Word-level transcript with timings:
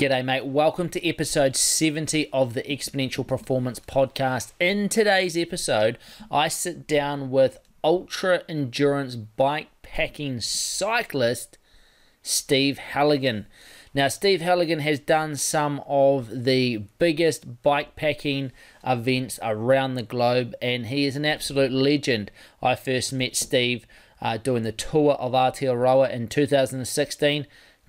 G'day, 0.00 0.24
mate. 0.24 0.46
Welcome 0.46 0.88
to 0.88 1.06
episode 1.06 1.54
70 1.56 2.30
of 2.32 2.54
the 2.54 2.62
Exponential 2.62 3.26
Performance 3.26 3.78
Podcast. 3.80 4.52
In 4.58 4.88
today's 4.88 5.36
episode, 5.36 5.98
I 6.30 6.48
sit 6.48 6.86
down 6.86 7.30
with 7.30 7.58
ultra 7.84 8.40
endurance 8.48 9.14
bike 9.14 9.68
packing 9.82 10.40
cyclist 10.40 11.58
Steve 12.22 12.78
Halligan. 12.78 13.44
Now, 13.92 14.08
Steve 14.08 14.40
Halligan 14.40 14.78
has 14.78 14.98
done 15.00 15.36
some 15.36 15.82
of 15.86 16.44
the 16.44 16.78
biggest 16.98 17.62
bike 17.62 17.94
packing 17.94 18.52
events 18.82 19.38
around 19.42 19.96
the 19.96 20.02
globe, 20.02 20.54
and 20.62 20.86
he 20.86 21.04
is 21.04 21.14
an 21.14 21.26
absolute 21.26 21.72
legend. 21.72 22.30
I 22.62 22.74
first 22.74 23.12
met 23.12 23.36
Steve 23.36 23.86
uh, 24.22 24.38
doing 24.38 24.62
the 24.62 24.72
tour 24.72 25.12
of 25.12 25.32
Aotearoa 25.32 26.10
in 26.10 26.26
2016. 26.28 27.46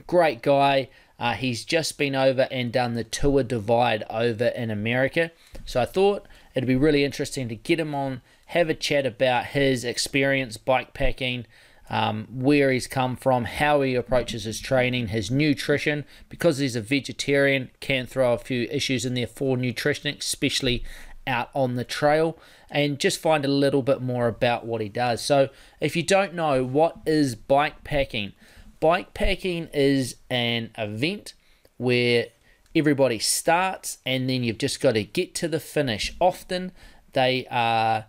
Great 0.08 0.42
guy. 0.42 0.90
Uh, 1.22 1.34
he's 1.34 1.64
just 1.64 2.00
been 2.00 2.16
over 2.16 2.48
and 2.50 2.72
done 2.72 2.96
the 2.96 3.04
Tour 3.04 3.44
Divide 3.44 4.04
over 4.10 4.48
in 4.48 4.72
America. 4.72 5.30
So 5.66 5.80
I 5.80 5.86
thought 5.86 6.26
it'd 6.56 6.68
be 6.68 6.76
really 6.76 7.04
interesting 7.04 7.48
to 7.50 7.56
get 7.56 7.80
him 7.80 7.94
on, 7.94 8.24
have 8.48 8.72
a 8.72 8.74
chat 8.74 9.06
about 9.06 9.46
his 9.46 9.86
experience 9.86 10.58
bike 10.58 10.96
packing, 10.96 11.46
um, 11.92 12.26
where 12.32 12.72
he's 12.72 12.88
come 12.88 13.16
from, 13.16 13.46
how 13.46 13.82
he 13.82 13.94
approaches 13.94 14.46
his 14.46 14.60
training, 14.60 15.10
his 15.10 15.30
nutrition. 15.30 16.06
Because 16.28 16.58
he's 16.58 16.76
a 16.76 16.82
vegetarian, 16.82 17.70
can 17.80 18.08
throw 18.08 18.34
a 18.34 18.40
few 18.40 18.64
issues 18.72 19.06
in 19.06 19.14
there 19.14 19.28
for 19.28 19.56
nutrition, 19.58 20.18
especially 20.18 20.84
out 21.28 21.52
on 21.54 21.76
the 21.76 21.84
trail 21.84 22.36
and 22.72 22.98
just 22.98 23.20
find 23.20 23.46
a 23.46 23.50
little 23.50 23.84
bit 23.84 24.02
more 24.02 24.28
about 24.28 24.66
what 24.66 24.82
he 24.82 24.90
does. 24.90 25.22
So, 25.22 25.50
if 25.80 25.96
you 25.96 26.02
don't 26.02 26.34
know 26.34 26.64
what 26.64 26.98
is 27.06 27.36
bike 27.36 27.84
packing, 27.84 28.34
bike 28.82 29.14
packing 29.14 29.70
is 29.74 30.18
an 30.30 30.72
event 30.78 31.34
where 31.78 32.28
everybody 32.76 33.20
starts 33.20 34.00
and 34.06 34.30
then 34.30 34.44
you've 34.44 34.58
just 34.58 34.82
got 34.82 34.94
to 34.94 35.04
get 35.04 35.34
to 35.36 35.48
the 35.48 35.60
finish. 35.62 36.14
Often 36.20 36.74
they 37.14 37.48
are 37.50 38.06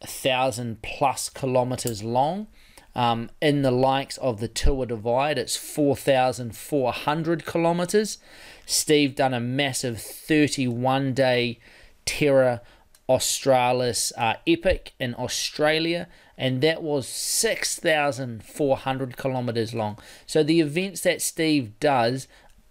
a 0.00 0.06
thousand 0.06 0.82
plus 0.82 1.28
kilometers 1.28 2.04
long. 2.04 2.46
Um, 2.94 3.30
in 3.40 3.62
the 3.62 3.70
likes 3.70 4.18
of 4.18 4.40
the 4.40 4.48
Tour 4.48 4.84
Divide, 4.84 5.38
it's 5.38 5.56
4,400 5.56 7.46
kilometers. 7.46 8.18
Steve 8.66 9.14
done 9.14 9.32
a 9.32 9.40
massive 9.40 10.00
31 10.00 11.14
day 11.14 11.60
Terra 12.04 12.62
Australis 13.08 14.12
uh, 14.16 14.34
Epic 14.46 14.92
in 15.00 15.14
Australia, 15.14 16.08
and 16.40 16.60
that 16.62 16.82
was 16.82 17.06
6,400 17.06 19.16
kilometers 19.18 19.74
long. 19.74 19.98
So 20.24 20.42
the 20.42 20.60
events 20.60 21.02
that 21.02 21.20
Steve 21.20 21.78
does 21.80 22.26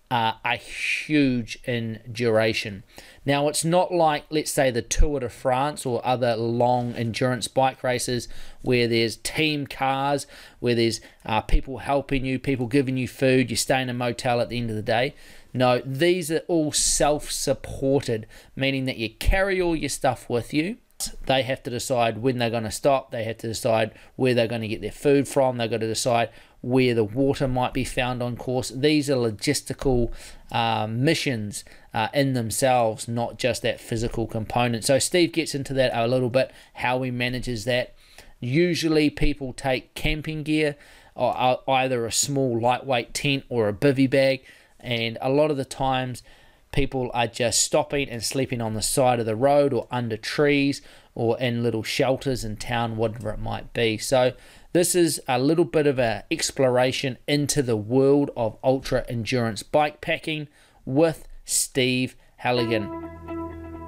uh, 0.10 0.34
are 0.44 0.56
huge 0.56 1.60
in 1.66 2.00
duration. 2.12 2.84
Now, 3.28 3.48
it's 3.48 3.64
not 3.64 3.94
like, 3.94 4.26
let's 4.32 4.50
say, 4.50 4.72
the 4.72 4.82
Tour 4.82 5.20
de 5.20 5.30
France 5.30 5.86
or 5.86 6.04
other 6.04 6.36
long 6.36 6.96
endurance 6.96 7.48
bike 7.48 7.84
races 7.84 8.28
where 8.64 8.88
there's 8.88 9.18
team 9.18 9.68
cars, 9.68 10.26
where 10.60 10.74
there's 10.74 11.00
uh, 11.24 11.42
people 11.42 11.78
helping 11.78 12.26
you, 12.26 12.40
people 12.40 12.66
giving 12.66 12.98
you 12.98 13.08
food, 13.08 13.52
you 13.52 13.56
stay 13.56 13.84
in 13.84 13.90
a 13.90 13.94
motel 13.94 14.42
at 14.42 14.50
the 14.50 14.58
end 14.58 14.72
of 14.72 14.76
the 14.76 14.82
day. 14.82 15.14
No, 15.54 15.80
these 15.86 16.32
are 16.32 16.42
all 16.48 16.72
self 16.72 17.30
supported, 17.30 18.26
meaning 18.56 18.86
that 18.86 18.98
you 18.98 19.12
carry 19.12 19.62
all 19.62 19.76
your 19.76 19.90
stuff 19.90 20.28
with 20.28 20.56
you 20.56 20.78
they 21.26 21.44
have 21.44 21.64
to 21.64 21.70
decide 21.70 22.20
when 22.20 22.38
they're 22.38 22.50
going 22.50 22.64
to 22.64 22.72
stop. 22.72 23.12
They 23.12 23.24
have 23.24 23.38
to 23.40 23.48
decide 23.48 23.92
where 24.16 24.34
they're 24.34 24.48
going 24.48 24.62
to 24.62 24.68
get 24.68 24.82
their 24.82 24.92
food 24.92 25.28
from. 25.28 25.58
They've 25.58 25.70
got 25.70 25.80
to 25.82 25.88
decide 25.88 26.30
where 26.62 26.94
the 26.94 27.04
water 27.04 27.48
might 27.48 27.74
be 27.74 27.86
found 27.86 28.22
on 28.22 28.36
course. 28.36 28.70
These 28.70 29.10
are 29.10 29.16
logistical 29.16 30.12
um, 30.52 31.04
missions 31.04 31.64
uh, 31.94 32.10
in 32.14 32.34
themselves, 32.34 33.08
not 33.08 33.38
just 33.38 33.62
that 33.62 33.80
physical 33.80 34.28
component. 34.28 34.84
So 34.84 35.00
Steve 35.00 35.32
gets 35.32 35.56
into 35.56 35.74
that 35.76 35.92
a 35.94 36.08
little 36.08 36.30
bit, 36.30 36.52
how 36.76 37.02
he 37.02 37.12
manages 37.12 37.66
that. 37.66 37.96
Usually, 38.42 39.10
people 39.10 39.54
take 39.54 39.94
camping 39.96 40.44
gear, 40.44 40.76
or 41.16 41.34
uh, 41.38 41.58
either 41.68 42.06
a 42.06 42.12
small 42.12 42.60
lightweight 42.60 43.14
tent 43.14 43.44
or 43.50 43.68
a 43.68 43.74
bivy 43.74 44.10
bag, 44.10 44.44
and 44.80 45.18
a 45.22 45.30
lot 45.30 45.52
of 45.52 45.58
the 45.58 45.66
times 45.66 46.24
people 46.72 47.10
are 47.14 47.28
just 47.28 47.62
stopping 47.62 48.10
and 48.10 48.24
sleeping 48.24 48.62
on 48.62 48.74
the 48.74 48.82
side 48.82 49.20
of 49.20 49.26
the 49.26 49.36
road 49.36 49.74
or 49.74 49.88
under 49.92 50.18
trees 50.18 50.82
or 51.16 51.40
in 51.40 51.64
little 51.64 51.84
shelters 51.84 52.44
in 52.44 52.58
town, 52.58 52.96
whatever 52.96 53.32
it 53.32 53.40
might 53.40 53.74
be. 53.74 53.98
So, 53.98 54.34
this 54.72 54.94
is 54.94 55.20
a 55.28 55.40
little 55.40 55.66
bit 55.66 55.88
of 55.88 56.00
an 56.00 56.24
exploration 56.30 57.18
into 57.28 57.64
the 57.64 57.76
world 57.76 58.30
of 58.38 58.58
ultra 58.64 59.04
endurance 59.10 59.64
bike 59.64 60.00
packing 60.00 60.48
with 60.86 61.28
Steve 61.44 62.16
Halligan. 62.38 62.88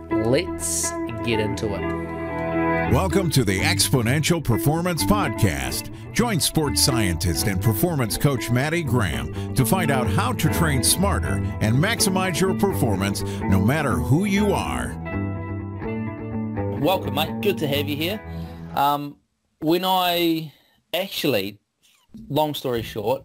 Let's 0.09 0.89
get 1.23 1.39
into 1.39 1.75
it. 1.75 2.11
Welcome 2.91 3.29
to 3.31 3.45
the 3.45 3.59
Exponential 3.59 4.43
Performance 4.43 5.05
Podcast. 5.05 5.95
Join 6.21 6.39
sports 6.39 6.83
scientist 6.83 7.47
and 7.47 7.59
performance 7.59 8.15
coach 8.15 8.51
Maddie 8.51 8.83
Graham 8.83 9.55
to 9.55 9.65
find 9.65 9.89
out 9.89 10.05
how 10.05 10.31
to 10.33 10.53
train 10.53 10.83
smarter 10.83 11.43
and 11.61 11.75
maximize 11.75 12.39
your 12.39 12.53
performance 12.53 13.23
no 13.41 13.59
matter 13.59 13.93
who 13.93 14.25
you 14.25 14.53
are. 14.53 14.89
Welcome, 16.79 17.15
mate. 17.15 17.41
Good 17.41 17.57
to 17.57 17.67
have 17.67 17.89
you 17.89 17.95
here. 17.95 18.21
Um, 18.75 19.17
when 19.61 19.83
I 19.83 20.53
actually, 20.93 21.57
long 22.29 22.53
story 22.53 22.83
short, 22.83 23.23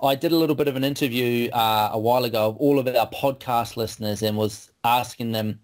I 0.00 0.14
did 0.14 0.30
a 0.30 0.36
little 0.36 0.54
bit 0.54 0.68
of 0.68 0.76
an 0.76 0.84
interview 0.84 1.50
uh, 1.50 1.90
a 1.92 1.98
while 1.98 2.22
ago 2.22 2.50
of 2.50 2.56
all 2.58 2.78
of 2.78 2.86
our 2.86 3.10
podcast 3.10 3.76
listeners 3.76 4.22
and 4.22 4.36
was 4.36 4.70
asking 4.84 5.32
them 5.32 5.58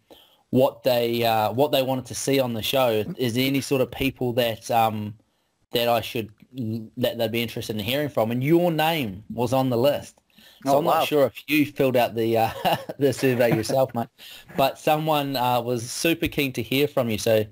what 0.50 0.83
they 0.83 1.22
uh, 1.22 1.53
what 1.53 1.71
they 1.71 1.84
wanted 1.84 2.06
to 2.06 2.16
see 2.16 2.41
on 2.41 2.54
the 2.54 2.62
show. 2.62 3.04
Is 3.19 3.34
there 3.34 3.47
any 3.47 3.60
sort 3.60 3.83
of 3.83 3.93
people 3.93 4.33
that 4.33 4.69
um, 4.69 5.15
that 5.71 5.88
I 5.88 6.00
should 6.00 6.33
that 6.97 7.19
they'd 7.19 7.33
be 7.33 7.43
interested 7.43 7.77
in 7.77 7.84
hearing 7.84 8.09
from? 8.09 8.31
And 8.31 8.43
your 8.43 8.71
name 8.71 9.25
was 9.33 9.53
on 9.53 9.71
the 9.71 9.77
list. 9.77 10.19
So 10.65 10.75
oh, 10.75 10.79
I'm 10.79 10.84
wow. 10.84 10.95
not 10.95 11.09
sure 11.09 11.27
if 11.27 11.43
you 11.47 11.67
filled 11.67 11.97
out 11.97 12.15
the 12.15 12.39
uh, 12.39 12.51
the 12.99 13.12
survey 13.12 13.55
yourself, 13.55 13.95
mate, 13.95 14.09
but 14.57 14.79
someone 14.79 15.37
uh, 15.37 15.61
was 15.61 15.89
super 15.89 16.29
keen 16.29 16.53
to 16.55 16.62
hear 16.62 16.89
from 16.89 17.09
you. 17.11 17.19
So 17.19 17.45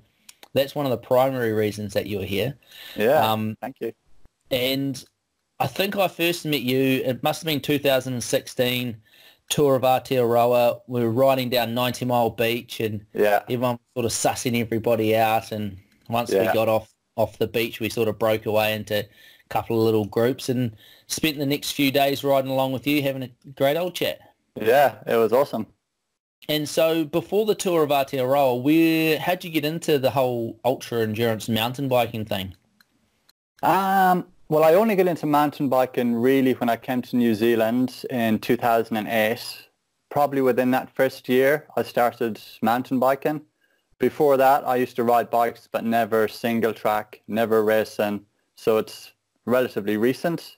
that's 0.53 0.73
one 0.73 0.85
of 0.85 0.89
the 0.89 0.97
primary 0.97 1.53
reasons 1.53 1.93
that 1.93 2.07
you 2.07 2.19
were 2.19 2.25
here. 2.25 2.57
Yeah. 2.95 3.31
Um, 3.31 3.57
thank 3.61 3.77
you. 3.79 3.93
And 4.51 5.03
I 5.59 5.67
think 5.67 5.95
I 5.95 6.07
first 6.07 6.45
met 6.45 6.61
you. 6.61 7.03
It 7.05 7.21
must 7.23 7.41
have 7.41 7.47
been 7.47 7.61
2016 7.61 8.97
tour 9.49 9.75
of 9.75 9.83
Aotearoa. 9.83 10.81
We 10.87 11.01
were 11.01 11.11
riding 11.11 11.49
down 11.49 11.73
90 11.73 12.05
Mile 12.05 12.29
Beach 12.29 12.79
and 12.79 13.05
yeah. 13.13 13.43
everyone 13.43 13.79
sort 13.93 14.05
of 14.05 14.11
sussing 14.11 14.59
everybody 14.59 15.15
out. 15.15 15.51
And 15.51 15.77
once 16.09 16.31
yeah. 16.31 16.47
we 16.47 16.53
got 16.53 16.67
off, 16.67 16.93
off 17.15 17.37
the 17.37 17.47
beach, 17.47 17.79
we 17.79 17.89
sort 17.89 18.07
of 18.07 18.19
broke 18.19 18.45
away 18.45 18.73
into 18.73 18.99
a 18.99 19.07
couple 19.49 19.77
of 19.77 19.85
little 19.85 20.05
groups 20.05 20.49
and 20.49 20.75
spent 21.07 21.37
the 21.37 21.45
next 21.45 21.71
few 21.71 21.91
days 21.91 22.23
riding 22.23 22.51
along 22.51 22.71
with 22.71 22.85
you, 22.87 23.01
having 23.01 23.23
a 23.23 23.29
great 23.55 23.77
old 23.77 23.95
chat. 23.95 24.19
Yeah, 24.55 24.95
it 25.05 25.15
was 25.15 25.33
awesome. 25.33 25.67
And 26.47 26.69
so 26.69 27.05
before 27.05 27.45
the 27.45 27.55
tour 27.55 27.83
of 27.83 27.89
Aotearoa, 27.89 28.61
where 28.61 29.19
how'd 29.19 29.43
you 29.43 29.49
get 29.49 29.65
into 29.65 29.97
the 29.97 30.11
whole 30.11 30.59
ultra 30.63 30.99
endurance 30.99 31.49
mountain 31.49 31.87
biking 31.87 32.25
thing? 32.25 32.55
Um, 33.63 34.27
well, 34.47 34.63
I 34.63 34.75
only 34.75 34.95
got 34.95 35.07
into 35.07 35.25
mountain 35.25 35.69
biking 35.69 36.15
really 36.15 36.53
when 36.53 36.69
I 36.69 36.75
came 36.75 37.01
to 37.01 37.15
New 37.15 37.33
Zealand 37.33 38.05
in 38.11 38.37
2008. 38.39 39.67
Probably 40.11 40.41
within 40.41 40.71
that 40.71 40.95
first 40.95 41.27
year, 41.27 41.67
I 41.75 41.81
started 41.81 42.39
mountain 42.61 42.99
biking. 42.99 43.41
Before 44.05 44.37
that, 44.37 44.67
I 44.67 44.75
used 44.75 44.95
to 44.97 45.03
ride 45.03 45.31
bikes, 45.31 45.67
but 45.71 45.83
never 45.83 46.27
single 46.27 46.73
track, 46.73 47.23
never 47.27 47.63
racing. 47.63 48.23
So 48.55 48.77
it's 48.77 49.13
relatively 49.47 49.97
recent. 49.97 50.57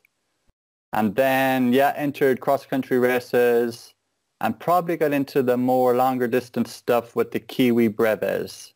And 0.91 1.15
then, 1.15 1.71
yeah, 1.71 1.93
entered 1.95 2.41
cross-country 2.41 2.99
races 2.99 3.93
and 4.41 4.59
probably 4.59 4.97
got 4.97 5.13
into 5.13 5.41
the 5.41 5.55
more 5.55 5.95
longer 5.95 6.27
distance 6.27 6.73
stuff 6.73 7.15
with 7.15 7.31
the 7.31 7.39
Kiwi 7.39 7.87
Brevets. 7.87 8.73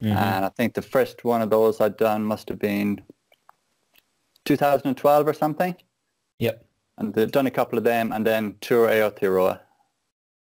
Mm-hmm. 0.00 0.16
And 0.16 0.44
I 0.44 0.50
think 0.50 0.74
the 0.74 0.82
first 0.82 1.24
one 1.24 1.42
of 1.42 1.50
those 1.50 1.80
I'd 1.80 1.96
done 1.96 2.22
must 2.22 2.48
have 2.48 2.60
been 2.60 3.02
2012 4.44 5.26
or 5.26 5.34
something. 5.34 5.74
Yep. 6.38 6.64
And 6.96 7.12
they've 7.12 7.32
done 7.32 7.48
a 7.48 7.56
couple 7.58 7.76
of 7.76 7.82
them 7.82 8.12
and 8.12 8.24
then 8.24 8.54
Tour 8.60 8.86
Aotearoa 8.86 9.58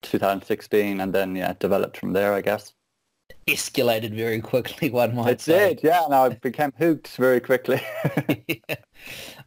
2016 0.04 1.02
and 1.02 1.12
then, 1.12 1.36
yeah, 1.36 1.54
developed 1.60 1.98
from 1.98 2.14
there, 2.14 2.32
I 2.32 2.42
guess. 2.42 2.76
Escalated 3.48 4.16
very 4.16 4.42
quickly, 4.42 4.90
one 4.92 5.16
might 5.16 5.34
it 5.34 5.42
say. 5.42 5.72
It 5.72 5.82
did, 5.82 5.88
yeah. 5.88 6.06
No, 6.10 6.24
I 6.26 6.30
became 6.30 6.74
hooked 6.78 7.16
very 7.18 7.40
quickly. 7.40 7.82
yeah. 8.48 8.76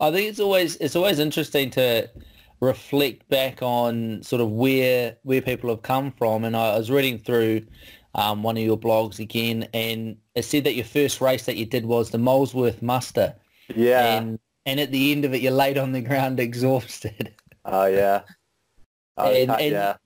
I 0.00 0.10
think 0.12 0.28
it's 0.28 0.40
always 0.40 0.76
it's 0.76 0.94
always 0.94 1.18
interesting 1.18 1.70
to 1.70 2.08
reflect 2.60 3.28
back 3.28 3.62
on 3.62 4.22
sort 4.22 4.40
of 4.40 4.50
where 4.50 5.16
where 5.22 5.42
people 5.42 5.68
have 5.70 5.82
come 5.82 6.12
from. 6.12 6.44
And 6.44 6.56
I 6.56 6.78
was 6.78 6.90
reading 6.90 7.18
through 7.18 7.62
um, 8.14 8.42
one 8.44 8.56
of 8.56 8.62
your 8.62 8.78
blogs 8.78 9.18
again, 9.18 9.68
and 9.74 10.16
it 10.36 10.44
said 10.44 10.64
that 10.64 10.74
your 10.74 10.84
first 10.84 11.20
race 11.20 11.46
that 11.46 11.56
you 11.56 11.66
did 11.66 11.84
was 11.84 12.10
the 12.10 12.18
Molesworth 12.18 12.80
Muster. 12.82 13.34
Yeah. 13.74 14.16
And 14.18 14.38
and 14.64 14.78
at 14.78 14.92
the 14.92 15.10
end 15.10 15.24
of 15.24 15.34
it, 15.34 15.40
you're 15.40 15.50
laid 15.52 15.76
on 15.76 15.90
the 15.90 16.00
ground 16.02 16.38
exhausted. 16.38 17.34
Oh 17.64 17.86
yeah. 17.86 18.22
Was 19.16 19.36
And- 19.36 19.50
and- 19.50 19.72
yeah, 19.72 19.96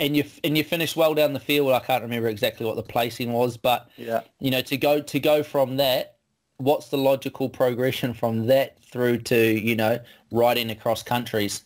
and 0.00 0.16
you 0.16 0.24
and 0.42 0.56
you 0.58 0.64
finished 0.64 0.96
well 0.96 1.14
down 1.14 1.32
the 1.32 1.40
field. 1.40 1.72
I 1.72 1.80
can't 1.80 2.02
remember 2.02 2.28
exactly 2.28 2.66
what 2.66 2.76
the 2.76 2.82
placing 2.82 3.32
was, 3.32 3.56
but 3.56 3.88
yeah. 3.96 4.22
you 4.40 4.50
know 4.50 4.62
to 4.62 4.76
go 4.76 5.00
to 5.00 5.20
go 5.20 5.42
from 5.42 5.76
that. 5.76 6.16
What's 6.58 6.88
the 6.88 6.98
logical 6.98 7.48
progression 7.48 8.14
from 8.14 8.46
that 8.46 8.82
through 8.82 9.18
to 9.22 9.58
you 9.58 9.76
know 9.76 10.00
riding 10.30 10.70
across 10.70 11.02
countries? 11.02 11.64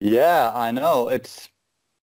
Yeah, 0.00 0.52
I 0.54 0.70
know. 0.72 1.08
It's 1.08 1.48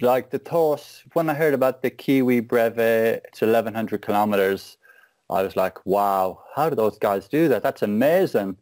like 0.01 0.31
the 0.31 0.39
thought 0.39 1.03
when 1.13 1.29
I 1.29 1.35
heard 1.35 1.55
about 1.55 1.83
the 1.83 1.91
Kiwi 1.91 2.41
Brevet, 2.41 3.25
it's 3.29 3.41
1100 3.41 4.03
kilometers. 4.03 4.77
I 5.31 5.43
was 5.43 5.57
like, 5.57 5.85
wow, 5.87 6.43
how 6.55 6.69
do 6.69 6.77
those 6.77 6.99
guys 6.99 7.29
do 7.29 7.49
that? 7.49 7.63
That's 7.63 7.83
amazing. 7.83 8.57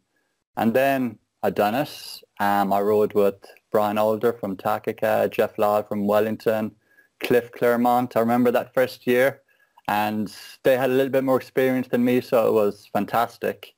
And 0.57 0.75
then 0.75 1.19
I 1.43 1.51
done 1.51 1.75
it. 1.75 2.23
Um, 2.39 2.73
I 2.73 2.81
rode 2.81 3.15
with 3.15 3.45
Brian 3.73 3.99
Alder 3.99 4.35
from 4.35 4.57
Takaka, 4.57 5.31
Jeff 5.31 5.59
Law 5.59 5.83
from 5.83 6.07
Wellington, 6.07 6.73
Cliff 7.21 7.51
Claremont. 7.51 8.17
I 8.17 8.21
remember 8.21 8.51
that 8.51 8.75
first 8.75 9.07
year 9.07 9.43
and 9.89 10.33
they 10.63 10.77
had 10.77 10.91
a 10.91 10.93
little 10.93 11.11
bit 11.11 11.25
more 11.25 11.37
experience 11.37 11.89
than 11.89 12.05
me, 12.05 12.21
so 12.21 12.47
it 12.47 12.53
was 12.53 12.89
fantastic. 12.93 13.75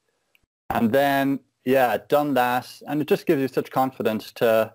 And 0.71 0.93
then, 0.93 1.41
yeah, 1.65 1.97
done 2.09 2.35
that. 2.35 2.69
And 2.87 3.01
it 3.01 3.09
just 3.09 3.27
gives 3.27 3.41
you 3.41 3.49
such 3.49 3.71
confidence 3.71 4.33
to 4.33 4.75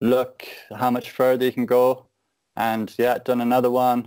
look 0.00 0.46
how 0.74 0.90
much 0.90 1.10
further 1.10 1.46
you 1.46 1.52
can 1.52 1.66
go. 1.66 2.06
And 2.56 2.92
yeah, 2.98 3.18
done 3.18 3.40
another 3.40 3.70
one, 3.70 4.06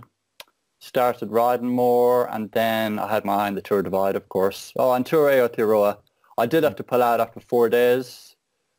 started 0.78 1.30
riding 1.30 1.68
more, 1.68 2.30
and 2.32 2.50
then 2.52 2.98
I 2.98 3.08
had 3.08 3.24
my 3.24 3.34
eye 3.34 3.46
on 3.46 3.54
the 3.54 3.62
Tour 3.62 3.82
Divide, 3.82 4.16
of 4.16 4.28
course. 4.28 4.72
Oh, 4.76 4.92
and 4.92 5.06
Tour 5.06 5.30
Aotearoa. 5.30 5.98
I 6.38 6.46
did 6.46 6.64
have 6.64 6.76
to 6.76 6.84
pull 6.84 7.02
out 7.02 7.20
after 7.20 7.40
four 7.40 7.68
days 7.68 8.31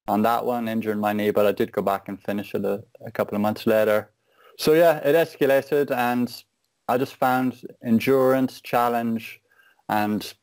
on 0.07 0.21
that 0.23 0.45
one, 0.45 0.67
injuring 0.67 0.99
my 0.99 1.13
knee, 1.13 1.31
but 1.31 1.45
I 1.45 1.51
did 1.51 1.71
go 1.71 1.81
back 1.81 2.09
and 2.09 2.21
finish 2.21 2.53
it 2.53 2.65
a, 2.65 2.83
a 3.05 3.11
couple 3.11 3.35
of 3.35 3.41
months 3.41 3.65
later. 3.65 4.11
So 4.57 4.73
yeah, 4.73 4.97
it 4.97 5.15
escalated, 5.15 5.91
and 5.91 6.43
I 6.87 6.97
just 6.97 7.15
found 7.15 7.61
endurance, 7.83 8.61
challenge, 8.61 9.41
and 9.89 10.33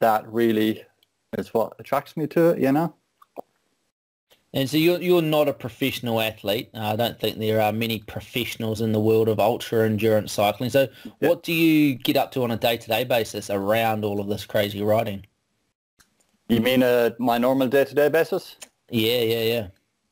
that 0.00 0.26
really 0.26 0.84
is 1.36 1.52
what 1.52 1.74
attracts 1.78 2.16
me 2.16 2.26
to 2.28 2.50
it, 2.50 2.60
you 2.60 2.72
know? 2.72 2.94
And 4.54 4.70
so 4.70 4.78
you're 4.78 5.00
you're 5.02 5.20
not 5.20 5.46
a 5.46 5.52
professional 5.52 6.22
athlete. 6.22 6.70
I 6.72 6.96
don't 6.96 7.20
think 7.20 7.38
there 7.38 7.60
are 7.60 7.72
many 7.72 7.98
professionals 7.98 8.80
in 8.80 8.92
the 8.92 9.00
world 9.00 9.28
of 9.28 9.38
ultra 9.38 9.84
endurance 9.84 10.32
cycling. 10.32 10.70
So 10.70 10.88
Yeah. 11.20 11.28
what 11.28 11.42
do 11.42 11.52
you 11.52 11.96
get 11.96 12.16
up 12.16 12.32
to 12.32 12.44
on 12.44 12.50
a 12.50 12.56
day 12.56 12.78
to 12.78 12.88
day 12.88 13.04
basis 13.04 13.50
around 13.50 14.04
all 14.04 14.20
of 14.20 14.28
this 14.28 14.46
crazy 14.46 14.80
riding? 14.80 15.26
You 16.48 16.60
mean 16.60 16.82
uh, 16.82 17.10
my 17.18 17.36
normal 17.36 17.68
day-to-day 17.68 18.08
basis? 18.08 18.56
Yeah, 18.90 19.20
yeah, 19.20 19.42
yeah. 19.42 19.66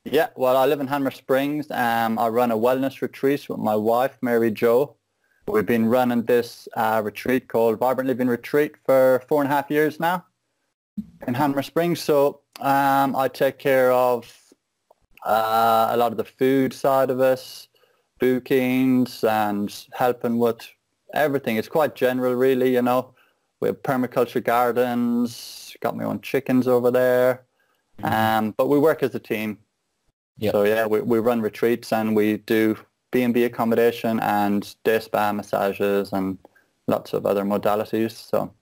Yeah, 0.04 0.28
well, 0.36 0.56
I 0.56 0.66
live 0.66 0.80
in 0.80 0.86
Hanmer 0.86 1.12
Springs. 1.12 1.70
Um, 1.70 2.18
I 2.18 2.28
run 2.28 2.52
a 2.52 2.56
wellness 2.56 3.00
retreat 3.00 3.48
with 3.48 3.58
my 3.58 3.74
wife, 3.74 4.18
Mary 4.22 4.50
Jo. 4.50 4.94
We've 5.48 5.66
been 5.66 5.86
running 5.86 6.22
this 6.22 6.68
uh, 6.76 7.00
retreat 7.04 7.48
called 7.48 7.78
Vibrant 7.78 8.06
Living 8.06 8.28
Retreat 8.28 8.74
for 8.84 9.22
four 9.28 9.42
and 9.42 9.50
a 9.50 9.54
half 9.54 9.70
years 9.70 9.98
now 9.98 10.24
in 11.26 11.34
Hanmer 11.34 11.64
Springs. 11.64 12.00
So 12.02 12.40
um, 12.60 13.16
I 13.16 13.28
take 13.28 13.58
care 13.58 13.90
of 13.92 14.32
uh, 15.24 15.88
a 15.90 15.96
lot 15.96 16.12
of 16.12 16.18
the 16.18 16.24
food 16.24 16.72
side 16.72 17.10
of 17.10 17.20
it, 17.20 17.68
bookings 18.20 19.24
and 19.24 19.74
helping 19.92 20.38
with 20.38 20.68
everything. 21.14 21.56
It's 21.56 21.68
quite 21.68 21.94
general, 21.94 22.34
really, 22.34 22.74
you 22.74 22.82
know. 22.82 23.14
We 23.60 23.68
have 23.68 23.82
permaculture 23.82 24.44
gardens, 24.44 25.74
got 25.80 25.96
my 25.96 26.04
own 26.04 26.20
chickens 26.20 26.68
over 26.68 26.90
there. 26.90 27.45
Um, 28.02 28.52
but 28.56 28.68
we 28.68 28.78
work 28.78 29.02
as 29.02 29.14
a 29.14 29.18
team. 29.18 29.58
Yep. 30.38 30.52
So 30.52 30.64
yeah, 30.64 30.86
we, 30.86 31.00
we 31.00 31.18
run 31.18 31.40
retreats 31.40 31.92
and 31.92 32.14
we 32.14 32.38
do 32.38 32.76
B&B 33.10 33.44
accommodation 33.44 34.20
and 34.20 34.74
day 34.84 35.00
spa 35.00 35.32
massages 35.32 36.12
and 36.12 36.38
lots 36.86 37.14
of 37.14 37.24
other 37.24 37.44
modalities. 37.44 38.12
So 38.12 38.52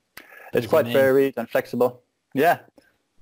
it's 0.52 0.66
quite 0.66 0.86
varied 0.86 1.34
and 1.36 1.48
flexible. 1.48 2.02
Yeah. 2.34 2.60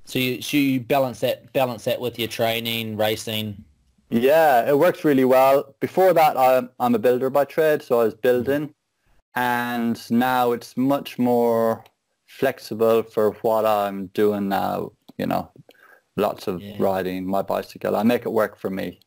So 0.05 0.19
you 0.19 0.43
so 0.43 0.57
you 0.57 0.81
balance 0.81 1.21
that 1.21 1.53
balance 1.53 1.85
that 1.85 2.01
with 2.01 2.19
your 2.19 2.29
training, 2.29 2.97
racing. 2.97 3.65
Yeah, 4.11 4.69
it 4.69 4.79
works 4.79 5.05
really 5.05 5.25
well. 5.25 5.75
Before 5.81 6.13
that, 6.13 6.37
I'm, 6.37 6.69
I'm 6.79 6.95
a 6.95 6.99
builder 6.99 7.31
by 7.31 7.47
trade, 7.47 7.83
so 7.83 8.01
I 8.01 8.05
was 8.05 8.15
building. 8.15 8.75
And 9.35 9.99
now 10.11 10.53
it's 10.53 10.77
much 10.77 11.19
more 11.19 11.83
flexible 12.27 13.03
for 13.05 13.31
what 13.41 13.65
I'm 13.65 14.09
doing 14.09 14.51
now, 14.51 14.93
you 15.17 15.27
know, 15.27 15.51
lots 16.17 16.47
of 16.49 16.61
Yeah. 16.61 16.77
riding 16.79 17.27
my 17.27 17.43
bicycle. 17.43 17.97
I 17.97 18.03
make 18.03 18.23
it 18.27 18.31
work 18.33 18.59
for 18.59 18.71
me. 18.71 19.01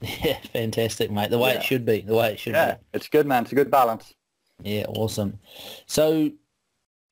Yeah, 0.24 0.38
fantastic, 0.52 1.10
mate. 1.10 1.30
The 1.30 1.38
way 1.38 1.52
Yeah. 1.52 1.58
it 1.58 1.62
should 1.64 1.84
be. 1.84 2.00
The 2.00 2.14
way 2.14 2.32
it 2.32 2.38
should 2.38 2.54
Yeah, 2.54 2.76
it's 2.94 3.08
good, 3.08 3.26
man. 3.26 3.42
It's 3.42 3.52
a 3.52 3.54
good 3.54 3.70
balance. 3.70 4.14
Yeah, 4.62 4.84
awesome. 4.88 5.38
So 5.86 6.30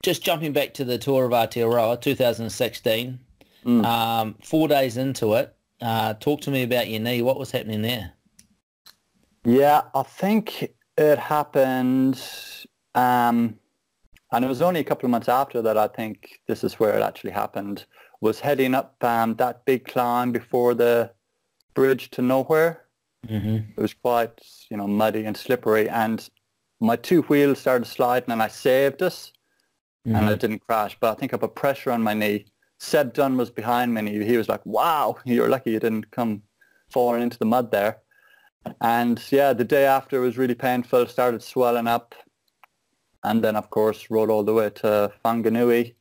just 0.02 0.22
jumping 0.22 0.52
back 0.52 0.74
to 0.74 0.84
the 0.84 0.96
Tour 0.98 1.24
of 1.26 1.32
Aotearoa 1.32 2.00
2016, 2.00 3.18
Mm. 3.64 3.84
um, 3.84 4.36
four 4.42 4.68
days 4.68 4.96
into 4.96 5.34
it, 5.34 5.54
uh, 5.82 6.14
talk 6.14 6.40
to 6.42 6.50
me 6.50 6.62
about 6.62 6.88
your 6.88 7.00
knee. 7.00 7.20
What 7.22 7.38
was 7.38 7.50
happening 7.50 7.82
there? 7.82 8.12
Yeah, 9.44 9.82
I 9.94 10.02
think 10.02 10.72
it 10.96 11.18
happened, 11.18 12.20
um, 12.94 13.58
and 14.32 14.44
it 14.44 14.48
was 14.48 14.62
only 14.62 14.80
a 14.80 14.84
couple 14.84 15.06
of 15.06 15.10
months 15.10 15.28
after 15.28 15.60
that. 15.62 15.76
I 15.76 15.88
think 15.88 16.40
this 16.46 16.64
is 16.64 16.74
where 16.80 16.96
it 16.96 17.02
actually 17.02 17.30
happened. 17.32 17.86
Was 18.20 18.40
heading 18.40 18.74
up 18.74 19.02
um, 19.04 19.36
that 19.36 19.64
big 19.64 19.84
climb 19.86 20.32
before 20.32 20.74
the 20.74 21.12
bridge 21.74 22.10
to 22.12 22.22
nowhere. 22.22 22.86
hmm 23.26 23.56
It 23.76 23.80
was 23.80 23.94
quite, 23.94 24.40
you 24.70 24.76
know, 24.76 24.86
muddy 24.88 25.24
and 25.24 25.36
slippery, 25.36 25.88
and 25.88 26.28
my 26.80 26.96
two 26.96 27.22
wheels 27.22 27.58
started 27.60 27.86
sliding, 27.86 28.30
and 28.32 28.42
I 28.42 28.48
saved 28.48 29.02
it, 29.02 29.32
and 30.12 30.28
I 30.30 30.34
didn't 30.36 30.60
crash. 30.66 30.96
But 31.00 31.12
I 31.12 31.14
think 31.20 31.34
I 31.34 31.36
put 31.38 31.54
pressure 31.54 31.90
on 31.92 32.02
my 32.02 32.14
knee. 32.14 32.46
Seb 32.78 33.12
Dunn 33.14 33.36
was 33.36 33.50
behind 33.50 33.94
me, 33.94 34.00
and 34.00 34.08
he, 34.08 34.24
he 34.24 34.36
was 34.36 34.48
like, 34.48 34.64
"Wow, 34.66 35.18
you're 35.24 35.48
lucky 35.48 35.72
you 35.72 35.80
didn't 35.80 36.10
come 36.10 36.42
falling 36.90 37.22
into 37.22 37.38
the 37.38 37.44
mud 37.46 37.70
there." 37.72 37.98
And 38.80 39.22
yeah, 39.32 39.52
the 39.54 39.64
day 39.64 39.86
after 39.86 40.16
it 40.18 40.26
was 40.26 40.38
really 40.38 40.54
painful. 40.56 41.06
Started 41.06 41.42
swelling 41.42 41.86
up, 41.88 42.14
and 43.24 43.42
then 43.44 43.56
of 43.56 43.70
course 43.70 44.10
rode 44.10 44.30
all 44.30 44.44
the 44.44 44.52
way 44.54 44.70
to 44.70 45.12
Whanganui, 45.24 45.94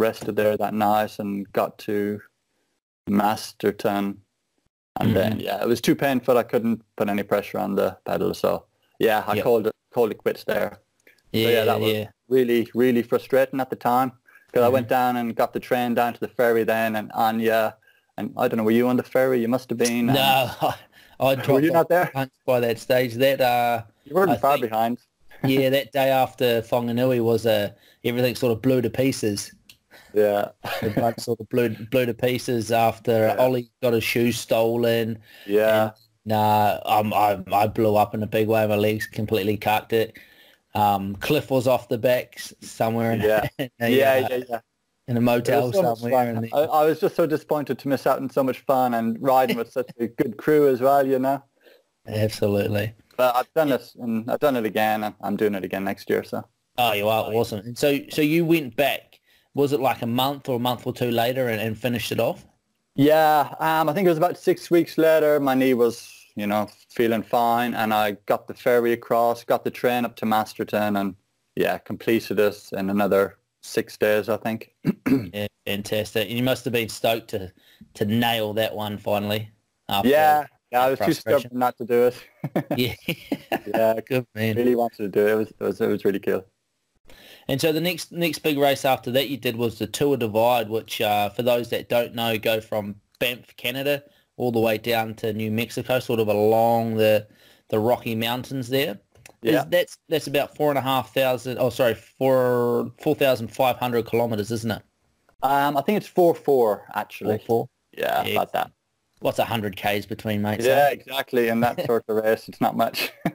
rested 0.00 0.34
there 0.36 0.56
that 0.56 0.74
night, 0.74 1.18
and 1.18 1.50
got 1.52 1.78
to 1.86 2.20
Masterton. 3.08 4.18
And 4.98 5.14
then 5.16 5.40
yeah, 5.40 5.62
it 5.62 5.68
was 5.68 5.80
too 5.80 5.94
painful. 5.94 6.36
I 6.36 6.42
couldn't 6.42 6.82
put 6.96 7.08
any 7.08 7.22
pressure 7.22 7.58
on 7.58 7.74
the 7.76 7.96
pedal, 8.04 8.34
so 8.34 8.64
yeah, 8.98 9.24
I 9.26 9.34
Yep. 9.34 9.44
called 9.44 9.66
it 9.68 9.74
called 9.94 10.10
it 10.10 10.18
quits 10.18 10.44
there. 10.44 10.78
Yeah, 11.32 11.44
So, 11.46 11.50
yeah, 11.50 11.64
that 11.64 11.80
was 11.80 11.92
yeah. 11.92 12.08
really, 12.28 12.68
really 12.74 13.02
frustrating 13.02 13.60
at 13.60 13.70
the 13.70 13.76
time 13.76 14.12
because 14.46 14.62
I 14.64 14.68
went 14.68 14.88
down 14.88 15.16
and 15.16 15.34
got 15.34 15.52
the 15.52 15.60
train 15.60 15.94
down 15.94 16.12
to 16.14 16.20
the 16.20 16.28
ferry 16.28 16.64
then 16.64 16.96
and 16.96 17.10
Anya, 17.14 17.76
and 18.16 18.32
I 18.36 18.48
don't 18.48 18.58
know, 18.58 18.64
were 18.64 18.70
you 18.72 18.88
on 18.88 18.96
the 18.96 19.02
ferry? 19.04 19.40
You 19.40 19.48
must 19.48 19.70
have 19.70 19.78
been. 19.78 20.06
No, 20.06 20.14
I, 20.60 20.74
I 21.20 21.34
dropped 21.36 21.48
were 21.48 21.60
you 21.60 21.72
not 21.72 21.88
there? 21.88 22.10
by 22.46 22.60
that 22.60 22.78
stage. 22.78 23.14
That 23.14 23.40
uh, 23.40 23.82
You 24.04 24.14
weren't 24.16 24.30
I 24.32 24.36
far 24.36 24.58
think- 24.58 24.70
behind. 24.70 24.98
yeah, 25.44 25.70
that 25.76 25.92
day 25.92 26.10
after 26.10 26.62
Whanganui 26.62 27.22
was 27.24 27.46
uh, 27.46 27.70
everything 28.04 28.34
sort 28.34 28.52
of 28.52 28.60
blew 28.60 28.82
to 28.82 28.90
pieces. 28.90 29.52
Yeah, 30.14 30.50
The 30.82 30.90
blood 30.90 31.20
sort 31.20 31.40
of 31.40 31.48
blew 31.48 31.70
blew 31.90 32.06
to 32.06 32.14
pieces 32.14 32.72
after 32.72 33.12
Yeah. 33.28 33.36
Ollie 33.36 33.70
got 33.82 33.92
his 33.92 34.04
shoes 34.04 34.38
stolen. 34.38 35.18
yeah, 35.46 35.90
Nah, 36.24 36.78
um, 36.84 37.12
I 37.14 37.42
I 37.52 37.66
blew 37.66 37.96
up 37.96 38.14
in 38.14 38.22
a 38.22 38.26
big 38.26 38.48
way. 38.48 38.66
My 38.66 38.76
legs 38.76 39.06
completely 39.06 39.56
cocked 39.56 39.92
it. 39.92 40.16
Um, 40.74 41.16
Cliff 41.16 41.50
was 41.50 41.66
off 41.66 41.88
the 41.88 41.98
back 41.98 42.38
somewhere 42.60 43.12
in, 43.12 43.20
Yeah. 43.20 43.46
in, 43.58 43.70
yeah, 43.78 43.88
a, 43.88 43.90
yeah, 44.20 44.26
uh, 44.36 44.42
yeah. 44.48 44.60
in 45.08 45.16
a 45.16 45.20
motel 45.20 45.72
so 45.72 45.94
somewhere. 45.94 46.40
I, 46.52 46.58
I 46.60 46.84
was 46.84 47.00
just 47.00 47.16
so 47.16 47.26
disappointed 47.26 47.78
to 47.80 47.88
miss 47.88 48.06
out 48.06 48.18
on 48.20 48.30
so 48.30 48.42
much 48.44 48.60
fun 48.60 48.94
and 48.94 49.16
riding 49.20 49.56
with 49.56 49.72
such 49.72 49.90
a 49.98 50.06
good 50.08 50.36
crew 50.36 50.68
as 50.68 50.80
well, 50.80 51.06
you 51.06 51.18
know. 51.18 51.42
absolutely. 52.06 52.94
But 53.16 53.36
I've 53.36 53.52
done 53.54 53.68
this 53.68 53.94
and 53.98 54.30
I've 54.30 54.40
done 54.40 54.56
it 54.56 54.64
again, 54.64 55.04
and 55.04 55.14
I'm 55.20 55.36
doing 55.36 55.54
it 55.54 55.64
again 55.64 55.84
next 55.84 56.08
year. 56.08 56.22
So 56.24 56.44
Oh, 56.78 56.92
you 56.92 57.08
are 57.08 57.24
awesome. 57.32 57.60
And 57.60 57.76
so 57.78 57.98
so 58.10 58.22
you 58.22 58.44
went 58.44 58.76
back. 58.76 59.09
Was 59.54 59.72
it 59.72 59.80
like 59.80 60.02
a 60.02 60.06
month 60.06 60.48
or 60.48 60.56
a 60.56 60.60
month 60.60 60.86
or 60.86 60.92
two 60.92 61.10
later 61.10 61.48
and, 61.48 61.60
and 61.60 61.78
finished 61.78 62.12
it 62.12 62.20
off? 62.20 62.44
yeah, 62.94 63.54
um, 63.60 63.88
I 63.88 63.92
think 63.92 64.06
it 64.06 64.10
was 64.10 64.18
about 64.18 64.38
six 64.38 64.70
weeks 64.70 64.98
later. 64.98 65.40
My 65.40 65.54
knee 65.54 65.74
was, 65.74 66.12
you 66.36 66.46
know, 66.46 66.68
feeling 66.90 67.22
fine, 67.22 67.74
and 67.74 67.94
I 67.94 68.12
got 68.26 68.46
the 68.46 68.54
ferry 68.54 68.92
across, 68.92 69.44
got 69.44 69.64
the 69.64 69.70
train 69.70 70.04
up 70.04 70.16
to 70.16 70.26
Masterton, 70.26 70.96
and 70.96 71.14
yeah, 71.56 71.78
completed 71.78 72.38
it 72.40 72.68
in 72.72 72.90
another 72.90 73.38
six 73.62 73.96
days, 73.96 74.28
I 74.28 74.36
think. 74.36 74.74
Yeah, 75.32 75.46
fantastic. 75.66 76.28
And 76.28 76.36
you 76.38 76.44
must 76.44 76.64
have 76.64 76.72
been 76.72 76.88
stoked 76.88 77.28
to 77.30 77.52
to 77.94 78.04
nail 78.04 78.52
that 78.54 78.74
one 78.74 78.98
finally. 78.98 79.50
yeah, 80.02 80.46
yeah, 80.70 80.82
I 80.82 80.90
was 80.90 81.00
too 81.00 81.12
stubborn 81.14 81.58
not 81.58 81.76
to 81.78 81.84
do 81.84 82.06
it. 82.08 82.24
Yeah. 82.76 82.94
yeah, 83.66 84.00
Good 84.06 84.26
man. 84.34 84.56
really 84.56 84.74
wanted 84.74 84.98
to 84.98 85.08
do 85.08 85.26
it. 85.26 85.32
It 85.32 85.34
was, 85.36 85.48
it 85.50 85.60
was, 85.60 85.80
it 85.80 85.86
was 85.88 86.04
really 86.04 86.20
cool. 86.20 86.44
And 87.50 87.60
so 87.60 87.72
the 87.72 87.80
next 87.80 88.12
next 88.12 88.38
big 88.38 88.58
race 88.58 88.84
after 88.84 89.10
that 89.10 89.28
you 89.28 89.36
did 89.36 89.56
was 89.56 89.76
the 89.80 89.88
Tour 89.88 90.16
Divide, 90.16 90.68
which 90.70 91.00
uh, 91.00 91.30
for 91.30 91.42
those 91.42 91.68
that 91.70 91.88
don't 91.88 92.14
know, 92.14 92.38
go 92.38 92.60
from 92.60 92.94
Banff, 93.18 93.56
Canada, 93.56 94.04
all 94.36 94.52
the 94.52 94.60
way 94.60 94.78
down 94.78 95.14
to 95.14 95.32
New 95.32 95.50
Mexico, 95.50 95.98
sort 95.98 96.20
of 96.20 96.28
along 96.28 96.94
the 96.94 97.26
the 97.68 97.80
Rocky 97.80 98.14
Mountains 98.14 98.68
there. 98.68 99.00
Yeah. 99.42 99.62
Is, 99.62 99.66
that's 99.68 99.98
that's 100.08 100.26
about 100.28 100.54
four 100.56 100.68
and 100.68 100.78
a 100.78 100.82
half 100.82 101.12
thousand. 101.12 101.58
Oh, 101.58 101.70
sorry, 101.70 101.94
four 101.94 102.92
four 103.02 103.16
thousand 103.16 103.48
five 103.48 103.78
hundred 103.78 104.06
kilometers, 104.06 104.52
isn't 104.52 104.70
it? 104.70 104.82
Um, 105.42 105.76
I 105.76 105.82
think 105.82 105.96
it's 105.96 106.06
four 106.06 106.36
four 106.36 106.84
actually. 106.94 107.38
Four 107.38 107.46
four. 107.46 107.68
Yeah, 107.98 108.22
Yeah. 108.22 108.32
about 108.34 108.52
that. 108.52 108.70
What's 109.18 109.40
a 109.40 109.44
hundred 109.44 109.76
k's 109.76 110.06
between 110.06 110.40
mates? 110.40 110.64
Yeah, 110.64 110.90
exactly. 110.90 111.48
In 111.48 111.58
that 111.60 111.84
sort 111.84 112.04
of 112.06 112.22
race, 112.22 112.48
it's 112.48 112.60
not 112.60 112.76
much. 112.76 113.10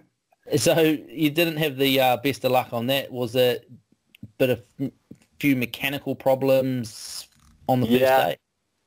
So 0.58 0.80
you 0.80 1.32
didn't 1.32 1.58
have 1.58 1.76
the 1.76 2.00
uh, 2.00 2.18
best 2.18 2.46
of 2.46 2.52
luck 2.52 2.72
on 2.72 2.86
that. 2.86 3.12
Was 3.12 3.36
it 3.36 3.68
bit 4.38 4.50
of 4.50 4.92
few 5.40 5.56
mechanical 5.56 6.16
problems 6.16 7.28
on 7.68 7.82
the 7.82 7.88
first 7.88 8.00
Yeah. 8.00 8.28
day? 8.30 8.38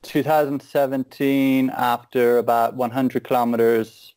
2017, 0.02 1.70
after 1.70 2.38
about 2.38 2.74
100 2.74 3.24
kilometers, 3.24 4.14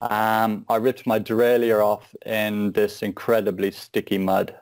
um, 0.00 0.64
I 0.68 0.76
ripped 0.76 1.06
my 1.06 1.20
derailleur 1.20 1.84
off 1.84 2.14
in 2.24 2.72
this 2.72 3.02
incredibly 3.02 3.70
sticky 3.70 4.18
mud. 4.18 4.56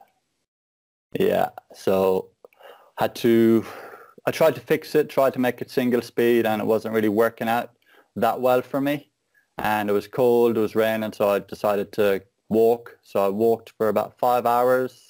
Yeah, 1.18 1.50
so 1.74 2.30
had 2.98 3.14
to, 3.16 3.64
I 4.26 4.30
tried 4.32 4.54
to 4.56 4.60
fix 4.60 4.94
it, 4.94 5.08
tried 5.08 5.32
to 5.34 5.38
make 5.38 5.62
it 5.62 5.70
single 5.70 6.02
speed, 6.02 6.46
and 6.46 6.60
it 6.60 6.66
wasn't 6.66 6.94
really 6.94 7.08
working 7.08 7.48
out 7.48 7.70
that 8.16 8.40
well 8.40 8.60
for 8.62 8.80
me. 8.80 9.10
And 9.58 9.88
it 9.88 9.92
was 9.92 10.08
cold, 10.08 10.56
it 10.56 10.60
was 10.60 10.74
raining, 10.74 11.12
so 11.12 11.28
I 11.28 11.38
decided 11.38 11.92
to 11.92 12.22
walk. 12.48 12.98
So 13.02 13.24
I 13.24 13.28
walked 13.28 13.72
for 13.78 13.88
about 13.88 14.18
five 14.18 14.46
hours 14.46 15.09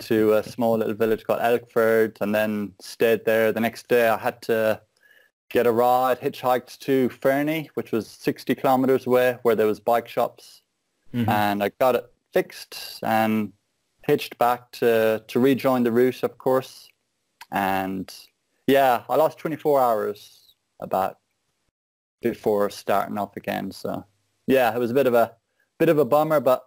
to 0.00 0.32
a 0.34 0.42
small 0.42 0.76
little 0.76 0.94
village 0.94 1.24
called 1.24 1.40
Elkford 1.40 2.20
and 2.20 2.34
then 2.34 2.72
stayed 2.80 3.24
there. 3.24 3.52
The 3.52 3.60
next 3.60 3.88
day 3.88 4.08
I 4.08 4.18
had 4.18 4.42
to 4.42 4.80
get 5.50 5.66
a 5.66 5.72
ride, 5.72 6.20
hitchhiked 6.20 6.78
to 6.80 7.08
Fernie, 7.10 7.70
which 7.74 7.92
was 7.92 8.08
60 8.08 8.54
kilometers 8.56 9.06
away 9.06 9.38
where 9.42 9.54
there 9.54 9.66
was 9.66 9.78
bike 9.78 10.08
shops. 10.08 10.62
Mhm. 11.12 11.28
And 11.28 11.62
I 11.62 11.70
got 11.78 11.94
it 11.94 12.12
fixed 12.32 12.98
and 13.02 13.52
hitched 14.02 14.36
back 14.38 14.72
to, 14.72 15.22
to 15.28 15.38
rejoin 15.38 15.84
the 15.84 15.92
route, 15.92 16.22
of 16.22 16.38
course. 16.38 16.88
And 17.52 18.12
yeah, 18.66 19.04
I 19.08 19.16
lost 19.16 19.38
24 19.38 19.80
hours 19.80 20.54
about 20.80 21.18
before 22.20 22.68
starting 22.70 23.18
off 23.18 23.36
again. 23.36 23.70
So 23.70 24.04
yeah, 24.46 24.74
it 24.74 24.78
was 24.78 24.90
a 24.90 24.94
bit 24.94 25.06
of 25.06 25.14
a 25.14 25.36
bit 25.78 25.88
of 25.88 25.98
a 25.98 26.04
bummer, 26.04 26.40
but 26.40 26.66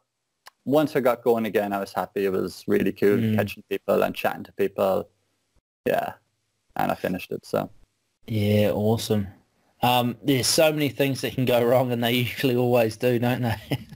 once 0.68 0.98
I 0.98 1.00
got 1.00 1.24
going 1.24 1.46
again, 1.46 1.72
I 1.72 1.80
was 1.80 1.94
happy. 1.94 2.26
It 2.26 2.32
was 2.32 2.64
really 2.68 2.92
cool 2.92 3.18
Mm. 3.18 3.36
catching 3.38 3.64
people 3.70 4.04
and 4.04 4.14
chatting 4.14 4.44
to 4.44 4.52
people. 4.52 5.10
Yeah, 5.86 6.14
and 6.76 6.92
I 6.92 6.96
finished 6.96 7.32
it. 7.32 7.46
So 7.46 7.70
Yeah, 8.28 8.72
awesome. 8.74 9.28
Um, 9.82 10.18
there's 10.22 10.48
so 10.48 10.72
many 10.74 10.90
things 10.90 11.22
that 11.22 11.34
can 11.34 11.46
go 11.46 11.64
wrong, 11.64 11.92
and 11.94 12.04
they 12.04 12.12
usually 12.12 12.56
always 12.58 12.98
do, 12.98 13.18
don't 13.18 13.44
they? 13.44 13.56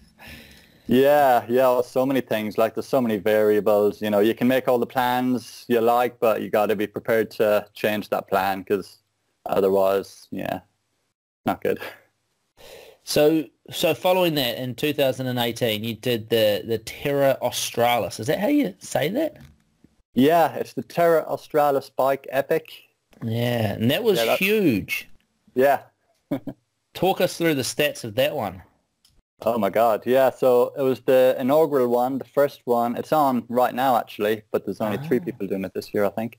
yeah, 0.87 1.43
yeah, 1.49 1.67
well, 1.67 1.83
so 1.83 2.05
many 2.05 2.21
things. 2.21 2.57
Like 2.57 2.73
there's 2.75 2.87
so 2.87 3.01
many 3.01 3.17
variables. 3.17 4.01
You 4.01 4.09
know, 4.09 4.19
you 4.19 4.33
can 4.33 4.47
make 4.47 4.69
all 4.69 4.79
the 4.79 4.85
plans 4.85 5.65
you 5.67 5.81
like, 5.81 6.19
but 6.21 6.41
you 6.41 6.49
got 6.49 6.67
to 6.67 6.75
be 6.77 6.87
prepared 6.87 7.31
to 7.31 7.67
change 7.73 8.07
that 8.09 8.29
plan 8.29 8.59
because 8.59 8.99
otherwise, 9.45 10.27
yeah, 10.31 10.61
not 11.45 11.61
good. 11.61 11.79
so, 13.03 13.43
so 13.71 13.93
following 13.93 14.35
that, 14.35 14.57
in 14.57 14.75
2018, 14.75 15.83
you 15.83 15.95
did 15.95 16.29
the 16.29 16.63
the 16.65 16.77
Terra 16.79 17.37
Australis. 17.41 18.19
Is 18.19 18.27
that 18.27 18.39
how 18.39 18.47
you 18.47 18.73
say 18.79 19.09
that? 19.09 19.37
Yeah, 20.13 20.53
it's 20.55 20.73
the 20.73 20.83
Terra 20.83 21.23
Australis 21.27 21.89
bike 21.89 22.27
epic. 22.31 22.71
Yeah, 23.23 23.73
and 23.73 23.89
that 23.91 24.03
was 24.03 24.23
Yeah, 24.23 24.35
huge. 24.35 25.09
Yeah, 25.55 25.83
Talk 26.93 27.21
us 27.21 27.37
through 27.37 27.55
the 27.55 27.61
stats 27.61 28.03
of 28.03 28.15
that 28.15 28.35
one. 28.35 28.61
Oh 29.43 29.57
my 29.57 29.69
God, 29.69 30.03
yeah. 30.05 30.29
So 30.29 30.73
it 30.77 30.81
was 30.81 30.99
the 31.01 31.35
inaugural 31.39 31.87
one, 31.87 32.17
the 32.19 32.25
first 32.25 32.61
one. 32.65 32.95
It's 32.95 33.11
on 33.13 33.43
right 33.49 33.73
now 33.73 33.97
actually, 33.97 34.43
but 34.51 34.65
there's 34.65 34.81
only 34.81 34.97
three 34.97 35.19
Ah. 35.21 35.25
people 35.25 35.47
doing 35.47 35.63
it 35.65 35.73
this 35.73 35.93
year, 35.93 36.05
I 36.05 36.09
think. 36.09 36.37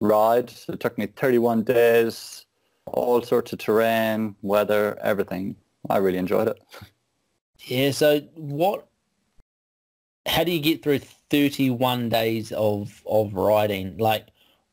ride. 0.00 0.52
It 0.68 0.80
took 0.80 0.98
me 0.98 1.06
31 1.06 1.62
days, 1.64 2.46
all 2.86 3.22
sorts 3.22 3.52
of 3.52 3.58
terrain, 3.58 4.34
weather, 4.42 4.98
everything. 5.02 5.56
I 5.88 5.98
really 5.98 6.18
enjoyed 6.18 6.48
it. 6.48 6.60
Yeah. 7.60 7.90
So, 7.92 8.20
what? 8.34 8.86
How 10.26 10.44
do 10.44 10.52
you 10.52 10.60
get 10.60 10.82
through 10.82 11.00
31 11.30 12.08
days 12.08 12.52
of 12.52 13.02
of 13.06 13.34
riding? 13.34 13.96
Like, 13.98 14.28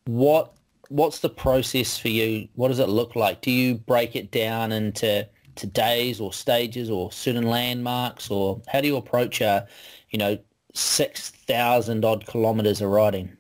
what? 0.06 0.54
What's 0.90 1.20
the 1.20 1.30
process 1.30 1.98
for 1.98 2.10
you? 2.10 2.48
What 2.56 2.68
does 2.68 2.80
it 2.80 2.90
look 2.90 3.16
like? 3.16 3.42
Do 3.42 3.52
you 3.52 3.76
break 3.76 4.16
it 4.16 4.32
down 4.32 4.72
into 4.72 5.28
to 5.56 5.68
days 5.68 6.20
or 6.20 6.34
stages 6.34 6.90
or 6.90 7.12
certain 7.12 7.48
landmarks, 7.48 8.30
or 8.30 8.62
how 8.68 8.82
do 8.82 8.88
you 8.88 8.98
approach 8.98 9.42
a, 9.42 9.68
you 10.10 10.20
know, 10.20 10.38
six 10.74 11.30
thousand 11.30 12.04
odd 12.06 12.26
kilometers 12.26 12.82
of 12.82 12.90
riding? 12.90 13.36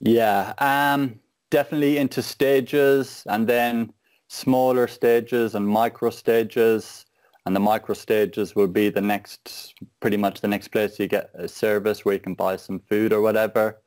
Yeah, 0.00 0.54
um, 0.58 1.20
definitely 1.50 1.98
into 1.98 2.22
stages 2.22 3.22
and 3.26 3.46
then 3.46 3.92
smaller 4.28 4.88
stages 4.88 5.54
and 5.54 5.66
micro 5.66 6.10
stages. 6.10 7.06
And 7.44 7.56
the 7.56 7.60
micro 7.60 7.94
stages 7.94 8.54
will 8.54 8.68
be 8.68 8.88
the 8.88 9.00
next, 9.00 9.74
pretty 10.00 10.16
much 10.16 10.40
the 10.40 10.48
next 10.48 10.68
place 10.68 10.98
you 10.98 11.08
get 11.08 11.30
a 11.34 11.48
service 11.48 12.04
where 12.04 12.14
you 12.14 12.20
can 12.20 12.34
buy 12.34 12.56
some 12.56 12.78
food 12.88 13.12
or 13.12 13.20
whatever. 13.20 13.82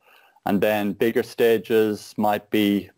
And 0.46 0.60
then 0.62 0.94
bigger 0.94 1.24
stages 1.24 2.14
might 2.18 2.50
be 2.50 2.90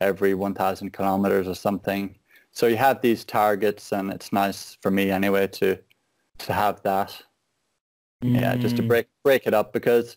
every 0.00 0.34
1,000 0.34 0.92
kilometers 0.92 1.48
or 1.48 1.54
something. 1.54 2.16
So 2.52 2.68
you 2.68 2.76
have 2.76 3.02
these 3.02 3.24
targets 3.24 3.92
and 3.92 4.12
it's 4.12 4.32
nice 4.32 4.78
for 4.80 4.90
me 4.90 5.10
anyway 5.10 5.48
to, 5.48 5.78
to 6.38 6.52
have 6.52 6.82
that. 6.82 7.20
Yeah, 8.22 8.56
just 8.56 8.76
to 8.76 8.82
Mm. 8.82 8.88
break 8.88 9.06
break 9.22 9.46
it 9.46 9.54
up 9.54 9.72
because 9.72 10.16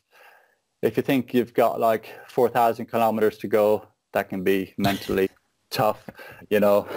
if 0.81 0.95
you 0.95 1.03
think 1.03 1.33
you've 1.33 1.53
got 1.53 1.79
like 1.79 2.07
four 2.27 2.47
thousand 2.47 2.85
kilometers 2.85 3.37
to 3.39 3.47
go, 3.47 3.85
that 4.13 4.29
can 4.29 4.43
be 4.43 4.73
mentally 4.77 5.29
tough, 5.69 6.09
you 6.49 6.59
know, 6.59 6.87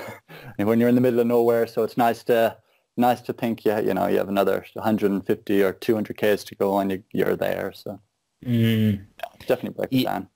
and 0.58 0.68
when 0.68 0.78
you're 0.78 0.88
in 0.88 0.94
the 0.94 1.00
middle 1.00 1.20
of 1.20 1.26
nowhere. 1.26 1.66
So 1.66 1.82
it's 1.82 1.96
nice 1.96 2.22
to 2.24 2.56
nice 2.96 3.20
to 3.22 3.32
think 3.32 3.64
yeah, 3.64 3.80
you 3.80 3.94
know, 3.94 4.06
you 4.06 4.18
have 4.18 4.28
another 4.28 4.64
150 4.74 5.62
or 5.62 5.72
200 5.72 6.16
k's 6.16 6.44
to 6.44 6.54
go 6.54 6.78
and 6.78 6.90
you, 6.92 7.02
you're 7.12 7.36
there. 7.36 7.72
So 7.74 8.00
Mm. 8.44 9.06
definitely 9.46 9.70
break 9.70 9.92
it 9.92 10.04
down. 10.04 10.28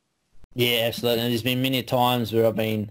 Yeah, 0.55 0.85
absolutely. 0.87 1.23
And 1.25 1.31
there's 1.33 1.43
been 1.43 1.61
many 1.61 1.83
times 1.83 2.33
where 2.33 2.47
I've 2.47 2.57
been, 2.57 2.91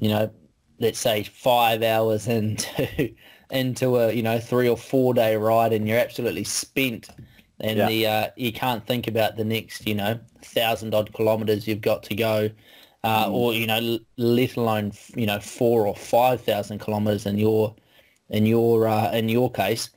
you 0.00 0.08
know, 0.08 0.30
let's 0.78 0.98
say 0.98 1.22
five 1.24 1.82
hours 1.82 2.28
into 2.38 3.14
into 3.50 3.96
a 3.98 4.12
you 4.12 4.22
know 4.22 4.38
three 4.40 4.68
or 4.68 4.76
four 4.76 5.12
day 5.14 5.36
ride, 5.36 5.72
and 5.72 5.86
you're 5.86 5.98
absolutely 5.98 6.44
spent, 6.44 7.10
and 7.60 7.78
Yeah. 7.78 7.88
the 7.88 8.06
uh, 8.06 8.28
you 8.36 8.52
can't 8.52 8.86
think 8.86 9.06
about 9.06 9.36
the 9.36 9.44
next 9.44 9.86
you 9.86 9.94
know 9.94 10.18
thousand 10.42 10.94
odd 10.94 11.12
kilometers 11.12 11.66
you've 11.68 11.80
got 11.80 12.02
to 12.04 12.14
go, 12.14 12.50
uh, 13.04 13.26
Mm. 13.28 13.32
or 13.32 13.52
you 13.54 13.66
know 13.66 13.76
l- 13.76 13.98
let 14.16 14.56
alone 14.56 14.92
you 15.14 15.26
know 15.26 15.40
four 15.40 15.86
or 15.86 15.94
five 15.94 16.40
thousand 16.40 16.78
kilometers 16.78 17.26
in 17.26 17.38
your 17.38 17.74
in 18.30 18.46
your 18.46 18.88
uh, 18.88 19.12
in 19.12 19.28
your 19.28 19.50
case. 19.50 19.90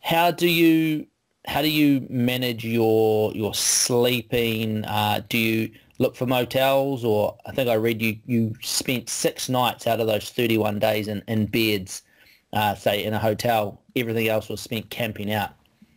How 0.00 0.30
do 0.30 0.48
you 0.48 1.06
how 1.46 1.62
do 1.62 1.68
you 1.68 2.06
manage 2.10 2.64
your 2.64 3.32
your 3.32 3.54
sleeping? 3.54 4.84
Uh, 4.84 5.22
do 5.28 5.38
you 5.38 5.70
look 5.98 6.16
for 6.16 6.26
motels, 6.26 7.04
or 7.04 7.36
I 7.46 7.52
think 7.52 7.68
I 7.68 7.74
read 7.74 8.02
you 8.02 8.18
you 8.26 8.54
spent 8.62 9.08
six 9.08 9.48
nights 9.48 9.86
out 9.86 10.00
of 10.00 10.06
those 10.06 10.30
thirty 10.30 10.58
one 10.58 10.78
days 10.78 11.08
in, 11.08 11.22
in 11.28 11.46
beds, 11.46 12.02
uh, 12.52 12.74
say 12.74 13.04
in 13.04 13.14
a 13.14 13.18
hotel. 13.18 13.80
Everything 13.94 14.28
else 14.28 14.48
was 14.48 14.60
spent 14.60 14.90
camping 14.90 15.32
out. 15.32 15.50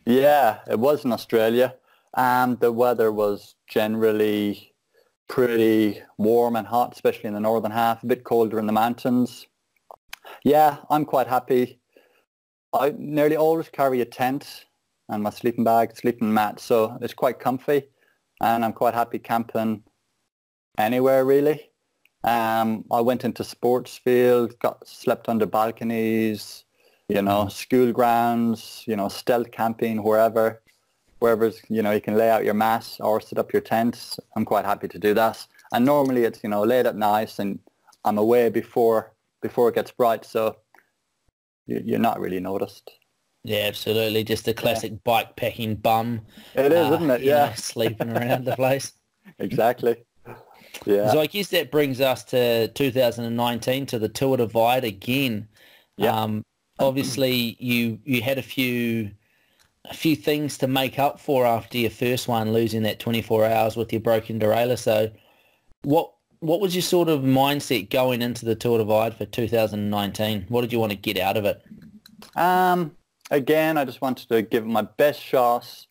Yeah, 0.05 0.59
it 0.67 0.79
was 0.79 1.05
in 1.05 1.11
Australia. 1.11 1.75
and 2.15 2.59
the 2.59 2.71
weather 2.71 3.11
was 3.11 3.55
generally 3.67 4.73
pretty 5.27 6.01
warm 6.17 6.55
and 6.55 6.67
hot, 6.67 6.93
especially 6.93 7.27
in 7.27 7.33
the 7.33 7.39
northern 7.39 7.71
half, 7.71 8.03
a 8.03 8.07
bit 8.07 8.23
colder 8.23 8.59
in 8.59 8.65
the 8.65 8.73
mountains. 8.73 9.45
Yeah, 10.43 10.77
I'm 10.89 11.05
quite 11.05 11.27
happy. 11.27 11.79
I 12.73 12.93
nearly 12.97 13.35
always 13.35 13.69
carry 13.69 14.01
a 14.01 14.05
tent 14.05 14.65
and 15.09 15.23
my 15.23 15.31
sleeping 15.31 15.63
bag, 15.63 15.95
sleeping 15.95 16.33
mat, 16.33 16.59
so 16.59 16.97
it's 17.01 17.13
quite 17.13 17.39
comfy 17.39 17.89
and 18.41 18.63
I'm 18.63 18.73
quite 18.73 18.93
happy 18.93 19.19
camping 19.19 19.83
anywhere 20.77 21.25
really. 21.25 21.71
Um, 22.23 22.85
I 22.91 23.01
went 23.01 23.23
into 23.25 23.43
sports 23.43 23.97
fields, 23.97 24.55
got 24.61 24.87
slept 24.87 25.29
under 25.29 25.45
balconies, 25.45 26.65
you 27.07 27.21
know, 27.21 27.47
school 27.47 27.91
grounds, 27.91 28.83
you 28.87 28.95
know, 28.95 29.09
stealth 29.09 29.51
camping, 29.51 30.03
wherever. 30.03 30.61
wherever's 31.19 31.61
you 31.69 31.81
know 31.81 31.91
you 31.91 32.01
can 32.01 32.15
lay 32.15 32.29
out 32.29 32.45
your 32.45 32.53
mat 32.53 32.97
or 32.99 33.21
set 33.21 33.39
up 33.39 33.51
your 33.53 33.61
tent. 33.61 34.17
I'm 34.35 34.45
quite 34.45 34.65
happy 34.65 34.87
to 34.87 34.99
do 34.99 35.13
that. 35.15 35.45
And 35.73 35.85
normally 35.85 36.23
it's 36.23 36.43
you 36.43 36.49
know 36.49 36.63
late 36.63 36.85
at 36.85 36.95
night 36.95 37.39
and 37.39 37.59
I'm 38.05 38.17
away 38.17 38.49
before 38.49 39.13
before 39.41 39.69
it 39.69 39.75
gets 39.75 39.91
bright, 39.91 40.25
so 40.25 40.55
you- 41.65 41.81
you're 41.85 41.99
not 41.99 42.19
really 42.19 42.39
noticed. 42.39 42.89
Yeah, 43.43 43.65
absolutely. 43.67 44.23
Just 44.23 44.47
a 44.47 44.53
classic 44.53 45.03
bike 45.03 45.35
packing 45.35 45.75
bum. 45.75 46.25
It 46.55 46.71
is, 46.73 46.89
uh, 46.91 46.93
isn't 46.95 47.09
it? 47.09 47.21
you 47.21 47.29
know, 47.31 47.35
Yeah, 47.45 47.53
sleeping 47.53 48.09
around 48.15 48.45
the 48.45 48.55
place. 48.55 48.91
exactly. 49.39 50.03
Yeah, 50.85 51.11
So 51.11 51.19
I 51.19 51.25
guess 51.25 51.47
that 51.49 51.71
brings 51.71 51.99
us 52.01 52.23
to 52.25 52.67
2019 52.69 53.85
to 53.87 53.97
the 53.99 54.09
Tour 54.09 54.37
Divide 54.37 54.83
again. 54.83 55.47
Yeah. 55.97 56.13
Um, 56.21 56.43
obviously, 56.79 57.55
you 57.59 57.99
you 58.05 58.21
had 58.21 58.37
a 58.37 58.41
few 58.43 59.11
a 59.85 59.93
few 59.93 60.15
things 60.15 60.57
to 60.59 60.67
make 60.67 60.99
up 60.99 61.19
for 61.19 61.45
after 61.45 61.77
your 61.77 61.89
first 61.89 62.27
one, 62.27 62.53
losing 62.53 62.83
that 62.83 62.99
24 62.99 63.45
hours 63.45 63.75
with 63.75 63.91
your 63.91 64.01
broken 64.01 64.39
derailleur. 64.39 64.77
So, 64.77 65.09
what 65.83 66.11
what 66.41 66.61
was 66.61 66.75
your 66.75 66.81
sort 66.81 67.09
of 67.09 67.21
mindset 67.21 67.89
going 67.89 68.21
into 68.21 68.45
the 68.45 68.55
Tour 68.55 68.77
Divide 68.77 69.15
for 69.15 69.25
2019? 69.25 70.45
What 70.49 70.61
did 70.61 70.71
you 70.71 70.79
want 70.79 70.91
to 70.91 70.97
get 70.97 71.17
out 71.17 71.37
of 71.37 71.45
it? 71.45 71.61
Um, 72.35 72.95
again, 73.31 73.77
I 73.77 73.85
just 73.85 74.01
wanted 74.01 74.29
to 74.29 74.41
give 74.41 74.63
it 74.63 74.67
my 74.69 74.83
best 74.83 75.21
shot, 75.21 75.85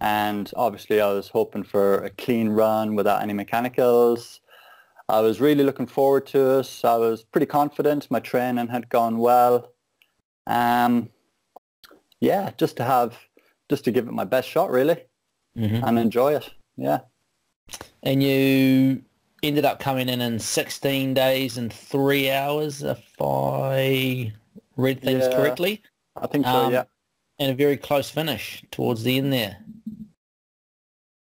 and 0.00 0.50
obviously 0.56 1.00
I 1.00 1.12
was 1.12 1.28
hoping 1.28 1.62
for 1.62 2.04
a 2.04 2.10
clean 2.10 2.48
run 2.50 2.94
without 2.96 3.22
any 3.22 3.32
mechanicals. 3.32 4.40
I 5.08 5.20
was 5.20 5.40
really 5.40 5.64
looking 5.64 5.86
forward 5.86 6.26
to 6.28 6.60
it. 6.60 6.80
I 6.84 6.96
was 6.96 7.22
pretty 7.24 7.46
confident. 7.46 8.10
My 8.10 8.20
training 8.20 8.68
had 8.68 8.88
gone 8.88 9.18
well. 9.18 9.72
Um, 10.46 11.10
yeah, 12.20 12.50
just 12.56 12.76
to 12.78 12.84
have, 12.84 13.18
just 13.68 13.84
to 13.84 13.90
give 13.90 14.06
it 14.06 14.12
my 14.12 14.24
best 14.24 14.48
shot, 14.48 14.70
really, 14.70 14.96
Mm-hmm. 15.56 15.84
and 15.84 15.98
enjoy 15.98 16.34
it. 16.36 16.48
Yeah. 16.78 17.00
And 18.02 18.22
you 18.22 19.02
ended 19.42 19.64
up 19.64 19.80
coming 19.80 20.08
in 20.08 20.20
in 20.20 20.38
16 20.38 21.14
days 21.14 21.58
and 21.58 21.72
three 21.72 22.30
hours, 22.30 22.82
if 22.82 23.02
I 23.20 24.32
read 24.76 25.02
things 25.02 25.24
Yeah. 25.28 25.36
correctly. 25.36 25.82
I 26.16 26.26
think 26.26 26.46
so. 26.46 26.52
Um, 26.52 26.72
yeah. 26.72 26.84
and 27.38 27.50
a 27.50 27.54
very 27.54 27.76
close 27.76 28.08
finish 28.08 28.62
towards 28.70 29.02
the 29.02 29.18
end 29.18 29.32
there. 29.32 29.56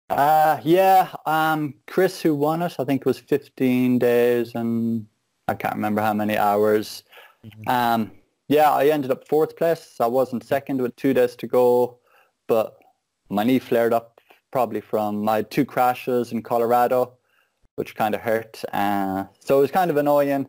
Uh, 0.09 0.61
yeah, 0.63 1.09
um, 1.25 1.73
Chris 1.87 2.21
who 2.21 2.33
won 2.35 2.61
it, 2.61 2.75
I 2.79 2.85
think 2.85 3.01
it 3.01 3.05
was 3.05 3.17
15 3.19 3.99
days 3.99 4.53
and 4.55 5.07
I 5.47 5.55
can't 5.55 5.75
remember 5.75 6.01
how 6.01 6.13
many 6.13 6.37
hours. 6.37 7.03
Mhm. 7.43 7.67
Um, 7.69 8.11
yeah, 8.47 8.71
I 8.71 8.85
ended 8.87 9.11
up 9.11 9.27
fourth 9.27 9.57
place. 9.57 9.97
I 9.99 10.05
wasn't 10.07 10.43
second 10.45 10.79
with 10.79 10.95
two 10.95 11.13
days 11.13 11.35
to 11.37 11.47
go, 11.47 11.97
but 12.47 12.77
my 13.29 13.43
knee 13.43 13.59
flared 13.59 13.91
up 13.93 14.21
probably 14.51 14.79
from 14.81 15.21
my 15.23 15.41
two 15.41 15.65
crashes 15.65 16.31
in 16.31 16.43
Colorado, 16.43 17.17
which 17.75 17.95
kind 17.95 18.15
of 18.15 18.21
hurt. 18.21 18.63
Uh, 18.73 19.25
so 19.39 19.57
it 19.57 19.61
was 19.61 19.71
kind 19.71 19.91
of 19.91 19.97
annoying 19.97 20.47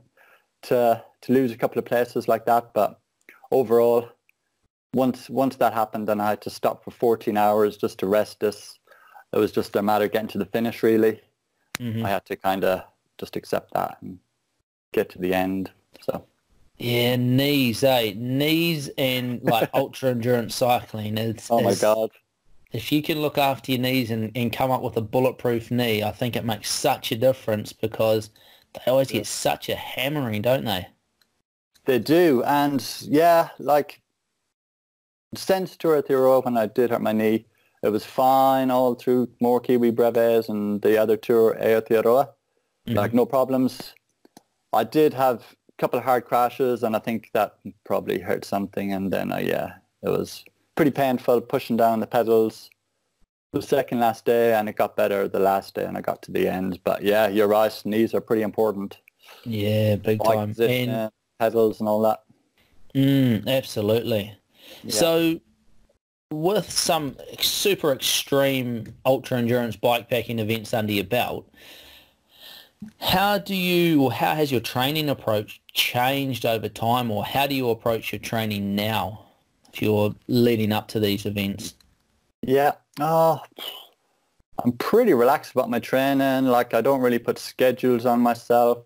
to, 0.62 1.02
to 1.22 1.32
lose 1.32 1.52
a 1.52 1.56
couple 1.56 1.78
of 1.78 1.84
places 1.84 2.28
like 2.28 2.46
that, 2.46 2.72
but 2.72 3.00
overall, 3.50 4.08
once 4.94 5.28
once 5.28 5.56
that 5.56 5.74
happened, 5.74 6.08
then 6.08 6.20
I 6.20 6.30
had 6.30 6.40
to 6.42 6.50
stop 6.50 6.82
for 6.82 6.90
14 6.90 7.36
hours 7.36 7.76
just 7.76 7.98
to 7.98 8.06
rest 8.06 8.40
this 8.40 8.78
it 9.32 9.38
was 9.38 9.52
just 9.52 9.76
a 9.76 9.82
matter 9.82 10.06
of 10.06 10.12
getting 10.12 10.28
to 10.28 10.38
the 10.38 10.46
finish 10.46 10.82
really. 10.82 11.20
Mhm. 11.78 12.04
I 12.04 12.08
had 12.08 12.24
to 12.26 12.36
kind 12.36 12.64
of 12.64 12.84
just 13.18 13.36
accept 13.36 13.74
that 13.74 13.98
and 14.00 14.18
get 14.92 15.10
to 15.10 15.18
the 15.18 15.34
end. 15.34 15.70
So 16.00 16.24
Yeah, 16.78 17.16
knees, 17.16 17.82
eh? 17.82 18.14
Knees 18.16 18.88
and 18.96 19.42
like 19.42 19.68
ultra 19.74 20.10
endurance 20.10 20.54
cycling. 20.54 21.18
It's, 21.18 21.50
oh 21.50 21.60
my 21.60 21.74
god, 21.74 22.10
If 22.72 22.92
you 22.92 23.02
can 23.02 23.20
look 23.20 23.38
after 23.38 23.72
your 23.72 23.80
knees 23.80 24.10
and, 24.10 24.32
and 24.34 24.52
come 24.52 24.70
up 24.70 24.82
with 24.82 24.96
a 24.96 25.00
bulletproof 25.00 25.70
knee, 25.70 26.02
I 26.02 26.10
think 26.10 26.36
it 26.36 26.44
makes 26.44 26.70
such 26.70 27.12
a 27.12 27.16
difference 27.16 27.72
because 27.72 28.30
they 28.74 28.90
always 28.90 29.10
get 29.10 29.26
such 29.26 29.68
a 29.68 29.76
hammering, 29.76 30.42
don't 30.42 30.64
they? 30.64 30.88
they 31.86 31.98
do, 31.98 32.42
and 32.44 32.84
yeah, 33.02 33.48
like 33.58 34.00
since 35.34 35.76
Tour 35.76 36.02
Euro 36.08 36.42
when 36.42 36.56
I 36.56 36.66
did 36.66 36.90
hurt 36.90 37.00
my 37.00 37.12
knee, 37.12 37.46
it 37.82 37.88
was 37.88 38.04
fine 38.04 38.70
all 38.70 38.94
through 38.94 39.30
more 39.40 39.60
Kiwi 39.60 39.90
Brevets 39.90 40.48
and 40.48 40.82
the 40.82 40.98
other 40.98 41.16
Tour 41.16 41.56
Aotearoa. 41.60 42.28
Like 42.88 43.12
no 43.12 43.26
problems. 43.26 43.94
I 44.72 44.84
did 44.84 45.12
have 45.14 45.42
a 45.42 45.72
couple 45.78 45.98
of 45.98 46.04
hard 46.04 46.24
crashes, 46.24 46.84
and 46.84 46.94
I 46.94 47.00
think 47.00 47.30
that 47.34 47.58
probably 47.84 48.20
hurt 48.20 48.44
something. 48.44 48.92
And 48.92 49.12
then, 49.12 49.32
uh, 49.32 49.38
yeah, 49.38 49.74
it 50.02 50.08
was 50.08 50.44
pretty 50.76 50.90
painful 50.90 51.40
pushing 51.40 51.76
down 51.76 52.00
the 52.00 52.06
pedals. 52.06 52.70
The 53.52 53.62
second 53.62 54.00
last 54.00 54.24
day, 54.26 54.52
and 54.54 54.68
it 54.68 54.76
got 54.76 54.96
better 54.96 55.28
the 55.28 55.38
last 55.38 55.74
day, 55.74 55.84
and 55.84 55.96
I 55.96 56.02
got 56.02 56.20
to 56.22 56.32
the 56.32 56.46
end. 56.46 56.78
But 56.84 57.02
yeah, 57.02 57.26
you're 57.28 57.48
right. 57.48 57.72
Knees 57.84 58.12
are 58.14 58.20
pretty 58.20 58.42
important. 58.42 58.98
Yeah, 59.44 59.96
big 59.96 60.18
Bike 60.18 60.36
time. 60.36 60.48
position, 60.50 60.90
And, 60.90 61.12
pedals, 61.38 61.80
and 61.80 61.88
all 61.88 62.02
that. 62.02 62.22
mm, 62.94 63.46
absolutely. 63.46 64.36
Yeah. 64.82 64.90
So 64.92 65.40
with 66.30 66.70
some 66.70 67.16
super 67.40 67.92
extreme 67.92 68.94
ultra 69.06 69.38
endurance 69.38 69.76
bikepacking 69.76 70.38
events 70.38 70.74
under 70.74 70.92
your 70.92 71.04
belt, 71.04 71.48
how 73.00 73.38
do 73.38 73.54
you 73.54 74.02
or 74.02 74.12
how 74.12 74.34
has 74.34 74.52
your 74.52 74.60
training 74.60 75.08
approach 75.08 75.62
changed 75.72 76.44
over 76.44 76.68
time 76.68 77.10
or 77.10 77.24
how 77.24 77.46
do 77.46 77.54
you 77.54 77.70
approach 77.70 78.12
your 78.12 78.18
training 78.18 78.74
now 78.74 79.25
if 79.76 79.82
you're 79.82 80.14
leading 80.26 80.72
up 80.72 80.88
to 80.88 80.98
these 80.98 81.26
events? 81.26 81.74
Yeah. 82.40 82.72
Oh, 82.98 83.42
I'm 84.64 84.72
pretty 84.72 85.12
relaxed 85.12 85.52
about 85.52 85.68
my 85.68 85.80
training. 85.80 86.46
Like 86.46 86.72
I 86.72 86.80
don't 86.80 87.02
really 87.02 87.18
put 87.18 87.38
schedules 87.38 88.06
on 88.06 88.20
myself. 88.20 88.78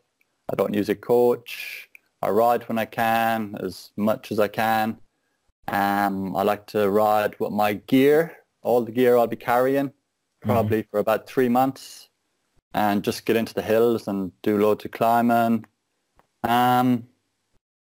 I 0.52 0.56
don't 0.56 0.74
use 0.74 0.88
a 0.88 0.96
coach. 0.96 1.88
I 2.22 2.30
ride 2.30 2.68
when 2.68 2.76
I 2.76 2.86
can, 2.86 3.56
as 3.62 3.92
much 3.96 4.32
as 4.32 4.40
I 4.40 4.48
can. 4.48 4.98
Um, 5.68 6.34
I 6.34 6.42
like 6.42 6.66
to 6.68 6.90
ride 6.90 7.38
with 7.38 7.52
my 7.52 7.74
gear, 7.74 8.36
all 8.62 8.82
the 8.82 8.90
gear 8.90 9.16
I'll 9.16 9.28
be 9.28 9.36
carrying, 9.36 9.92
probably 10.42 10.82
for 10.90 10.98
about 10.98 11.28
three 11.28 11.48
months, 11.48 12.08
and 12.74 13.04
just 13.04 13.24
get 13.24 13.36
into 13.36 13.54
the 13.54 13.62
hills 13.62 14.08
and 14.08 14.32
do 14.42 14.58
loads 14.58 14.84
of 14.84 14.90
climbing. 14.90 15.64
Um, 16.42 17.06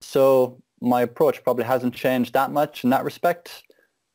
so 0.01 0.61
my 0.81 1.01
approach 1.01 1.43
probably 1.43 1.63
hasn't 1.65 1.93
changed 1.95 2.33
that 2.33 2.51
much 2.51 2.83
in 2.83 2.89
that 2.91 3.03
respect 3.03 3.63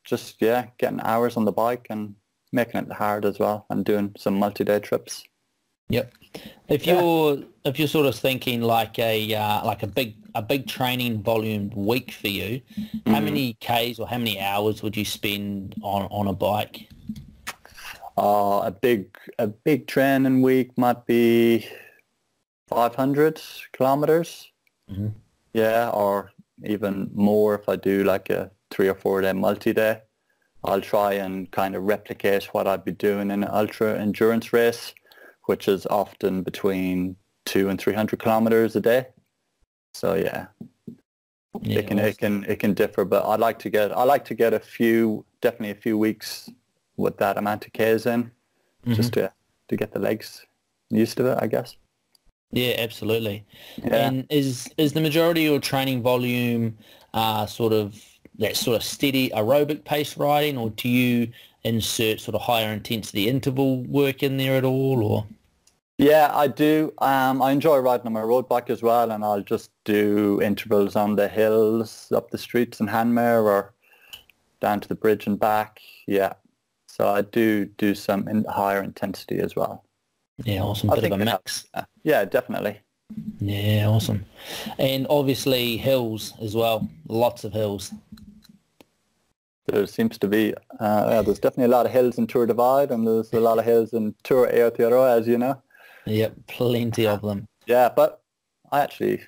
just 0.03 0.41
yeah, 0.41 0.67
getting 0.77 0.99
hours 1.01 1.37
on 1.37 1.45
the 1.45 1.51
bike 1.51 1.87
and 1.89 2.15
making 2.51 2.81
it 2.81 2.91
hard 2.91 3.25
as 3.25 3.39
well, 3.39 3.65
and 3.69 3.85
doing 3.85 4.13
some 4.17 4.35
multi-day 4.37 4.79
trips. 4.79 5.23
Yep. 5.89 6.13
If 6.67 6.85
you're 6.85 7.39
if 7.65 7.79
you're 7.79 7.87
sort 7.87 8.05
of 8.05 8.15
thinking 8.15 8.61
like 8.61 8.99
a 8.99 9.33
uh, 9.33 9.65
like 9.65 9.81
a 9.83 9.87
big 9.87 10.15
a 10.35 10.41
big 10.41 10.67
training 10.67 11.21
volume 11.23 11.69
week 11.75 12.11
for 12.11 12.27
you, 12.27 12.61
how 13.05 13.19
Mhm. 13.19 13.23
many 13.23 13.53
k's 13.59 13.99
or 13.99 14.07
how 14.07 14.17
many 14.17 14.39
hours 14.39 14.81
would 14.83 14.97
you 14.97 15.05
spend 15.05 15.75
on 15.83 16.03
on 16.11 16.27
a 16.27 16.33
bike? 16.33 16.89
Uh, 18.17 18.61
a 18.65 18.71
big 18.71 19.15
a 19.39 19.47
big 19.47 19.87
training 19.87 20.41
week 20.41 20.77
might 20.77 21.05
be 21.05 21.65
500 22.67 23.41
kilometers. 23.71 24.51
Mhm. 24.91 25.13
Yeah, 25.53 25.89
or 25.91 26.31
even 26.65 27.09
more 27.13 27.55
if 27.55 27.67
I 27.69 27.75
do 27.75 28.03
like 28.03 28.29
a 28.29 28.51
three 28.71 28.87
or 28.87 28.95
four 28.95 29.21
day 29.21 29.33
multi-day. 29.33 30.01
I'll 30.63 30.81
try 30.81 31.13
and 31.13 31.51
kind 31.51 31.75
of 31.75 31.83
replicate 31.83 32.45
what 32.53 32.67
I'd 32.67 32.85
be 32.85 32.93
doing 32.93 33.31
in 33.31 33.43
an 33.43 33.49
ultra 33.51 33.99
endurance 33.99 34.53
race, 34.53 34.93
which 35.45 35.67
is 35.67 35.85
often 35.87 36.41
between 36.41 37.17
two 37.45 37.67
and 37.67 37.79
300 37.79 38.17
kilometers 38.19 38.75
a 38.75 38.81
day. 38.81 39.07
So 39.93 40.13
yeah, 40.15 40.47
Yeah, 41.61 41.79
it 41.79 41.87
can 41.87 41.99
awesome. 41.99 42.09
it 42.09 42.17
can 42.17 42.43
it 42.45 42.59
can 42.59 42.73
differ, 42.73 43.05
but 43.05 43.23
I 43.25 43.35
like 43.35 43.59
to 43.59 43.69
get 43.69 43.91
I 43.95 44.03
like 44.03 44.25
to 44.25 44.33
get 44.35 44.53
a 44.53 44.59
few 44.59 45.25
definitely 45.41 45.71
a 45.71 45.81
few 45.81 45.97
weeks 45.97 46.49
with 46.97 47.17
that 47.17 47.37
amount 47.37 47.65
of 47.65 47.73
Ks 47.73 48.05
in, 48.05 48.31
Mhm. 48.85 48.95
just 48.95 49.13
to 49.13 49.31
to 49.67 49.75
get 49.75 49.91
the 49.91 49.99
legs 49.99 50.45
used 50.89 51.17
to 51.17 51.25
it, 51.31 51.39
I 51.41 51.47
guess. 51.47 51.75
Yeah, 52.53 52.75
absolutely. 52.77 53.45
Yeah. 53.83 54.07
And 54.07 54.27
is 54.29 54.69
is 54.77 54.93
the 54.93 55.01
majority 55.01 55.45
of 55.45 55.51
your 55.51 55.59
training 55.59 56.01
volume 56.03 56.77
uh, 57.13 57.45
sort 57.47 57.73
of 57.73 57.99
that 58.39 58.55
sort 58.55 58.75
of 58.75 58.83
steady 58.83 59.29
aerobic 59.31 59.83
pace 59.85 60.17
riding, 60.17 60.57
or 60.57 60.69
do 60.69 60.87
you 60.87 61.31
insert 61.63 62.19
sort 62.19 62.35
of 62.35 62.41
higher 62.41 62.71
intensity 62.71 63.27
interval 63.27 63.83
work 63.83 64.21
in 64.21 64.37
there 64.37 64.55
at 64.55 64.65
all, 64.65 65.03
or? 65.03 65.27
Yeah, 65.97 66.31
I 66.33 66.47
do. 66.47 66.93
Um, 66.99 67.41
I 67.41 67.51
enjoy 67.51 67.77
riding 67.77 68.07
on 68.07 68.13
my 68.13 68.21
road 68.21 68.49
bike 68.49 68.69
as 68.69 68.81
well, 68.81 69.11
and 69.11 69.23
I'll 69.23 69.41
just 69.41 69.71
do 69.83 70.41
intervals 70.41 70.95
on 70.95 71.15
the 71.15 71.27
hills, 71.27 72.11
up 72.11 72.31
the 72.31 72.37
streets 72.37 72.79
in 72.79 72.87
Hanmer, 72.87 73.43
or 73.43 73.73
down 74.59 74.79
to 74.81 74.87
the 74.87 74.95
bridge 74.95 75.27
and 75.27 75.39
back. 75.39 75.79
Yeah, 76.07 76.33
so 76.87 77.07
I 77.07 77.21
do 77.21 77.65
do 77.65 77.95
some 77.95 78.27
in 78.27 78.43
higher 78.45 78.83
intensity 78.83 79.39
as 79.39 79.55
well. 79.55 79.83
Yeah, 80.45 80.61
awesome. 80.61 80.89
I 80.91 80.95
Bit 80.95 81.05
of 81.05 81.11
a 81.13 81.17
mix. 81.17 81.29
helps. 81.73 81.89
Yeah, 82.03 82.25
definitely. 82.25 82.79
Yeah, 83.39 83.87
awesome. 83.87 84.25
And 84.79 85.05
obviously 85.09 85.77
hills 85.77 86.33
as 86.41 86.55
well. 86.55 86.89
Lots 87.07 87.43
of 87.43 87.53
hills. 87.53 87.93
there 89.67 89.85
seems 89.87 90.17
to 90.17 90.27
be, 90.27 90.53
uh, 90.79 91.07
yeah, 91.09 91.21
there's 91.21 91.39
definitely 91.39 91.71
a 91.73 91.75
lot 91.77 91.85
of 91.85 91.91
hills 91.91 92.17
in 92.17 92.27
Tour 92.27 92.45
Divide 92.45 92.91
and 92.91 93.07
there's 93.07 93.31
a 93.33 93.39
lot 93.39 93.59
of 93.59 93.65
hills 93.65 93.93
in 93.93 94.13
Tour 94.23 94.47
Aotearoa, 94.51 95.19
as 95.19 95.27
you 95.27 95.37
know. 95.37 95.61
Yep, 96.05 96.35
plenty 96.47 97.07
of 97.07 97.21
them. 97.21 97.47
Yeah, 97.65 97.89
but 97.95 98.21
I 98.71 98.81
actually, 98.81 99.21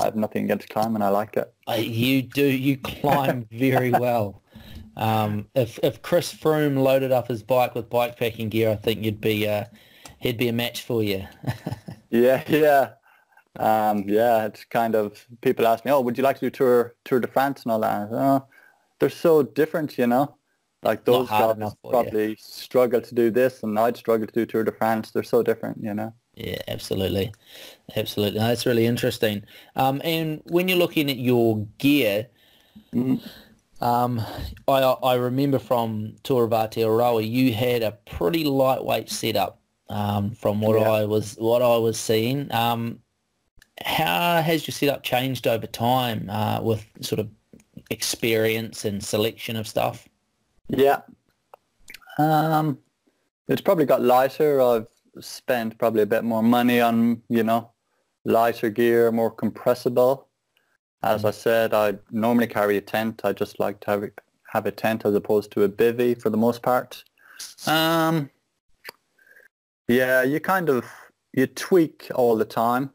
I 0.00 0.04
have 0.04 0.16
nothing 0.16 0.44
against 0.44 0.70
climbing. 0.70 1.02
I 1.02 1.08
like 1.08 1.36
it. 1.36 1.52
Uh, 1.68 1.74
you 1.74 2.22
do. 2.22 2.46
You 2.46 2.78
climb 2.78 3.46
very 3.52 3.90
well. 3.90 4.40
Um, 4.96 5.46
if 5.54 5.78
if 5.82 6.00
Chris 6.00 6.32
Froome 6.32 6.82
loaded 6.82 7.12
up 7.12 7.28
his 7.28 7.42
bike 7.42 7.74
with 7.74 7.90
bike 7.90 8.16
packing 8.18 8.48
gear, 8.48 8.70
I 8.70 8.76
think 8.76 9.02
you'd 9.02 9.20
be 9.20 9.46
uh, 9.46 9.64
he'd 10.24 10.38
be 10.38 10.48
a 10.48 10.52
match 10.52 10.82
for 10.82 11.02
you. 11.02 11.26
yeah, 12.10 12.42
yeah, 12.48 12.90
um, 13.58 14.04
yeah. 14.08 14.46
It's 14.46 14.64
kind 14.64 14.96
of 14.96 15.24
people 15.42 15.66
ask 15.66 15.84
me, 15.84 15.92
"Oh, 15.92 16.00
would 16.00 16.18
you 16.18 16.24
like 16.24 16.40
to 16.40 16.46
do 16.46 16.50
Tour 16.50 16.94
Tour 17.04 17.20
de 17.20 17.28
France 17.28 17.62
and 17.62 17.72
all 17.72 17.80
that?" 17.80 18.08
Oh, 18.10 18.46
they're 18.98 19.10
so 19.10 19.42
different, 19.42 19.96
you 19.96 20.08
know. 20.08 20.36
Like 20.82 21.04
those 21.04 21.28
guys 21.28 21.56
probably 21.88 22.30
you. 22.30 22.36
struggle 22.38 23.00
to 23.00 23.14
do 23.14 23.30
this, 23.30 23.62
and 23.62 23.78
I'd 23.78 23.96
struggle 23.96 24.26
to 24.26 24.32
do 24.32 24.44
Tour 24.44 24.64
de 24.64 24.72
France. 24.72 25.12
They're 25.12 25.22
so 25.22 25.42
different, 25.42 25.78
you 25.80 25.94
know. 25.94 26.12
Yeah, 26.34 26.58
absolutely, 26.68 27.32
absolutely. 27.96 28.40
That's 28.40 28.66
really 28.66 28.86
interesting. 28.86 29.44
Um, 29.76 30.00
and 30.04 30.42
when 30.46 30.68
you're 30.68 30.78
looking 30.78 31.10
at 31.10 31.18
your 31.18 31.66
gear, 31.78 32.26
mm-hmm. 32.92 33.84
um, 33.84 34.20
I 34.68 34.80
I 34.80 35.14
remember 35.14 35.58
from 35.58 36.16
Tour 36.22 36.44
of 36.44 36.50
Aotearoa, 36.50 37.28
you 37.28 37.54
had 37.54 37.82
a 37.82 37.92
pretty 37.92 38.44
lightweight 38.44 39.10
setup. 39.10 39.60
Um, 39.90 40.30
from 40.30 40.60
what 40.62 40.80
yeah. 40.80 40.90
I 40.90 41.04
was 41.04 41.36
what 41.38 41.60
I 41.60 41.76
was 41.76 42.00
seeing, 42.00 42.50
um, 42.52 43.00
how 43.84 44.40
has 44.40 44.66
your 44.66 44.72
setup 44.72 45.02
changed 45.02 45.46
over 45.46 45.66
time 45.66 46.30
uh, 46.30 46.60
with 46.62 46.86
sort 47.00 47.18
of 47.18 47.28
experience 47.90 48.84
and 48.84 49.02
selection 49.02 49.56
of 49.56 49.66
stuff? 49.66 50.08
Yeah. 50.68 51.02
Um, 52.18 52.78
it's 53.48 53.60
probably 53.60 53.84
got 53.84 54.02
lighter. 54.02 54.60
I've 54.60 54.86
spent 55.20 55.78
probably 55.78 56.02
a 56.02 56.06
bit 56.06 56.24
more 56.24 56.42
money 56.42 56.80
on, 56.80 57.22
you 57.28 57.42
know, 57.42 57.70
lighter 58.24 58.70
gear, 58.70 59.10
more 59.12 59.30
compressible. 59.30 60.28
As 61.02 61.24
I 61.24 61.30
said, 61.30 61.74
I 61.74 61.98
normally 62.10 62.46
carry 62.46 62.78
a 62.78 62.80
tent. 62.80 63.20
I 63.24 63.32
just 63.32 63.60
like 63.60 63.80
to 63.80 63.90
have, 63.90 64.10
have 64.52 64.66
a 64.66 64.70
tent 64.70 65.04
as 65.04 65.14
opposed 65.14 65.50
to 65.52 65.64
a 65.64 65.68
bivy 65.68 66.20
for 66.20 66.30
the 66.30 66.36
most 66.38 66.62
part. 66.62 67.04
Um, 67.66 68.30
yeah, 69.88 70.22
you 70.22 70.40
kind 70.40 70.68
of, 70.68 70.84
you 71.32 71.46
tweak 71.46 72.10
all 72.14 72.36
the 72.36 72.44
time 72.44 72.90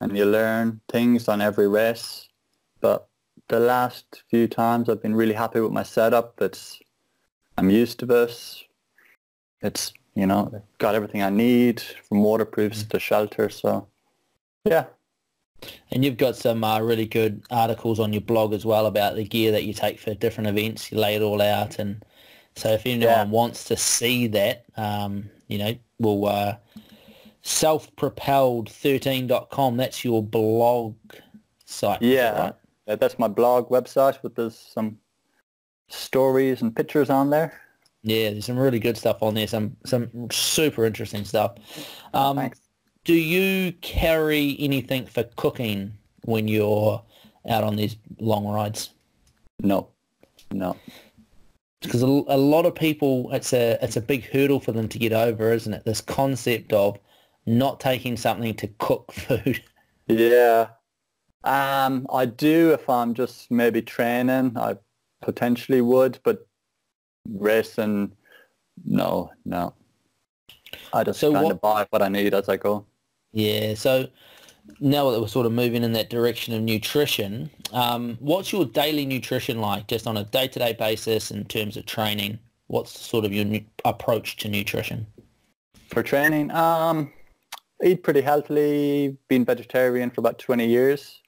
and 0.00 0.16
you 0.16 0.24
learn 0.24 0.80
things 0.88 1.28
on 1.28 1.40
every 1.40 1.68
race. 1.68 2.28
But 2.80 3.08
the 3.48 3.60
last 3.60 4.22
few 4.30 4.46
times 4.46 4.88
I've 4.88 5.02
been 5.02 5.14
really 5.14 5.34
happy 5.34 5.60
with 5.60 5.72
my 5.72 5.82
setup. 5.82 6.40
It's 6.40 6.78
I'm 7.56 7.70
used 7.70 7.98
to 8.00 8.06
this. 8.06 8.64
It's 9.60 9.92
you 10.14 10.26
know 10.26 10.62
got 10.78 10.94
everything 10.94 11.22
I 11.22 11.30
need 11.30 11.80
from 11.80 12.22
waterproofs 12.22 12.84
mm. 12.84 12.90
to 12.90 13.00
shelter. 13.00 13.48
So 13.48 13.88
yeah. 14.64 14.84
And 15.90 16.04
you've 16.04 16.18
got 16.18 16.36
some 16.36 16.62
uh, 16.62 16.78
really 16.80 17.06
good 17.06 17.42
articles 17.50 17.98
on 17.98 18.12
your 18.12 18.22
blog 18.22 18.54
as 18.54 18.64
well 18.64 18.86
about 18.86 19.16
the 19.16 19.24
gear 19.24 19.50
that 19.50 19.64
you 19.64 19.74
take 19.74 19.98
for 19.98 20.14
different 20.14 20.48
events. 20.48 20.92
You 20.92 20.98
lay 20.98 21.16
it 21.16 21.22
all 21.22 21.42
out, 21.42 21.80
and 21.80 22.04
so 22.54 22.70
if 22.70 22.86
anyone 22.86 23.08
yeah. 23.08 23.24
wants 23.24 23.64
to 23.64 23.76
see 23.76 24.28
that, 24.28 24.66
um, 24.76 25.28
you 25.48 25.58
know, 25.58 25.74
we'll 25.98 26.26
uh, 26.26 26.56
self-propelled13.com. 27.42 29.76
That's 29.76 30.04
your 30.04 30.22
blog 30.22 30.94
site. 31.64 32.02
Yeah. 32.02 32.40
Right? 32.40 32.54
Uh, 32.86 32.96
that's 32.96 33.18
my 33.18 33.28
blog 33.28 33.68
website 33.68 34.22
with 34.22 34.34
there's 34.34 34.56
some 34.56 34.98
stories 35.88 36.62
and 36.62 36.74
pictures 36.74 37.10
on 37.10 37.28
there. 37.30 37.60
Yeah, 38.02 38.30
there's 38.30 38.46
some 38.46 38.58
really 38.58 38.78
good 38.78 38.96
stuff 38.96 39.22
on 39.22 39.34
there. 39.34 39.46
Some 39.46 39.76
some 39.84 40.30
super 40.30 40.86
interesting 40.86 41.24
stuff. 41.24 41.56
Um, 42.14 42.36
Thanks. 42.36 42.60
Do 43.04 43.14
you 43.14 43.72
carry 43.80 44.56
anything 44.58 45.06
for 45.06 45.24
cooking 45.36 45.92
when 46.24 46.48
you're 46.48 47.02
out 47.48 47.64
on 47.64 47.76
these 47.76 47.96
long 48.20 48.46
rides? 48.46 48.90
No, 49.60 49.88
no. 50.52 50.76
Because 51.80 52.02
a, 52.02 52.06
a 52.06 52.36
lot 52.36 52.66
of 52.66 52.74
people, 52.74 53.32
it's 53.32 53.52
a 53.52 53.78
it's 53.82 53.96
a 53.96 54.00
big 54.00 54.24
hurdle 54.30 54.60
for 54.60 54.72
them 54.72 54.88
to 54.88 54.98
get 54.98 55.12
over, 55.12 55.52
isn't 55.52 55.72
it? 55.72 55.84
This 55.84 56.00
concept 56.00 56.72
of 56.72 56.98
not 57.46 57.80
taking 57.80 58.16
something 58.16 58.54
to 58.54 58.66
cook 58.78 59.12
food. 59.12 59.62
Yeah, 60.08 60.68
um, 61.44 62.06
I 62.12 62.26
do 62.26 62.72
if 62.72 62.88
I'm 62.88 63.14
just 63.14 63.50
maybe 63.50 63.82
training. 63.82 64.56
I 64.56 64.76
potentially 65.22 65.80
would, 65.80 66.18
but 66.24 66.46
racing, 67.28 68.12
no, 68.84 69.30
no. 69.44 69.74
I 70.92 71.04
just 71.04 71.20
so 71.20 71.32
kind 71.32 71.44
what, 71.44 71.52
of 71.52 71.60
buy 71.60 71.86
what 71.90 72.02
I 72.02 72.08
need 72.08 72.34
as 72.34 72.48
I 72.48 72.56
go. 72.56 72.86
Yeah. 73.32 73.74
So 73.74 74.08
now 74.80 75.10
that 75.10 75.20
we're 75.20 75.28
sort 75.28 75.46
of 75.46 75.52
moving 75.52 75.82
in 75.82 75.92
that 75.92 76.10
direction 76.10 76.54
of 76.54 76.62
nutrition, 76.62 77.50
um, 77.72 78.16
what's 78.20 78.52
your 78.52 78.64
daily 78.64 79.06
nutrition 79.06 79.60
like, 79.60 79.86
just 79.86 80.06
on 80.06 80.16
a 80.16 80.24
day-to-day 80.24 80.74
basis 80.74 81.30
in 81.30 81.44
terms 81.44 81.76
of 81.76 81.86
training? 81.86 82.38
What's 82.68 82.98
sort 82.98 83.24
of 83.24 83.32
your 83.32 83.44
nu- 83.44 83.64
approach 83.84 84.36
to 84.38 84.48
nutrition? 84.48 85.06
For 85.88 86.02
training, 86.02 86.50
um, 86.50 87.12
eat 87.82 88.02
pretty 88.02 88.20
healthily. 88.20 89.16
Been 89.28 89.44
vegetarian 89.44 90.10
for 90.10 90.20
about 90.20 90.38
20 90.38 90.66
years. 90.66 91.22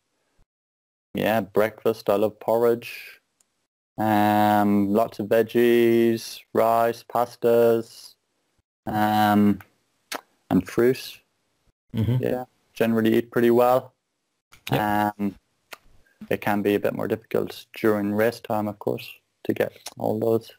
Yeah, 1.15 1.41
breakfast. 1.41 2.09
I 2.09 2.17
love 2.17 2.39
porridge. 2.39 3.21
Um, 3.99 4.93
lots 4.93 5.19
of 5.19 5.27
veggies, 5.27 6.41
rice, 6.55 7.05
pastas, 7.05 8.15
um, 8.87 9.61
and 10.51 10.67
fruit. 10.67 11.21
Mm-hmm. 11.95 12.23
Yeah, 12.23 12.45
generally 12.81 13.17
eat 13.17 13.31
pretty 13.31 13.51
well. 13.51 13.93
Yep. 14.73 14.81
Um, 14.81 15.35
it 16.31 16.41
can 16.41 16.63
be 16.63 16.75
a 16.75 16.81
bit 16.81 16.95
more 16.95 17.07
difficult 17.07 17.67
during 17.75 18.15
rest 18.15 18.45
time, 18.45 18.69
of 18.69 18.79
course, 18.79 19.09
to 19.45 19.53
get 19.53 19.73
all 19.99 20.19
those. 20.19 20.51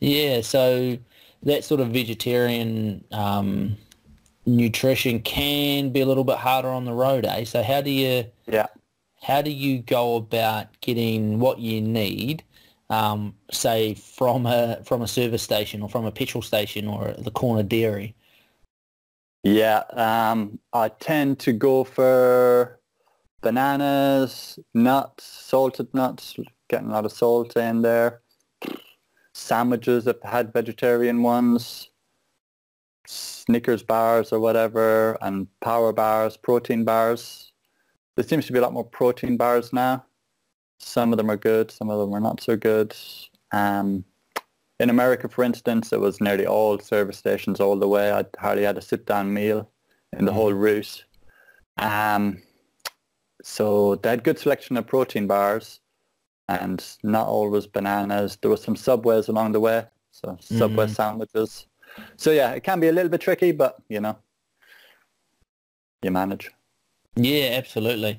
Yeah, 0.00 0.40
so 0.40 0.98
that 1.44 1.64
sort 1.64 1.80
of 1.80 1.88
vegetarian 1.90 3.04
um, 3.12 3.76
nutrition 4.44 5.20
can 5.20 5.90
be 5.90 6.00
a 6.00 6.06
little 6.06 6.24
bit 6.24 6.38
harder 6.38 6.68
on 6.68 6.84
the 6.84 6.92
road, 6.92 7.24
eh? 7.24 7.44
So 7.44 7.62
how 7.62 7.80
do 7.80 7.90
you 7.90 8.24
yeah 8.46 8.66
how 9.22 9.42
do 9.42 9.50
you 9.50 9.80
go 9.80 10.16
about 10.16 10.68
getting 10.80 11.38
what 11.38 11.58
you 11.58 11.80
need, 11.80 12.42
um, 12.88 13.34
say 13.50 13.94
from 13.94 14.46
a 14.46 14.80
from 14.84 15.02
a 15.02 15.08
service 15.08 15.42
station 15.42 15.82
or 15.82 15.88
from 15.88 16.06
a 16.06 16.10
petrol 16.10 16.42
station 16.42 16.88
or 16.88 17.14
the 17.18 17.30
corner 17.30 17.62
dairy? 17.62 18.14
Yeah, 19.42 19.84
um, 19.92 20.58
I 20.72 20.88
tend 20.88 21.38
to 21.40 21.52
go 21.52 21.84
for 21.84 22.80
bananas, 23.40 24.58
nuts, 24.74 25.24
salted 25.24 25.92
nuts, 25.94 26.36
getting 26.68 26.88
a 26.88 26.92
lot 26.92 27.06
of 27.06 27.12
salt 27.12 27.56
in 27.56 27.82
there. 27.82 28.20
Sandwiches, 29.32 30.06
I've 30.06 30.22
had 30.22 30.52
vegetarian 30.52 31.22
ones. 31.22 31.88
Snickers 33.06 33.82
bars 33.82 34.32
or 34.32 34.40
whatever, 34.40 35.18
and 35.22 35.48
power 35.60 35.92
bars, 35.92 36.36
protein 36.36 36.84
bars 36.84 37.50
there 38.20 38.28
seems 38.28 38.46
to 38.46 38.52
be 38.52 38.58
a 38.58 38.62
lot 38.62 38.74
more 38.74 38.84
protein 38.84 39.38
bars 39.38 39.72
now. 39.72 40.04
Some 40.78 41.12
of 41.12 41.16
them 41.16 41.30
are 41.30 41.38
good, 41.38 41.70
some 41.70 41.88
of 41.88 41.98
them 41.98 42.14
are 42.14 42.20
not 42.20 42.42
so 42.42 42.54
good. 42.54 42.94
Um, 43.52 44.04
in 44.80 44.88
America, 44.88 45.28
for 45.28 45.44
instance, 45.44 45.92
it 45.92 46.00
was 46.00 46.22
nearly 46.22 46.46
all 46.46 46.78
service 46.78 47.18
stations 47.18 47.60
all 47.60 47.76
the 47.76 47.86
way. 47.86 48.10
I 48.10 48.24
hardly 48.38 48.64
had 48.64 48.78
a 48.78 48.82
sit-down 48.82 49.32
meal 49.32 49.70
in 50.18 50.24
the 50.24 50.32
whole 50.32 50.54
route. 50.54 51.04
Um, 51.76 52.42
so 53.42 53.96
they 53.96 54.08
had 54.08 54.24
good 54.24 54.38
selection 54.38 54.78
of 54.78 54.86
protein 54.86 55.26
bars 55.26 55.80
and 56.48 56.82
not 57.02 57.26
always 57.26 57.66
bananas. 57.66 58.38
There 58.40 58.50
was 58.50 58.62
some 58.62 58.74
Subways 58.74 59.28
along 59.28 59.52
the 59.52 59.60
way, 59.60 59.84
so 60.12 60.38
Subway 60.40 60.86
mm-hmm. 60.86 60.94
sandwiches. 60.94 61.66
So 62.16 62.30
yeah, 62.30 62.52
it 62.52 62.64
can 62.64 62.80
be 62.80 62.88
a 62.88 62.92
little 62.92 63.10
bit 63.10 63.20
tricky, 63.20 63.52
but 63.52 63.76
you 63.90 64.00
know, 64.00 64.16
you 66.02 66.10
manage. 66.10 66.50
Yeah, 67.16 67.50
absolutely. 67.52 68.18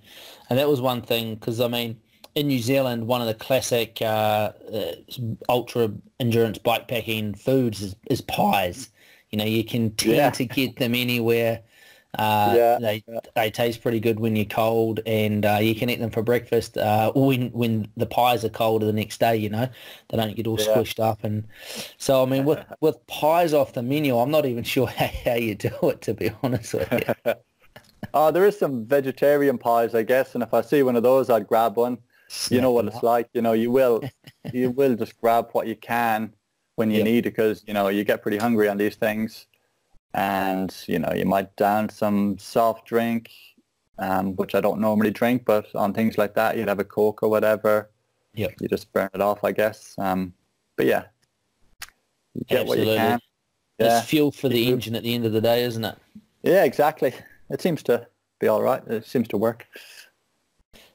And 0.50 0.60
that 0.60 0.69
was 0.69 0.80
one 0.80 1.02
thing 1.02 1.36
because 1.36 1.60
I 1.60 1.67
mean, 1.67 2.00
in 2.36 2.48
New 2.48 2.60
Zealand, 2.60 3.08
one 3.08 3.22
of 3.22 3.28
the 3.28 3.34
classic 3.34 3.98
uh, 4.02 4.52
uh, 4.74 4.91
ultra 5.50 5.91
endurance 6.20 6.58
bikepacking 6.58 7.38
foods 7.38 7.82
is, 7.82 7.96
is, 8.10 8.22
pies. 8.22 8.89
You 9.32 9.38
know, 9.38 9.46
you 9.46 9.63
can 9.63 9.91
tend 9.96 10.15
yeah. 10.15 10.30
to 10.32 10.46
get 10.46 10.78
them 10.78 10.96
anywhere. 10.96 11.62
Uh, 12.20 12.54
yeah, 12.58 12.78
they 12.80 13.04
they 13.36 13.50
taste 13.50 13.82
pretty 13.82 14.00
good 14.00 14.20
when 14.20 14.36
you're 14.36 14.44
cold, 14.44 15.00
and 15.06 15.46
uh, 15.46 15.60
you 15.62 15.74
can 15.74 15.89
eat 15.89 16.00
them 16.00 16.10
for 16.10 16.22
breakfast. 16.22 16.78
Uh, 16.78 17.12
when 17.15 17.50
when 17.52 17.88
the 17.96 18.06
pies 18.06 18.44
are 18.44 18.50
colder 18.50 18.86
the 18.86 18.91
next 18.91 19.22
day, 19.22 19.38
you 19.38 19.50
know, 19.50 19.70
they 20.10 20.17
don't 20.17 20.36
get 20.36 20.46
all 20.46 20.60
yeah. 20.60 20.67
squished 20.67 21.02
up. 21.02 21.24
And 21.24 21.48
so, 21.98 22.22
I 22.22 22.26
mean, 22.26 22.44
with 22.44 22.65
with 22.82 23.06
pies 23.08 23.54
off 23.54 23.74
the 23.74 23.82
menu, 23.82 24.17
I'm 24.17 24.32
not 24.32 24.46
even 24.46 24.63
sure 24.65 24.88
how, 24.88 25.10
how 25.24 25.36
you 25.36 25.56
do 25.56 25.72
it. 25.84 26.02
To 26.02 26.13
be 26.13 26.32
honest 26.44 26.74
with 26.74 26.91
you. 27.26 27.34
Oh, 28.13 28.32
there 28.32 28.46
is 28.46 28.58
some 28.58 28.86
vegetarian 28.86 29.58
pies, 29.58 29.96
I 29.96 30.04
guess, 30.04 30.34
and 30.34 30.44
if 30.44 30.54
I 30.54 30.62
see 30.62 30.84
one 30.84 30.96
of 30.96 31.04
those, 31.04 31.30
I'd 31.30 31.48
grab 31.48 31.78
one. 31.78 32.00
You 32.50 32.62
know 32.62 32.72
what 32.72 32.86
it's 32.86 33.04
like. 33.04 33.30
You 33.34 33.41
know, 33.41 33.54
you 33.54 33.72
will 33.72 34.02
you 34.54 34.72
will 34.72 34.96
just 34.96 35.20
grab 35.20 35.50
what 35.52 35.67
you 35.67 35.76
can 35.76 36.34
when 36.76 36.91
you 36.91 37.04
need 37.04 37.26
it 37.26 37.32
because 37.36 37.63
you 37.67 37.74
know 37.74 37.88
you 37.89 38.04
get 38.04 38.22
pretty 38.22 38.38
hungry 38.38 38.67
on 38.67 38.78
these 38.78 38.96
things, 38.96 39.48
and 40.13 40.76
you 40.88 41.00
know 41.00 41.12
you 41.13 41.26
might 41.26 41.56
down 41.56 41.89
some 41.89 42.38
soft 42.38 42.86
drink, 42.86 43.32
um, 44.00 44.36
which 44.36 44.56
I 44.56 44.62
don't 44.62 44.80
normally 44.80 45.12
drink, 45.12 45.46
but 45.46 45.74
on 45.76 45.94
things 45.94 46.17
like 46.17 46.36
that 46.36 46.58
you'd 46.58 46.67
have 46.67 46.80
a 46.80 46.86
coke 46.86 47.24
or 47.24 47.30
whatever. 47.30 47.89
Yep. 48.34 48.54
You 48.62 48.67
just 48.67 48.91
burn 48.94 49.10
it 49.13 49.22
off, 49.22 49.44
I 49.44 49.52
guess. 49.52 49.96
Um, 49.98 50.34
but 50.78 50.86
yeah, 50.86 51.04
you 52.34 52.44
get 52.48 52.65
what 52.65 52.80
you 52.80 52.86
can. 52.86 53.20
Yeah. 53.78 54.00
It's 54.00 54.08
fuel 54.08 54.32
for 54.32 54.48
the 54.48 54.67
engine 54.70 54.96
at 54.96 55.04
the 55.04 55.13
end 55.13 55.26
of 55.26 55.34
the 55.34 55.41
day, 55.41 55.63
isn't 55.63 55.84
it? 55.84 55.98
Yeah, 56.44 56.63
exactly. 56.63 57.13
It 57.50 57.62
seems 57.62 57.84
to 57.84 58.08
be 58.39 58.48
all 58.48 58.62
right. 58.62 58.86
It 58.88 59.06
seems 59.06 59.28
to 59.30 59.38
work. 59.38 59.67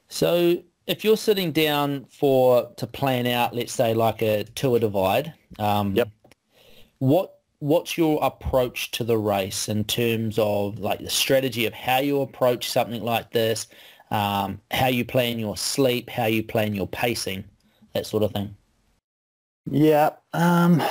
So 0.07 0.63
if 0.87 1.03
you're 1.03 1.17
sitting 1.17 1.51
down 1.51 2.05
for 2.09 2.71
to 2.77 2.87
plan 2.87 3.27
out, 3.27 3.53
let's 3.53 3.73
say 3.73 3.93
like 3.93 4.21
a 4.21 4.45
tour 4.55 4.79
divide, 4.79 5.33
um, 5.59 5.95
Yep. 5.95 6.09
What 6.99 7.33
what's 7.59 7.97
your 7.97 8.23
approach 8.23 8.91
to 8.91 9.03
the 9.03 9.17
race 9.17 9.67
in 9.67 9.83
terms 9.83 10.37
of 10.39 10.79
like 10.79 10.99
the 10.99 11.09
strategy 11.09 11.65
of 11.65 11.73
how 11.73 11.99
you 11.99 12.21
approach 12.21 12.69
something 12.69 13.03
like 13.03 13.31
this, 13.31 13.67
um, 14.11 14.61
how 14.71 14.87
you 14.87 15.03
plan 15.03 15.39
your 15.39 15.57
sleep, 15.57 16.09
how 16.09 16.25
you 16.25 16.43
plan 16.43 16.73
your 16.73 16.87
pacing, 16.87 17.43
that 17.93 18.05
sort 18.05 18.23
of 18.23 18.31
thing. 18.31 18.55
Yeah. 19.69 20.11
Um, 20.33 20.81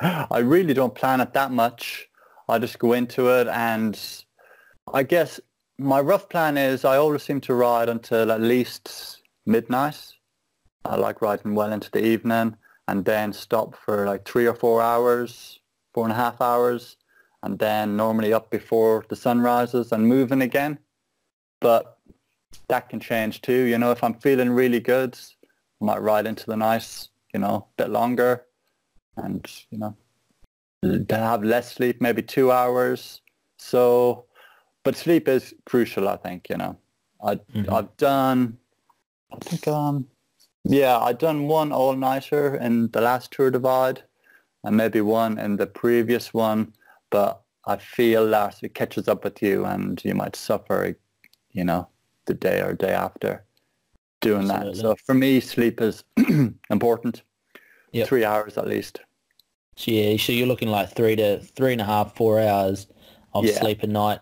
I 0.00 0.38
really 0.38 0.74
don't 0.74 0.94
plan 0.94 1.20
it 1.20 1.32
that 1.32 1.50
much. 1.50 2.08
I 2.48 2.58
just 2.58 2.78
go 2.78 2.92
into 2.92 3.28
it 3.28 3.48
and 3.48 3.98
I 4.92 5.02
guess 5.02 5.40
my 5.78 6.00
rough 6.00 6.28
plan 6.28 6.58
is 6.58 6.84
I 6.84 6.96
always 6.96 7.22
seem 7.22 7.40
to 7.42 7.54
ride 7.54 7.88
until 7.88 8.32
at 8.32 8.40
least 8.40 9.22
midnight. 9.46 10.14
I 10.84 10.96
like 10.96 11.22
riding 11.22 11.54
well 11.54 11.72
into 11.72 11.90
the 11.90 12.04
evening 12.04 12.56
and 12.88 13.04
then 13.04 13.32
stop 13.32 13.76
for 13.76 14.06
like 14.06 14.24
three 14.24 14.46
or 14.46 14.54
four 14.54 14.82
hours, 14.82 15.60
four 15.94 16.04
and 16.04 16.12
a 16.12 16.16
half 16.16 16.40
hours, 16.40 16.96
and 17.42 17.58
then 17.58 17.96
normally 17.96 18.32
up 18.32 18.50
before 18.50 19.04
the 19.08 19.16
sun 19.16 19.40
rises 19.40 19.92
and 19.92 20.08
moving 20.08 20.42
again. 20.42 20.78
But 21.60 21.98
that 22.68 22.88
can 22.88 22.98
change 22.98 23.42
too. 23.42 23.64
You 23.64 23.78
know, 23.78 23.92
if 23.92 24.02
I'm 24.02 24.14
feeling 24.14 24.50
really 24.50 24.80
good, 24.80 25.16
I 25.80 25.84
might 25.84 26.02
ride 26.02 26.26
into 26.26 26.46
the 26.46 26.56
night, 26.56 27.08
you 27.32 27.40
know, 27.40 27.66
a 27.78 27.82
bit 27.82 27.90
longer 27.90 28.46
and, 29.16 29.46
you 29.70 29.78
know, 29.78 29.96
have 31.10 31.44
less 31.44 31.72
sleep, 31.72 32.00
maybe 32.00 32.22
two 32.22 32.50
hours. 32.50 33.20
So, 33.58 34.24
but 34.88 34.96
sleep 34.96 35.28
is 35.28 35.52
crucial, 35.66 36.08
I 36.08 36.16
think, 36.16 36.48
you 36.48 36.56
know. 36.56 36.74
I, 37.22 37.34
Mhm. 37.34 37.70
I've 37.70 37.94
done, 37.98 38.56
I 39.30 39.36
think, 39.36 39.68
um, 39.68 40.08
yeah, 40.64 40.98
I've 40.98 41.18
done 41.18 41.46
one 41.46 41.72
all-nighter 41.72 42.54
in 42.54 42.90
the 42.92 43.02
last 43.02 43.30
Tour 43.30 43.50
Divide 43.50 44.02
and 44.64 44.78
maybe 44.78 45.02
one 45.02 45.38
in 45.38 45.56
the 45.56 45.66
previous 45.66 46.32
one, 46.32 46.72
but 47.10 47.42
I 47.66 47.76
feel 47.76 48.30
that 48.30 48.62
it 48.62 48.72
catches 48.74 49.08
up 49.08 49.24
with 49.24 49.42
you 49.42 49.66
and 49.66 50.02
you 50.02 50.14
might 50.14 50.34
suffer, 50.36 50.96
you 51.50 51.64
know, 51.64 51.86
the 52.24 52.32
day 52.32 52.62
or 52.62 52.72
day 52.72 52.94
after 52.94 53.44
doing 54.22 54.46
that. 54.46 54.74
So 54.74 54.96
for 55.04 55.14
me, 55.14 55.40
sleep 55.40 55.82
is 55.82 56.02
important. 56.70 57.24
Yep. 57.92 58.08
Three 58.08 58.24
hours 58.24 58.56
at 58.56 58.66
least. 58.66 59.00
So 59.76 59.90
yeah, 59.90 60.16
so 60.16 60.32
you're 60.32 60.46
looking 60.46 60.70
like 60.70 60.94
three 60.96 61.16
to 61.16 61.40
three 61.40 61.72
and 61.72 61.82
a 61.82 61.84
half, 61.84 62.16
four 62.16 62.40
hours 62.40 62.86
of 63.34 63.44
Yeah. 63.44 63.60
sleep 63.60 63.82
a 63.82 63.86
night. 63.86 64.20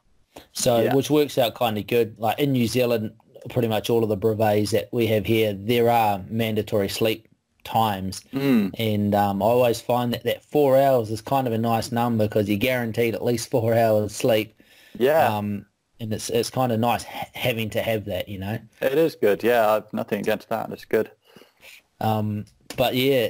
So 0.57 0.81
Yeah. 0.81 0.95
which 0.95 1.11
works 1.11 1.37
out 1.39 1.55
kind 1.55 1.77
of 1.77 1.87
good. 1.87 2.19
Like 2.19 2.39
in 2.39 2.53
New 2.53 2.67
Zealand, 2.67 3.13
pretty 3.51 3.69
much 3.69 3.91
all 3.91 4.03
of 4.03 4.09
the 4.09 4.17
brevets 4.17 4.71
that 4.73 4.89
we 4.91 5.07
have 5.09 5.27
here, 5.27 5.53
there 5.53 5.91
are 5.91 6.25
mandatory 6.31 6.89
sleep 6.89 7.29
times. 7.63 8.23
Mm. 8.33 8.71
And 8.79 9.15
um, 9.15 9.43
I 9.43 9.47
always 9.47 9.81
find 9.83 10.13
that 10.15 10.25
that 10.25 10.43
four 10.45 10.79
hours 10.79 11.11
is 11.11 11.21
kind 11.21 11.47
of 11.47 11.53
a 11.53 11.59
nice 11.59 11.93
number 11.93 12.27
because 12.27 12.49
you're 12.49 12.59
guaranteed 12.59 13.15
at 13.15 13.23
least 13.25 13.51
four 13.51 13.75
hours 13.83 14.05
of 14.05 14.13
sleep. 14.13 14.55
Yeah, 14.99 15.37
Um, 15.37 15.67
and 16.01 16.11
it's 16.13 16.31
it's 16.31 16.49
kind 16.49 16.73
of 16.73 16.81
nice 16.81 17.05
ha- 17.05 17.29
having 17.35 17.69
to 17.71 17.83
have 17.83 18.07
that, 18.07 18.29
you 18.29 18.39
know. 18.39 18.59
it 18.81 18.97
is 18.97 19.15
good. 19.15 19.43
Yeah, 19.43 19.71
I've 19.73 19.93
nothing 19.93 20.21
against 20.21 20.49
that. 20.49 20.71
It's 20.73 20.87
good. 20.87 21.11
Um, 22.01 22.47
but 22.79 22.95
yeah, 22.95 23.29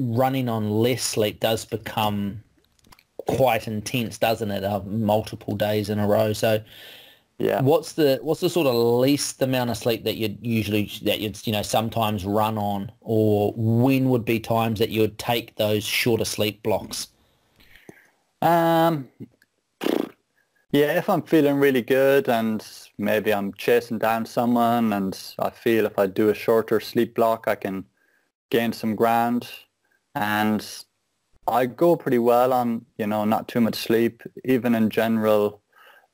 running 0.00 0.48
on 0.48 0.68
less 0.70 1.02
sleep 1.02 1.38
does 1.40 1.64
become 1.64 2.42
quite 3.26 3.66
intense, 3.68 4.18
doesn't 4.18 4.50
it? 4.50 4.64
Uh, 4.64 4.80
multiple 4.86 5.56
days 5.56 5.90
in 5.90 5.98
a 5.98 6.06
row. 6.06 6.32
So 6.32 6.62
Yeah. 7.38 7.62
what's 7.62 7.92
the 7.94 8.18
what's 8.22 8.40
the 8.40 8.50
sort 8.50 8.66
of 8.66 8.74
least 8.74 9.42
amount 9.42 9.70
of 9.70 9.76
sleep 9.76 10.04
that 10.04 10.16
you'd 10.16 10.38
usually 10.44 10.90
that 11.04 11.20
you'd 11.20 11.46
you 11.46 11.52
know 11.52 11.62
sometimes 11.62 12.24
run 12.24 12.58
on, 12.58 12.92
or 13.00 13.52
when 13.56 14.08
would 14.10 14.24
be 14.24 14.40
times 14.40 14.78
that 14.78 14.90
you 14.90 15.02
would 15.02 15.18
take 15.18 15.56
those 15.56 15.84
shorter 15.84 16.24
sleep 16.24 16.62
blocks? 16.62 17.08
Um, 18.42 19.08
yeah, 20.72 20.96
if 20.98 21.08
I'm 21.10 21.22
feeling 21.22 21.56
really 21.56 21.82
good 21.82 22.28
and 22.28 22.64
maybe 22.96 23.32
I'm 23.34 23.52
chasing 23.54 23.98
down 23.98 24.24
someone 24.26 24.92
and 24.92 25.18
I 25.38 25.50
feel 25.50 25.84
if 25.86 25.98
I 25.98 26.06
do 26.06 26.28
a 26.28 26.34
shorter 26.34 26.78
sleep 26.80 27.14
block, 27.14 27.48
I 27.48 27.56
can 27.56 27.86
gain 28.50 28.72
some 28.72 28.96
ground. 28.96 29.50
And 30.14 30.66
I 31.50 31.66
go 31.66 31.96
pretty 31.96 32.18
well 32.18 32.52
on, 32.52 32.86
you 32.98 33.06
know, 33.06 33.24
not 33.24 33.48
too 33.48 33.60
much 33.60 33.76
sleep. 33.76 34.22
Even 34.44 34.74
in 34.74 34.90
general 34.90 35.62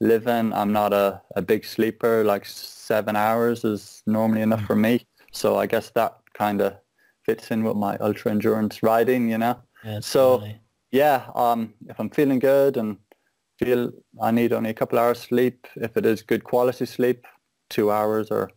living, 0.00 0.52
I'm 0.52 0.72
not 0.72 0.92
a, 0.92 1.22
a 1.36 1.42
big 1.42 1.64
sleeper. 1.64 2.24
Like 2.24 2.46
seven 2.46 3.16
hours 3.16 3.64
is 3.64 4.02
normally 4.06 4.42
enough 4.42 4.64
for 4.64 4.76
me. 4.76 5.06
So 5.32 5.56
I 5.56 5.66
guess 5.66 5.90
that 5.90 6.16
kind 6.34 6.60
of 6.60 6.76
fits 7.24 7.50
in 7.50 7.64
with 7.64 7.76
my 7.76 7.96
ultra 7.98 8.30
endurance 8.30 8.82
riding, 8.82 9.30
you 9.30 9.38
know. 9.38 9.60
Yeah, 9.84 10.00
So-. 10.00 10.42
Yeah, 10.92 11.26
um, 11.34 11.74
if 11.88 11.98
I'm 11.98 12.10
feeling 12.10 12.38
good 12.38 12.76
and 12.76 12.96
feel 13.58 13.90
I 14.22 14.30
need 14.30 14.52
only 14.52 14.70
a 14.70 14.74
couple 14.74 14.98
hours 14.98 15.18
sleep, 15.18 15.66
if 15.76 15.96
it 15.96 16.06
is 16.06 16.22
good 16.22 16.44
quality 16.44 16.86
sleep, 16.86 17.26
two 17.68 17.90
hours 17.90 18.30
or, 18.30 18.50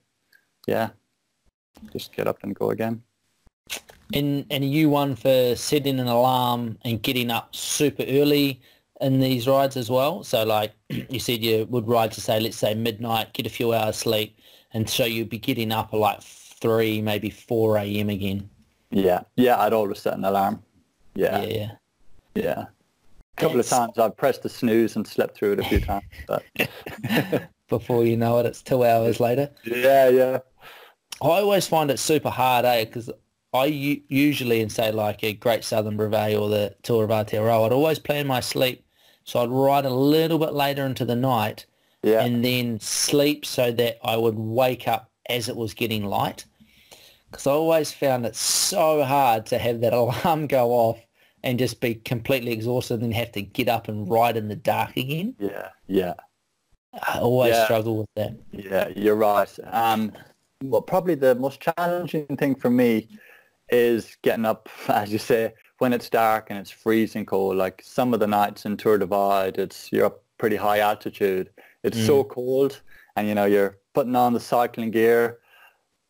yeah, 0.68 0.90
just 1.92 2.14
get 2.16 2.28
up 2.28 2.38
and 2.44 2.56
go 2.56 2.70
again. 2.70 3.02
And 4.14 4.46
and 4.50 4.64
you 4.70 4.90
one 4.90 5.16
for 5.16 5.56
setting 5.56 6.00
an 6.00 6.08
alarm 6.08 6.78
and 6.84 7.02
getting 7.02 7.30
up 7.30 7.56
super 7.56 8.04
early 8.04 8.60
in 9.02 9.20
these 9.20 9.48
rides 9.48 9.78
as 9.78 9.90
well? 9.90 10.24
So 10.24 10.44
like 10.44 10.74
you 10.90 11.20
said 11.20 11.44
you 11.44 11.66
would 11.70 11.88
ride 11.88 12.12
to 12.14 12.22
say 12.22 12.40
let's 12.40 12.58
say 12.58 12.74
midnight, 12.74 13.34
get 13.34 13.46
a 13.46 13.50
few 13.50 13.74
hours 13.74 13.98
sleep 13.98 14.36
and 14.74 14.90
so 14.90 15.06
you'd 15.06 15.30
be 15.30 15.38
getting 15.38 15.72
up 15.72 15.94
at 15.94 15.98
like 16.00 16.22
three, 16.22 17.02
maybe 17.02 17.30
four 17.30 17.78
AM 17.78 18.10
again. 18.10 18.50
Yeah, 18.92 19.22
yeah, 19.36 19.60
I'd 19.62 19.74
always 19.74 20.00
set 20.00 20.16
an 20.16 20.26
alarm. 20.26 20.64
Yeah, 21.16 21.42
Yeah. 21.44 21.72
yeah. 22.36 22.66
A 23.38 23.42
couple 23.42 23.60
of 23.60 23.68
times 23.68 23.98
I've 23.98 24.18
pressed 24.18 24.44
the 24.44 24.50
snooze 24.50 24.96
and 24.96 25.08
slept 25.08 25.38
through 25.38 25.54
it 25.54 25.60
a 25.60 25.64
few 25.64 25.80
times. 25.80 26.04
But 26.28 26.44
Before 27.70 28.04
you 28.04 28.18
know 28.18 28.40
it, 28.40 28.46
it's 28.48 28.62
two 28.64 28.84
hours 28.84 29.20
later. 29.20 29.50
yeah, 29.64 30.10
yeah. 30.10 30.40
I 31.22 31.28
always 31.28 31.68
find 31.68 31.92
it 31.92 32.00
super 32.00 32.30
hard, 32.32 32.66
eh? 32.66 32.86
Because 32.86 33.10
I 33.54 33.66
u- 33.66 34.02
usually, 34.08 34.62
in 34.62 34.70
say 34.70 34.92
like 34.92 35.24
a 35.24 35.34
Great 35.34 35.64
Southern 35.64 35.98
Brevet 35.98 36.36
or 36.38 36.50
the 36.50 36.76
Tour 36.84 37.04
of 37.06 37.10
Aotearoa, 37.10 37.66
I'd 37.66 37.72
always 37.72 38.00
plan 38.00 38.28
my 38.28 38.40
sleep. 38.40 38.86
So 39.24 39.42
I'd 39.42 39.50
ride 39.50 39.86
a 39.86 39.90
little 39.90 40.40
bit 40.40 40.54
later 40.54 40.86
into 40.86 41.06
the 41.06 41.16
night 41.16 41.66
Yeah, 42.04 42.24
and 42.24 42.44
then 42.44 42.80
sleep 42.80 43.46
so 43.46 43.72
that 43.72 43.98
I 44.04 44.18
would 44.18 44.36
wake 44.38 44.88
up 44.88 45.10
as 45.30 45.50
it 45.50 45.56
was 45.56 45.74
getting 45.74 46.06
light. 46.06 46.46
Because 47.30 47.46
I 47.46 47.52
always 47.52 47.92
found 47.92 48.26
it 48.26 48.36
so 48.36 49.04
hard 49.04 49.46
to 49.48 49.58
have 49.60 49.82
that 49.82 49.94
alarm 50.02 50.48
go 50.48 50.72
off 50.72 51.00
and 51.44 51.58
just 51.60 51.80
be 51.80 51.96
completely 51.96 52.52
exhausted 52.52 52.96
and 52.96 53.04
then 53.04 53.12
have 53.12 53.32
to 53.34 53.42
get 53.42 53.68
up 53.70 53.88
and 53.88 54.10
ride 54.10 54.36
in 54.38 54.48
the 54.48 54.56
dark 54.56 54.98
again. 54.98 55.36
yeah, 55.40 55.70
yeah. 55.88 56.14
I 57.08 57.20
always 57.20 57.54
Yeah. 57.56 57.66
struggle 57.66 57.98
with 57.98 58.10
that. 58.16 58.34
Yeah, 58.52 58.90
you're 58.96 59.16
right. 59.16 59.50
Um, 59.72 60.12
well, 60.64 60.82
probably 60.82 61.16
the 61.16 61.36
most 61.36 61.62
challenging 61.62 62.26
thing 62.36 62.56
for 62.56 62.70
me 62.70 63.08
is 63.72 64.18
getting 64.22 64.46
up, 64.46 64.70
as 64.88 65.12
you 65.12 65.20
say, 65.20 65.54
when 65.80 65.94
it's 65.94 66.10
dark 66.10 66.48
and 66.50 66.60
it's 66.60 66.72
freezing 66.72 67.26
cold. 67.26 67.56
Like 67.58 67.82
some 67.84 68.14
of 68.14 68.20
the 68.20 68.28
nights 68.28 68.66
in 68.66 68.78
Tour 68.78 68.98
Divide, 68.98 69.58
it's 69.58 69.92
you're 69.92 70.06
up 70.06 70.24
pretty 70.38 70.56
high 70.56 70.80
altitude. 70.80 71.50
It's 71.84 71.98
so 72.06 72.24
cold, 72.24 72.82
and 73.16 73.28
you 73.28 73.36
know 73.36 73.46
you're 73.46 73.78
putting 73.94 74.16
on 74.16 74.34
the 74.34 74.40
cycling 74.40 74.92
gear, 74.92 75.40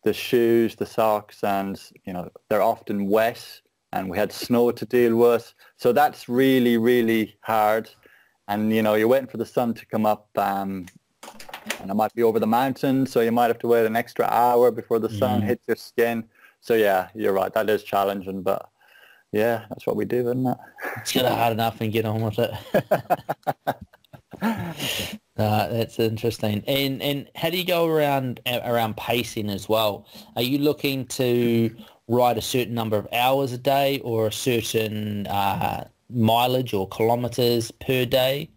the 0.03 0.13
shoes, 0.13 0.75
the 0.75 0.85
socks, 0.85 1.43
and 1.43 1.79
you 2.05 2.13
know 2.13 2.29
they're 2.49 2.61
often 2.63 3.07
wet, 3.07 3.61
and 3.93 4.09
we 4.09 4.17
had 4.17 4.31
snow 4.31 4.71
to 4.71 4.85
deal 4.85 5.15
with. 5.15 5.53
So 5.77 5.91
that's 5.93 6.27
really, 6.27 6.77
really 6.77 7.37
hard. 7.41 7.89
And 8.47 8.73
you 8.73 8.81
know 8.81 8.95
you're 8.95 9.07
waiting 9.07 9.27
for 9.27 9.37
the 9.37 9.45
sun 9.45 9.75
to 9.75 9.85
come 9.85 10.05
up. 10.07 10.27
Um, 10.35 10.87
and 11.81 11.91
it 11.91 11.93
might 11.93 12.13
be 12.15 12.23
over 12.23 12.39
the 12.39 12.47
mountain, 12.47 13.05
so 13.05 13.21
you 13.21 13.31
might 13.31 13.47
have 13.47 13.59
to 13.59 13.67
wait 13.67 13.85
an 13.85 13.95
extra 13.95 14.25
hour 14.25 14.71
before 14.71 14.99
the 14.99 15.09
sun 15.09 15.41
Mm. 15.41 15.45
hits 15.45 15.67
your 15.67 15.75
skin. 15.75 16.23
So 16.61 16.73
yeah, 16.73 17.09
you're 17.15 17.33
right. 17.33 17.53
That 17.53 17.69
is 17.69 17.83
challenging, 17.83 18.41
but 18.41 18.69
yeah, 19.31 19.65
that's 19.69 19.85
what 19.85 19.95
we 19.95 20.05
do, 20.05 20.27
isn't 20.29 20.47
it? 20.47 20.57
Get 21.11 21.25
it 21.25 21.31
hard 21.31 21.53
enough 21.53 21.81
and 21.81 21.91
get 21.91 22.05
on 22.05 22.21
with 22.21 22.39
it. 22.39 22.51
Uh, 25.39 25.69
that's 25.69 25.97
interesting. 25.99 26.61
And 26.67 27.01
and 27.01 27.29
how 27.33 27.49
do 27.49 27.57
you 27.57 27.63
go 27.63 27.87
around 27.87 28.41
around 28.45 28.97
pacing 28.97 29.49
as 29.49 29.69
well? 29.69 30.05
Are 30.35 30.41
you 30.41 30.57
looking 30.57 31.05
to 31.07 31.73
ride 32.09 32.37
a 32.37 32.41
certain 32.41 32.73
number 32.73 32.97
of 32.97 33.07
hours 33.13 33.53
a 33.53 33.57
day 33.57 33.99
or 33.99 34.27
a 34.27 34.31
certain 34.33 35.27
uh, 35.27 35.87
mileage 36.09 36.73
or 36.73 36.89
kilometers 36.89 37.71
per 37.71 38.03
day? 38.03 38.49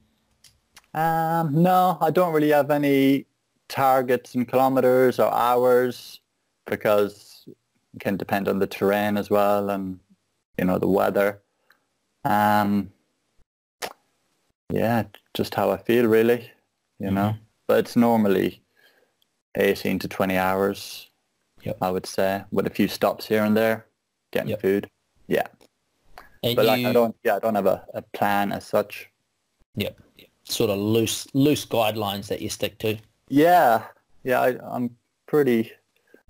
Um, 0.92 1.62
no, 1.62 1.98
I 2.00 2.10
don't 2.10 2.34
really 2.34 2.50
have 2.50 2.72
any 2.72 3.26
targets 3.68 4.34
in 4.34 4.44
kilometers 4.44 5.20
or 5.20 5.32
hours 5.32 6.20
because 6.66 7.31
can 8.00 8.16
depend 8.16 8.48
on 8.48 8.58
the 8.58 8.66
terrain 8.66 9.16
as 9.16 9.30
well 9.30 9.70
and 9.70 10.00
you 10.58 10.64
know 10.64 10.78
the 10.78 10.88
weather. 10.88 11.42
Um, 12.24 12.92
yeah, 14.72 15.04
just 15.34 15.54
how 15.54 15.70
I 15.70 15.76
feel 15.76 16.06
really, 16.06 16.50
you 16.98 17.06
mm-hmm. 17.06 17.14
know. 17.14 17.34
But 17.66 17.80
it's 17.80 17.96
normally 17.96 18.62
18 19.56 19.98
to 20.00 20.08
20 20.08 20.36
hours, 20.36 21.10
yep. 21.62 21.76
I 21.80 21.90
would 21.90 22.06
say, 22.06 22.44
with 22.50 22.66
a 22.66 22.70
few 22.70 22.88
stops 22.88 23.26
here 23.26 23.44
and 23.44 23.56
there, 23.56 23.86
getting 24.30 24.50
yep. 24.50 24.62
food. 24.62 24.90
Yeah. 25.28 25.46
And 26.42 26.56
but 26.56 26.62
you... 26.62 26.68
like 26.68 26.86
I 26.86 26.92
don't, 26.92 27.16
yeah, 27.22 27.36
I 27.36 27.38
don't 27.38 27.54
have 27.54 27.66
a, 27.66 27.84
a 27.94 28.02
plan 28.02 28.52
as 28.52 28.66
such. 28.66 29.08
Yep. 29.76 29.98
Sort 30.44 30.70
of 30.70 30.78
loose, 30.78 31.26
loose 31.34 31.64
guidelines 31.64 32.26
that 32.28 32.40
you 32.40 32.48
stick 32.48 32.78
to. 32.78 32.98
Yeah, 33.28 33.84
yeah, 34.24 34.40
I, 34.40 34.56
I'm 34.62 34.96
pretty. 35.26 35.72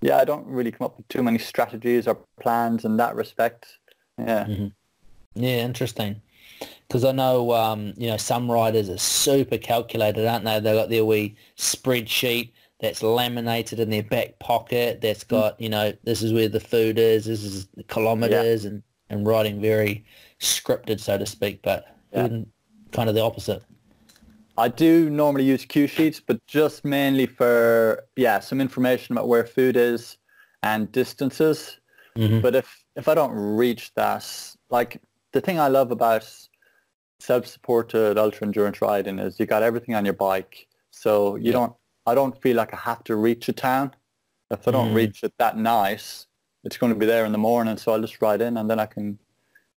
Yeah, 0.03 0.19
I 0.19 0.25
don't 0.25 0.47
really 0.47 0.73
come 0.73 0.87
up 0.87 0.97
with 0.97 1.09
too 1.09 1.23
many 1.23 1.39
strategies 1.39 2.07
or 2.07 2.19
plans 2.41 2.85
in 2.85 2.97
that 2.99 3.15
respect. 3.15 3.79
Yeah. 4.19 4.45
Mm-hmm. 4.45 4.67
Yeah, 5.35 5.65
interesting. 5.65 6.21
Because 6.87 7.05
I 7.05 7.13
know, 7.13 7.53
um, 7.53 7.95
you 7.97 8.09
know, 8.09 8.17
some 8.17 8.51
riders 8.51 8.91
are 8.91 8.99
super 8.99 9.59
calculated, 9.59 10.27
aren't 10.27 10.45
they? 10.45 10.61
They've 10.61 10.75
got 10.75 10.91
their 10.91 11.05
wee 11.05 11.37
spreadsheet 11.57 12.53
that's 12.81 13.03
laminated 13.03 13.79
in 13.81 13.91
their 13.91 14.03
back 14.03 14.39
pocket. 14.41 15.01
That's 15.01 15.25
mm. 15.25 15.29
got, 15.29 15.61
you 15.61 15.69
know, 15.69 15.93
this 16.03 16.23
is 16.23 16.33
where 16.33 16.49
the 16.49 16.61
food 16.61 16.99
is. 16.99 17.25
This 17.25 17.45
is 17.45 17.67
the 17.77 17.85
kilometers, 17.85 18.65
yeah. 18.65 18.71
and 18.71 18.83
and 19.09 19.27
riding 19.27 19.61
very 19.61 20.05
scripted, 20.41 20.99
so 21.01 21.17
to 21.17 21.27
speak. 21.27 21.63
But 21.63 21.97
yeah. 22.13 22.29
kind 22.91 23.09
of 23.09 23.15
the 23.15 23.23
opposite. 23.23 23.63
I 24.59 24.69
do 24.69 25.09
normally 25.09 25.45
use 25.45 25.65
cue 25.65 25.87
sheets, 25.87 26.21
but 26.21 26.45
just 26.47 26.85
mainly 26.85 27.27
for 27.27 28.05
yeah 28.17 28.41
some 28.41 28.61
information 28.61 29.15
about 29.15 29.29
where 29.29 29.47
food 29.47 29.77
is 29.77 30.19
and 30.63 30.91
distances. 30.93 31.81
Mm-hmm. 32.17 32.41
But 32.41 32.55
if 32.55 32.85
if 32.97 33.09
I 33.09 33.15
don't 33.15 33.33
reach 33.33 33.93
that, 33.95 34.27
like 34.71 35.01
the 35.33 35.41
thing 35.41 35.59
I 35.59 35.69
love 35.69 35.91
about 35.91 36.31
self-supported 37.21 38.19
ultra 38.19 38.47
endurance 38.47 38.83
riding 38.83 39.19
is 39.19 39.39
you 39.39 39.47
got 39.47 39.63
everything 39.63 39.95
on 39.95 40.05
your 40.05 40.15
bike, 40.15 40.67
so 40.91 41.37
you 41.37 41.47
yeah. 41.47 41.53
don't. 41.53 41.73
I 42.05 42.15
don't 42.15 42.41
feel 42.43 42.57
like 42.57 42.75
I 42.75 42.79
have 42.79 43.05
to 43.05 43.17
reach 43.17 43.49
a 43.49 43.53
town. 43.53 43.95
If 44.51 44.67
I 44.67 44.73
don't 44.73 44.91
mm. 44.91 44.97
reach 44.97 45.23
it 45.23 45.33
that 45.39 45.57
nice, 45.57 46.27
it's 46.65 46.77
going 46.77 46.93
to 46.93 46.99
be 46.99 47.07
there 47.07 47.25
in 47.25 47.33
the 47.33 47.39
morning, 47.39 47.77
so 47.77 47.93
I'll 47.93 48.01
just 48.01 48.21
ride 48.21 48.43
in 48.43 48.57
and 48.57 48.69
then 48.69 48.81
I 48.81 48.87
can 48.87 49.19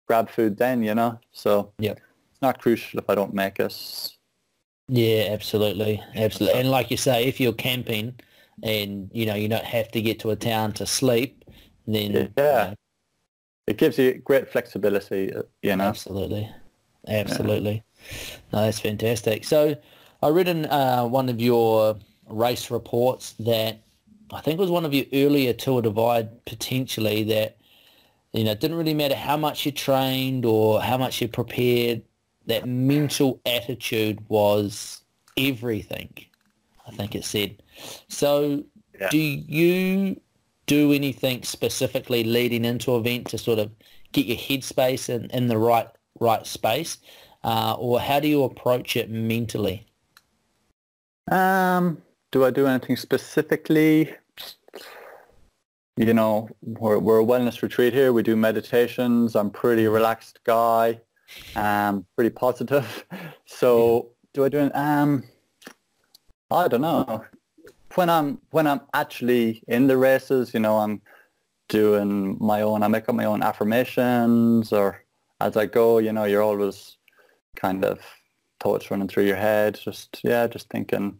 grab 0.08 0.30
food 0.30 0.58
then, 0.58 0.84
you 0.84 0.96
know. 0.96 1.20
So 1.32 1.72
yeah, 1.78 1.92
it's 1.92 2.42
not 2.42 2.60
crucial 2.60 3.00
if 3.00 3.10
I 3.10 3.16
don't 3.16 3.34
make 3.34 3.60
it. 3.60 3.74
Yeah, 4.88 5.28
absolutely, 5.32 6.02
absolutely. 6.16 6.60
And 6.60 6.70
like 6.70 6.92
you 6.92 6.98
say, 6.98 7.26
if 7.26 7.40
you're 7.40 7.54
camping 7.54 8.20
and 8.62 9.10
you 9.14 9.26
know 9.26 9.36
you 9.36 9.48
don't 9.50 9.66
have 9.66 9.90
to 9.92 10.02
get 10.02 10.20
to 10.22 10.30
a 10.32 10.36
town 10.36 10.74
to 10.74 10.86
sleep, 10.86 11.44
then 11.88 12.36
yeah, 12.38 12.74
it 13.68 13.78
gives 13.78 13.98
you 13.98 14.16
great 14.16 14.50
flexibility. 14.50 15.34
Uh, 15.34 15.44
you 15.62 15.76
know, 15.76 15.86
absolutely, 15.86 16.50
absolutely. 17.08 17.84
Yeah. 18.12 18.38
No, 18.54 18.62
that's 18.66 18.80
fantastic. 18.80 19.44
So, 19.46 19.76
I 20.22 20.30
read 20.30 20.48
in 20.48 20.66
uh, 20.68 21.06
one 21.06 21.30
of 21.30 21.42
your 21.42 22.00
race 22.28 22.72
reports 22.72 23.34
that 23.40 23.84
I 24.32 24.42
think 24.42 24.60
it 24.60 24.62
was 24.62 24.72
one 24.72 24.86
of 24.86 24.94
your 24.94 25.06
earlier 25.14 25.54
Tour 25.54 25.82
Divide 25.82 26.46
potentially 26.46 27.24
that 27.26 27.58
you 28.34 28.44
know 28.46 28.52
it 28.52 28.60
didn't 28.62 28.78
really 28.78 28.94
matter 28.96 29.16
how 29.16 29.38
much 29.38 29.66
you 29.66 29.72
trained 29.72 30.46
or 30.46 30.82
how 30.82 30.98
much 30.98 31.22
you 31.22 31.28
prepared. 31.28 32.04
That 32.48 32.68
mental 32.68 33.40
attitude 33.46 34.20
was 34.30 35.02
everything. 35.38 36.14
I 36.88 36.92
think 36.92 37.16
it 37.16 37.26
said. 37.26 37.62
So, 38.08 38.64
yeah. 39.00 39.10
do 39.10 39.18
you 39.18 40.20
do 40.68 40.94
anything 40.94 41.44
specifically 41.44 42.24
leading 42.24 42.66
into 42.66 42.96
event 42.96 43.28
to 43.28 43.38
sort 43.38 43.60
of 43.60 43.72
get 44.12 44.26
your 44.26 44.38
headspace 44.38 45.10
in, 45.10 45.30
in 45.32 45.48
the 45.48 45.58
right 45.58 45.88
right 46.20 46.46
space, 46.48 46.98
uh, 47.44 47.76
or 47.78 48.00
how 48.00 48.20
do 48.20 48.28
you 48.28 48.44
approach 48.44 48.96
it 48.96 49.10
mentally? 49.10 49.86
Um, 51.30 52.02
do 52.32 52.46
I 52.46 52.52
do 52.52 52.68
anything 52.68 52.96
specifically? 52.96 54.14
You 55.98 56.14
know, 56.14 56.50
we're, 56.62 57.00
we're 57.00 57.22
a 57.22 57.26
wellness 57.26 57.62
retreat 57.62 57.94
here. 57.94 58.12
We 58.12 58.24
do 58.24 58.36
meditations. 58.36 59.36
I'm 59.36 59.50
pretty 59.50 59.88
relaxed 59.88 60.40
guy, 60.44 61.00
um, 61.56 62.06
pretty 62.16 62.32
positive. 62.32 63.06
So 63.48 64.10
do 64.34 64.44
I 64.44 64.50
do 64.50 64.58
it? 64.58 64.72
um, 64.76 65.24
I 66.52 66.68
don't 66.68 66.82
know 66.82 67.24
when 67.96 68.10
I'm 68.10 68.40
when 68.52 68.68
I'm 68.68 68.82
actually 68.94 69.64
in 69.68 69.88
the 69.88 69.98
races, 69.98 70.54
you 70.54 70.60
know, 70.60 70.78
I'm 70.78 71.02
doing 71.70 72.38
my 72.40 72.62
own. 72.62 72.84
I 72.84 72.88
make 72.88 73.10
up 73.10 73.16
my 73.16 73.26
own 73.26 73.42
affirmations, 73.42 74.72
or 74.72 75.04
as 75.42 75.58
I 75.58 75.66
go, 75.66 75.98
you 76.00 76.14
know, 76.14 76.26
you're 76.26 76.44
always 76.44 76.98
kind 77.56 77.84
of 77.86 78.00
thoughts 78.60 78.92
running 78.92 79.08
through 79.08 79.26
your 79.26 79.36
head. 79.36 79.80
Just 79.82 80.20
yeah, 80.24 80.48
just 80.48 80.70
thinking 80.70 81.20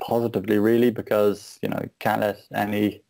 positively, 0.00 0.58
really, 0.58 0.90
because 0.90 1.58
you 1.62 1.68
know, 1.68 1.78
you 1.82 1.90
can't 1.98 2.20
let 2.20 2.40
any 2.54 3.02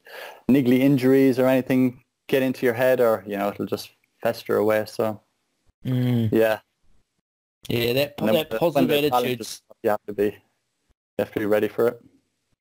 niggly 0.51 0.81
injuries 0.81 1.39
or 1.39 1.47
anything 1.47 2.05
get 2.29 2.43
into 2.43 2.67
your 2.67 2.75
head, 2.75 3.01
or 3.01 3.25
you 3.27 3.37
know, 3.37 3.49
it'll 3.49 3.67
just 3.67 3.91
fester 4.23 4.57
away. 4.57 4.85
So 4.87 5.21
mm. 5.85 6.29
yeah, 6.33 6.61
yeah, 7.69 7.93
that 7.93 8.17
that 8.19 8.51
positive 8.51 8.91
attitude. 8.91 9.47
You 9.83 9.91
have 9.91 10.05
to 10.07 10.13
be, 10.13 10.25
you 10.25 10.33
have 11.19 11.33
to 11.33 11.39
be 11.39 11.47
ready 11.47 11.69
for 11.69 11.89
it. 11.89 12.01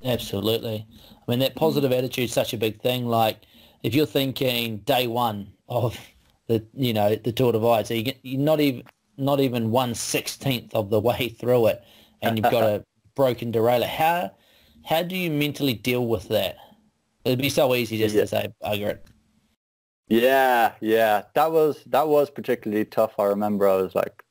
Absolutely. 0.03 0.87
I 1.27 1.31
mean, 1.31 1.39
that 1.39 1.55
positive 1.55 1.91
attitude 1.91 2.25
is 2.25 2.33
such 2.33 2.53
a 2.53 2.57
big 2.57 2.81
thing. 2.81 3.05
Like, 3.05 3.41
if 3.83 3.93
you're 3.93 4.05
thinking 4.05 4.77
day 4.79 5.07
one 5.07 5.51
of 5.67 5.99
the, 6.47 6.65
you 6.73 6.93
know, 6.93 7.15
the 7.15 7.31
Tour 7.31 7.51
Divide, 7.51 7.87
so 7.87 7.93
you 7.93 8.03
get, 8.03 8.19
you're 8.23 8.39
not 8.39 8.59
even 8.59 8.83
not 9.17 9.39
even 9.39 9.71
one 9.71 9.93
sixteenth 9.95 10.73
of 10.73 10.89
the 10.89 10.99
way 10.99 11.29
through 11.29 11.67
it, 11.67 11.83
and 12.21 12.37
you've 12.37 12.51
got 12.51 12.63
a 12.63 12.83
broken 13.15 13.51
derailleur. 13.51 13.87
How 13.87 14.31
how 14.85 15.03
do 15.03 15.15
you 15.15 15.29
mentally 15.29 15.73
deal 15.73 16.07
with 16.07 16.27
that? 16.29 16.57
It'd 17.25 17.39
be 17.39 17.49
so 17.49 17.75
easy 17.75 17.97
just 17.97 18.15
yeah. 18.15 18.21
to 18.21 18.27
say 18.27 18.53
bugger 18.63 18.89
it. 18.91 19.05
Yeah, 20.09 20.73
yeah, 20.81 21.23
that 21.35 21.51
was 21.51 21.83
that 21.85 22.07
was 22.07 22.29
particularly 22.31 22.85
tough. 22.85 23.13
I 23.19 23.25
remember 23.25 23.67
I 23.67 23.77
was 23.77 23.95
like 23.95 24.23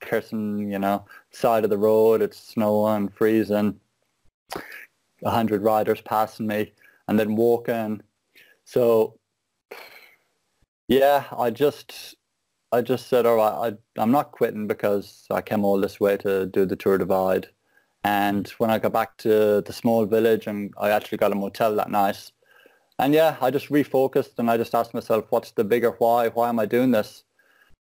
cursing, 0.00 0.70
you 0.70 0.78
know, 0.78 1.06
side 1.30 1.64
of 1.64 1.70
the 1.70 1.78
road. 1.78 2.22
It's 2.22 2.38
snowing, 2.38 3.08
freezing 3.08 3.80
a 5.22 5.30
100 5.30 5.62
riders 5.62 6.00
passing 6.02 6.46
me 6.46 6.72
and 7.08 7.18
then 7.18 7.36
walking. 7.36 8.02
So 8.64 9.18
yeah, 10.88 11.24
I 11.36 11.50
just 11.50 12.14
I 12.72 12.82
just 12.82 13.08
said, 13.08 13.26
all 13.26 13.36
right, 13.36 13.72
I, 13.96 14.00
I'm 14.02 14.10
not 14.10 14.32
quitting 14.32 14.66
because 14.66 15.26
I 15.30 15.42
came 15.42 15.64
all 15.64 15.80
this 15.80 16.00
way 16.00 16.16
to 16.18 16.46
do 16.46 16.66
the 16.66 16.76
Tour 16.76 16.98
Divide. 16.98 17.48
And 18.04 18.48
when 18.58 18.70
I 18.70 18.78
got 18.78 18.92
back 18.92 19.16
to 19.18 19.62
the 19.62 19.72
small 19.72 20.06
village 20.06 20.46
and 20.46 20.74
I 20.78 20.90
actually 20.90 21.18
got 21.18 21.32
a 21.32 21.36
motel 21.36 21.74
that 21.76 21.90
night, 21.90 22.32
and 22.98 23.12
yeah, 23.14 23.36
I 23.40 23.50
just 23.50 23.68
refocused 23.68 24.38
and 24.38 24.50
I 24.50 24.56
just 24.56 24.74
asked 24.74 24.94
myself, 24.94 25.26
what's 25.30 25.50
the 25.52 25.64
bigger 25.64 25.90
why? 25.98 26.28
Why 26.28 26.48
am 26.48 26.58
I 26.58 26.66
doing 26.66 26.92
this? 26.92 27.24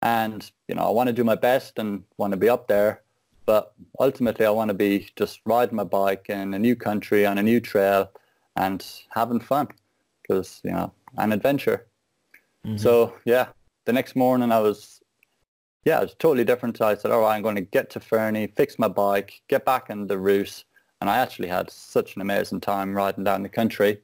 And, 0.02 0.48
you 0.68 0.74
know, 0.74 0.82
I 0.82 0.90
want 0.90 1.08
to 1.08 1.12
do 1.12 1.24
my 1.24 1.34
best 1.34 1.78
and 1.78 2.04
want 2.16 2.32
to 2.32 2.36
be 2.36 2.48
up 2.48 2.68
there. 2.68 3.02
But 3.46 3.72
ultimately, 3.98 4.44
I 4.44 4.50
want 4.50 4.68
to 4.68 4.74
be 4.74 5.08
just 5.16 5.40
riding 5.46 5.76
my 5.76 5.84
bike 5.84 6.26
in 6.28 6.52
a 6.52 6.58
new 6.58 6.76
country 6.76 7.24
on 7.24 7.38
a 7.38 7.42
new 7.42 7.60
trail 7.60 8.10
and 8.56 8.84
having 9.10 9.40
fun 9.40 9.68
because, 10.22 10.60
you 10.64 10.70
know, 10.70 10.92
an 11.16 11.32
adventure. 11.32 11.86
Mm-hmm. 12.66 12.76
So, 12.76 13.14
yeah, 13.24 13.48
the 13.86 13.92
next 13.92 14.16
morning 14.16 14.52
I 14.52 14.60
was, 14.60 15.00
yeah, 15.84 15.98
it 15.98 16.02
was 16.02 16.14
totally 16.18 16.44
different. 16.44 16.76
So 16.76 16.86
I 16.86 16.94
said, 16.94 17.10
all 17.10 17.22
right, 17.22 17.36
I'm 17.36 17.42
going 17.42 17.54
to 17.54 17.62
get 17.62 17.88
to 17.90 18.00
Fernie, 18.00 18.48
fix 18.48 18.78
my 18.78 18.88
bike, 18.88 19.40
get 19.48 19.64
back 19.64 19.88
in 19.88 20.06
the 20.06 20.18
route. 20.18 20.64
And 21.00 21.08
I 21.08 21.18
actually 21.18 21.48
had 21.48 21.70
such 21.70 22.16
an 22.16 22.22
amazing 22.22 22.60
time 22.60 22.94
riding 22.94 23.24
down 23.24 23.42
the 23.42 23.48
country. 23.48 24.00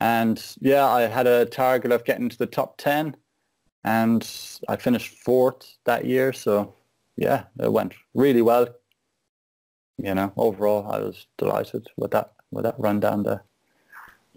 And 0.00 0.42
yeah, 0.60 0.86
I 0.86 1.02
had 1.02 1.26
a 1.26 1.44
target 1.46 1.92
of 1.92 2.04
getting 2.04 2.28
to 2.28 2.38
the 2.38 2.46
top 2.46 2.76
10 2.78 3.16
and 3.84 4.30
I 4.68 4.76
finished 4.76 5.14
fourth 5.24 5.76
that 5.84 6.04
year. 6.04 6.32
So 6.32 6.74
yeah, 7.16 7.44
it 7.60 7.72
went 7.72 7.94
really 8.14 8.42
well. 8.42 8.68
You 9.96 10.14
know, 10.14 10.32
overall, 10.36 10.90
I 10.90 11.00
was 11.00 11.26
delighted 11.38 11.88
with 11.96 12.12
that 12.12 12.32
with 12.50 12.64
that 12.64 12.78
run 12.78 13.00
down 13.00 13.24
the 13.24 13.40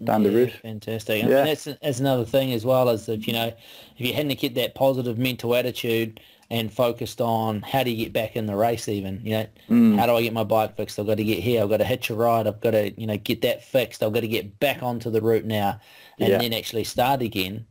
down 0.02 0.22
yeah, 0.22 0.30
the 0.30 0.36
route. 0.36 0.52
Fantastic. 0.62 1.22
Yeah. 1.22 1.28
mean, 1.28 1.44
that's, 1.44 1.64
that's 1.64 2.00
another 2.00 2.24
thing 2.24 2.52
as 2.52 2.64
well 2.64 2.88
as 2.88 3.08
if 3.08 3.26
you 3.26 3.32
know 3.32 3.46
if 3.46 4.00
you 4.06 4.12
hadn't 4.12 4.34
kept 4.36 4.56
that 4.56 4.74
positive 4.74 5.18
mental 5.18 5.54
attitude 5.54 6.20
and 6.52 6.70
focused 6.70 7.22
on 7.22 7.62
how 7.62 7.82
do 7.82 7.90
you 7.90 7.96
get 7.96 8.12
back 8.12 8.36
in 8.36 8.44
the 8.44 8.54
race 8.54 8.86
even, 8.86 9.22
you 9.24 9.30
know, 9.30 9.46
mm. 9.70 9.98
how 9.98 10.04
do 10.04 10.14
I 10.14 10.20
get 10.20 10.34
my 10.34 10.44
bike 10.44 10.76
fixed? 10.76 10.98
I've 10.98 11.06
got 11.06 11.14
to 11.14 11.24
get 11.24 11.38
here. 11.38 11.62
I've 11.62 11.70
got 11.70 11.78
to 11.78 11.84
hitch 11.84 12.10
a 12.10 12.14
ride. 12.14 12.46
I've 12.46 12.60
got 12.60 12.72
to, 12.72 12.92
you 13.00 13.06
know, 13.06 13.16
get 13.16 13.40
that 13.40 13.64
fixed. 13.64 14.02
I've 14.02 14.12
got 14.12 14.20
to 14.20 14.28
get 14.28 14.60
back 14.60 14.82
onto 14.82 15.08
the 15.08 15.22
route 15.22 15.46
now 15.46 15.80
and 16.18 16.28
yeah. 16.28 16.36
then 16.36 16.52
actually 16.52 16.84
start 16.84 17.22
again. 17.22 17.64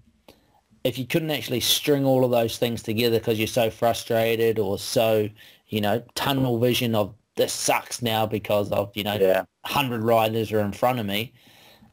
If 0.84 0.98
you 0.98 1.06
couldn't 1.06 1.30
actually 1.30 1.60
string 1.60 2.06
all 2.06 2.26
of 2.26 2.32
those 2.32 2.58
things 2.58 2.82
together 2.82 3.20
because 3.20 3.38
you're 3.38 3.48
so 3.48 3.70
frustrated 3.70 4.58
or 4.58 4.80
so, 4.80 5.30
you 5.68 5.80
know, 5.80 6.04
tunnel 6.16 6.58
vision 6.58 6.96
of 6.96 7.14
this 7.36 7.54
sucks 7.54 8.02
now 8.02 8.26
because 8.26 8.72
of, 8.72 8.90
you 8.98 9.04
know, 9.04 9.14
yeah. 9.14 9.44
100 9.62 10.02
riders 10.02 10.52
are 10.52 10.60
in 10.60 10.72
front 10.72 11.00
of 11.00 11.06
me. 11.06 11.34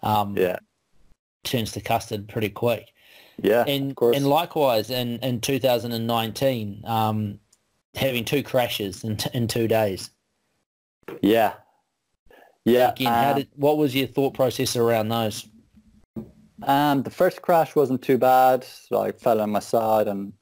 Um, 0.03 0.39
yeah. 0.39 0.57
Turns 1.45 1.72
to 1.72 1.82
custard 1.82 2.28
pretty 2.28 2.49
quick. 2.49 2.95
Yeah, 3.41 3.64
and 3.66 3.97
and 4.01 4.26
likewise 4.26 4.91
in 4.91 5.18
in 5.20 5.41
2019, 5.41 6.82
um, 6.84 7.39
having 7.95 8.24
two 8.24 8.43
crashes 8.43 9.05
in 9.05 9.16
t- 9.16 9.30
in 9.32 9.47
two 9.47 9.68
days. 9.68 10.11
Yeah, 11.22 11.55
yeah. 12.64 12.91
Again, 12.93 13.12
how 13.12 13.30
um, 13.30 13.36
did 13.36 13.49
what 13.55 13.78
was 13.78 13.95
your 13.95 14.09
thought 14.09 14.34
process 14.34 14.76
around 14.76 15.09
those? 15.09 15.49
Um, 16.64 17.03
the 17.03 17.11
first 17.11 17.43
crash 17.43 17.76
wasn't 17.76 18.03
too 18.03 18.18
bad. 18.18 18.64
So 18.64 19.01
I 19.01 19.12
fell 19.12 19.41
on 19.41 19.51
my 19.51 19.61
side 19.61 20.09
and 20.09 20.32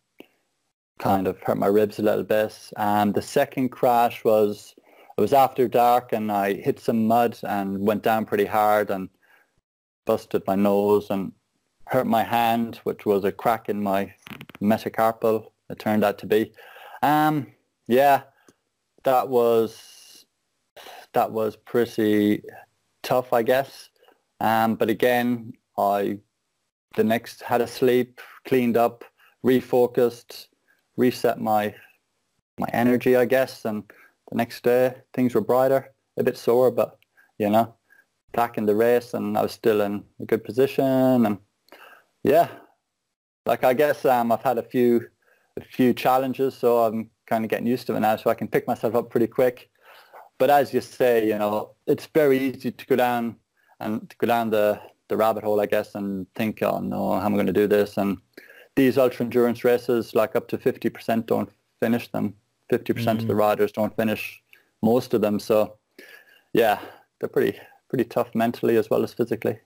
kind 0.98 1.26
of 1.26 1.40
hurt 1.42 1.58
my 1.58 1.66
ribs 1.66 1.98
a 1.98 2.02
little 2.02 2.24
bit. 2.24 2.56
And 2.76 3.08
um, 3.08 3.12
the 3.12 3.22
second 3.22 3.70
crash 3.70 4.24
was 4.24 4.74
it 5.16 5.20
was 5.20 5.32
after 5.32 5.68
dark 5.68 6.12
and 6.12 6.30
I 6.32 6.54
hit 6.54 6.80
some 6.80 7.06
mud 7.06 7.38
and 7.42 7.86
went 7.86 8.02
down 8.02 8.24
pretty 8.24 8.44
hard 8.44 8.90
and 8.90 9.08
busted 10.04 10.42
my 10.46 10.54
nose 10.54 11.10
and 11.10 11.32
hurt 11.86 12.06
my 12.06 12.22
hand, 12.22 12.80
which 12.84 13.06
was 13.06 13.24
a 13.24 13.32
crack 13.32 13.68
in 13.68 13.82
my 13.82 14.12
metacarpal. 14.60 15.50
It 15.70 15.78
turned 15.78 16.04
out 16.04 16.18
to 16.18 16.26
be. 16.26 16.52
Um, 17.02 17.48
yeah, 17.86 18.22
that 19.04 19.28
was 19.28 20.24
that 21.12 21.30
was 21.30 21.56
pretty 21.56 22.42
tough, 23.02 23.32
I 23.32 23.42
guess. 23.42 23.90
Um, 24.40 24.74
but 24.74 24.90
again, 24.90 25.52
I 25.78 26.18
the 26.96 27.04
next 27.04 27.42
had 27.42 27.60
a 27.60 27.66
sleep, 27.66 28.20
cleaned 28.46 28.76
up, 28.76 29.04
refocused, 29.44 30.48
reset 30.96 31.40
my 31.40 31.74
my 32.58 32.68
energy, 32.72 33.16
I 33.16 33.26
guess, 33.26 33.64
and 33.64 33.84
the 34.30 34.36
next 34.36 34.62
day 34.62 34.94
things 35.14 35.34
were 35.34 35.40
brighter, 35.40 35.92
a 36.16 36.24
bit 36.24 36.36
sore, 36.36 36.70
but 36.70 36.98
you 37.38 37.50
know, 37.50 37.74
back 38.32 38.58
in 38.58 38.66
the 38.66 38.74
race, 38.74 39.14
and 39.14 39.36
I 39.38 39.42
was 39.42 39.52
still 39.52 39.82
in 39.82 40.04
a 40.20 40.24
good 40.24 40.42
position, 40.42 41.26
and 41.26 41.38
yeah, 42.26 42.48
like 43.46 43.62
I 43.62 43.72
guess 43.72 44.04
um, 44.04 44.32
I've 44.32 44.42
had 44.42 44.58
a 44.58 44.62
few 44.62 45.06
a 45.56 45.64
few 45.64 45.94
challenges, 45.94 46.54
so 46.54 46.84
I'm 46.84 47.08
kind 47.26 47.44
of 47.44 47.50
getting 47.50 47.66
used 47.68 47.86
to 47.86 47.94
it 47.94 48.00
now, 48.00 48.16
so 48.16 48.30
I 48.30 48.34
can 48.34 48.48
pick 48.48 48.66
myself 48.66 48.94
up 48.94 49.10
pretty 49.10 49.28
quick. 49.28 49.70
But 50.38 50.50
as 50.50 50.74
you 50.74 50.80
say, 50.80 51.26
you 51.26 51.38
know, 51.38 51.70
it's 51.86 52.06
very 52.06 52.38
easy 52.38 52.72
to 52.72 52.86
go 52.86 52.96
down 52.96 53.36
and 53.80 54.10
to 54.10 54.16
go 54.18 54.26
down 54.26 54.50
the, 54.50 54.80
the 55.08 55.16
rabbit 55.16 55.44
hole, 55.44 55.60
I 55.60 55.66
guess, 55.66 55.94
and 55.94 56.26
think, 56.34 56.62
oh 56.62 56.80
no, 56.80 57.12
how 57.12 57.26
am 57.26 57.32
I 57.32 57.36
going 57.36 57.46
to 57.46 57.52
do 57.52 57.66
this? 57.66 57.96
And 57.96 58.18
these 58.74 58.98
ultra 58.98 59.24
endurance 59.24 59.64
races, 59.64 60.14
like 60.14 60.36
up 60.36 60.48
to 60.48 60.58
50% 60.58 61.26
don't 61.26 61.50
finish 61.80 62.08
them. 62.08 62.34
50% 62.72 62.84
mm-hmm. 62.94 63.08
of 63.08 63.26
the 63.28 63.34
mm. 63.34 63.38
riders 63.38 63.72
don't 63.72 63.96
finish 63.96 64.42
most 64.82 65.14
of 65.14 65.20
them. 65.20 65.38
So 65.38 65.76
yeah, 66.52 66.80
they're 67.20 67.28
pretty 67.28 67.58
pretty 67.88 68.04
tough 68.04 68.34
mentally 68.34 68.76
as 68.76 68.90
well 68.90 69.04
as 69.04 69.14
physically. 69.14 69.60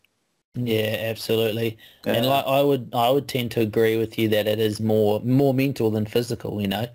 Yeah, 0.55 0.97
absolutely. 0.99 1.79
Yeah. 2.05 2.15
And 2.15 2.27
like 2.27 2.45
I 2.45 2.61
would 2.63 2.91
I 2.93 3.11
would 3.11 3.29
tend 3.29 3.53
to 3.53 3.61
agree 3.61 3.97
with 3.97 4.19
you 4.19 4.29
that 4.29 4.47
it 4.47 4.59
is 4.59 4.81
more 4.81 5.21
more 5.21 5.55
mental 5.55 5.91
than 5.91 6.07
physical, 6.07 6.61
you 6.61 6.69
know. 6.69 6.87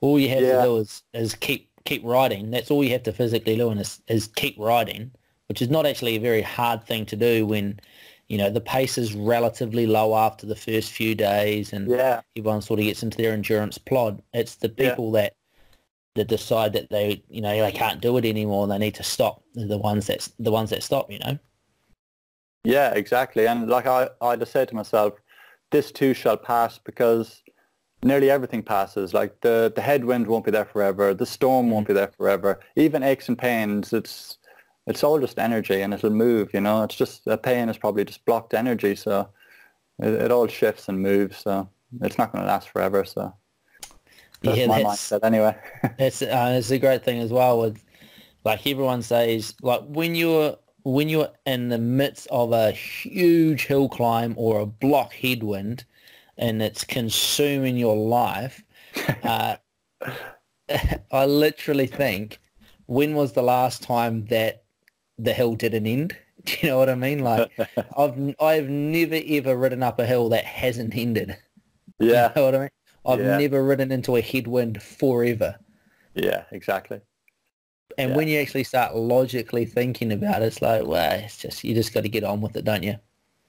All 0.00 0.18
you 0.18 0.28
have 0.30 0.42
yeah. 0.42 0.56
to 0.56 0.62
do 0.62 0.76
is, 0.78 1.02
is 1.12 1.34
keep 1.34 1.68
keep 1.84 2.02
riding. 2.04 2.50
That's 2.50 2.70
all 2.70 2.82
you 2.82 2.90
have 2.90 3.02
to 3.04 3.12
physically 3.12 3.56
do 3.56 3.70
and 3.70 3.80
is, 3.80 4.00
is 4.08 4.26
keep 4.26 4.56
riding, 4.58 5.10
which 5.48 5.60
is 5.60 5.68
not 5.68 5.86
actually 5.86 6.16
a 6.16 6.20
very 6.20 6.42
hard 6.42 6.84
thing 6.84 7.04
to 7.06 7.16
do 7.16 7.46
when, 7.46 7.78
you 8.28 8.38
know, 8.38 8.50
the 8.50 8.60
pace 8.60 8.96
is 8.96 9.14
relatively 9.14 9.86
low 9.86 10.16
after 10.16 10.46
the 10.46 10.56
first 10.56 10.92
few 10.92 11.14
days 11.14 11.72
and 11.72 11.88
yeah. 11.88 12.22
everyone 12.36 12.62
sort 12.62 12.80
of 12.80 12.86
gets 12.86 13.02
into 13.02 13.18
their 13.18 13.32
endurance 13.32 13.76
plod. 13.76 14.22
It's 14.32 14.56
the 14.56 14.70
people 14.70 15.12
yeah. 15.12 15.22
that 15.22 15.34
that 16.14 16.28
decide 16.28 16.72
that 16.72 16.90
they 16.90 17.20
you 17.28 17.40
know 17.40 17.60
they 17.60 17.72
can't 17.72 18.00
do 18.00 18.16
it 18.16 18.24
anymore 18.24 18.62
and 18.62 18.72
they 18.72 18.78
need 18.78 18.94
to 18.94 19.02
stop. 19.02 19.42
They're 19.54 19.66
the 19.66 19.78
ones 19.78 20.06
that 20.06 20.28
the 20.38 20.52
ones 20.52 20.70
that 20.70 20.82
stop, 20.82 21.10
you 21.10 21.18
know. 21.18 21.38
Yeah, 22.64 22.94
exactly. 22.94 23.46
And 23.46 23.68
like 23.68 23.86
I, 23.86 24.08
I 24.20 24.36
just 24.36 24.52
said 24.52 24.68
to 24.68 24.74
myself, 24.74 25.14
this 25.70 25.92
too 25.92 26.14
shall 26.14 26.36
pass 26.36 26.78
because 26.78 27.42
nearly 28.02 28.30
everything 28.30 28.62
passes. 28.62 29.12
Like 29.12 29.40
the, 29.42 29.72
the 29.74 29.82
headwind 29.82 30.26
won't 30.26 30.44
be 30.44 30.50
there 30.50 30.64
forever. 30.64 31.14
The 31.14 31.26
storm 31.26 31.70
won't 31.70 31.86
be 31.86 31.94
there 31.94 32.10
forever. 32.16 32.60
Even 32.76 33.02
aches 33.02 33.28
and 33.28 33.38
pains, 33.38 33.92
it's 33.92 34.38
it's 34.86 35.02
all 35.02 35.18
just 35.18 35.38
energy 35.38 35.80
and 35.80 35.94
it'll 35.94 36.10
move, 36.10 36.52
you 36.52 36.60
know. 36.60 36.82
It's 36.82 36.94
just 36.94 37.26
a 37.26 37.38
pain 37.38 37.70
is 37.70 37.78
probably 37.78 38.04
just 38.04 38.24
blocked 38.26 38.52
energy. 38.52 38.94
So 38.94 39.28
it, 39.98 40.12
it 40.12 40.30
all 40.30 40.46
shifts 40.46 40.88
and 40.88 41.00
moves. 41.00 41.38
So 41.38 41.68
it's 42.02 42.18
not 42.18 42.32
going 42.32 42.44
to 42.44 42.48
last 42.48 42.68
forever. 42.68 43.04
So 43.04 43.34
that's 44.42 44.58
yeah, 44.58 44.66
my 44.66 44.82
that's, 44.82 45.10
mindset 45.10 45.24
anyway. 45.24 45.56
it's, 45.98 46.20
uh, 46.20 46.54
it's 46.58 46.70
a 46.70 46.78
great 46.78 47.02
thing 47.02 47.20
as 47.20 47.30
well 47.30 47.60
with 47.60 47.82
like 48.44 48.66
everyone 48.66 49.00
says, 49.00 49.54
like 49.62 49.80
when 49.86 50.14
you're 50.14 50.58
when 50.84 51.08
you're 51.08 51.30
in 51.46 51.70
the 51.70 51.78
midst 51.78 52.28
of 52.30 52.52
a 52.52 52.70
huge 52.70 53.66
hill 53.66 53.88
climb 53.88 54.34
or 54.36 54.60
a 54.60 54.66
block 54.66 55.14
headwind 55.14 55.84
and 56.36 56.62
it's 56.62 56.84
consuming 56.84 57.76
your 57.76 57.96
life, 57.96 58.62
uh, 59.22 59.56
I 61.12 61.26
literally 61.26 61.86
think, 61.86 62.38
when 62.86 63.14
was 63.14 63.32
the 63.32 63.42
last 63.42 63.82
time 63.82 64.26
that 64.26 64.64
the 65.18 65.32
hill 65.32 65.54
didn't 65.54 65.86
end? 65.86 66.16
Do 66.44 66.56
you 66.60 66.68
know 66.68 66.78
what 66.78 66.90
I 66.90 66.94
mean? 66.94 67.20
Like, 67.20 67.50
I've 67.96 68.34
I've 68.38 68.68
never 68.68 69.18
ever 69.26 69.56
ridden 69.56 69.82
up 69.82 69.98
a 69.98 70.04
hill 70.04 70.28
that 70.28 70.44
hasn't 70.44 70.94
ended. 70.94 71.36
Yeah. 71.98 72.28
You 72.28 72.32
know 72.36 72.44
what 72.44 72.54
I 72.54 72.58
mean? 72.58 72.70
I've 73.06 73.20
yeah. 73.20 73.38
never 73.38 73.64
ridden 73.64 73.90
into 73.90 74.16
a 74.16 74.20
headwind 74.20 74.82
forever. 74.82 75.58
Yeah, 76.14 76.44
exactly. 76.50 77.00
And 77.98 78.10
yeah. 78.10 78.16
when 78.16 78.28
you 78.28 78.40
actually 78.40 78.64
start 78.64 78.94
logically 78.96 79.64
thinking 79.64 80.12
about 80.12 80.42
it, 80.42 80.46
it's 80.46 80.62
like, 80.62 80.86
well, 80.86 81.12
it's 81.12 81.38
just 81.38 81.64
you 81.64 81.74
just 81.74 81.94
got 81.94 82.02
to 82.02 82.08
get 82.08 82.24
on 82.24 82.40
with 82.40 82.56
it, 82.56 82.64
don't 82.64 82.82
you? 82.82 82.96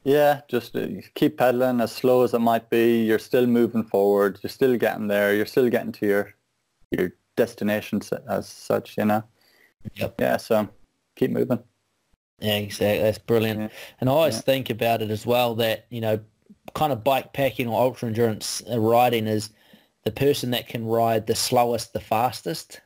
Yeah, 0.03 0.41
just 0.47 0.75
uh, 0.75 0.87
keep 1.15 1.37
pedaling 1.37 1.81
as 1.81 1.91
slow 1.91 2.23
as 2.23 2.33
it 2.33 2.39
might 2.39 2.69
be. 2.69 3.03
You're 3.03 3.17
still 3.17 3.47
moving 3.47 3.83
forward. 3.83 4.39
You're 4.43 4.51
still 4.51 4.77
getting 4.77 5.07
there. 5.07 5.33
You're 5.33 5.47
still 5.47 5.69
getting 5.69 5.91
to 5.93 6.05
your 6.05 6.33
your 6.91 7.13
destination 7.35 8.01
as 8.29 8.47
such. 8.47 8.97
You 8.97 9.05
know. 9.05 9.23
Yep. 9.95 10.15
Yeah. 10.19 10.37
So 10.37 10.69
keep 11.15 11.31
moving. 11.31 11.59
Yeah, 12.39 12.57
exactly. 12.57 13.01
That's 13.01 13.17
brilliant. 13.17 13.59
Yeah. 13.59 13.67
And 13.99 14.09
I 14.09 14.13
always 14.13 14.35
yeah. 14.35 14.41
think 14.41 14.69
about 14.69 15.01
it 15.01 15.09
as 15.09 15.25
well 15.25 15.55
that 15.55 15.87
you 15.89 16.01
know, 16.01 16.19
kind 16.75 16.93
of 16.93 17.03
bike 17.03 17.33
packing 17.33 17.67
or 17.67 17.81
ultra 17.81 18.07
endurance 18.07 18.61
uh, 18.69 18.79
riding 18.79 19.25
is 19.25 19.49
the 20.03 20.11
person 20.11 20.51
that 20.51 20.67
can 20.67 20.85
ride 20.85 21.25
the 21.25 21.33
slowest, 21.33 21.93
the 21.93 21.99
fastest 21.99 22.81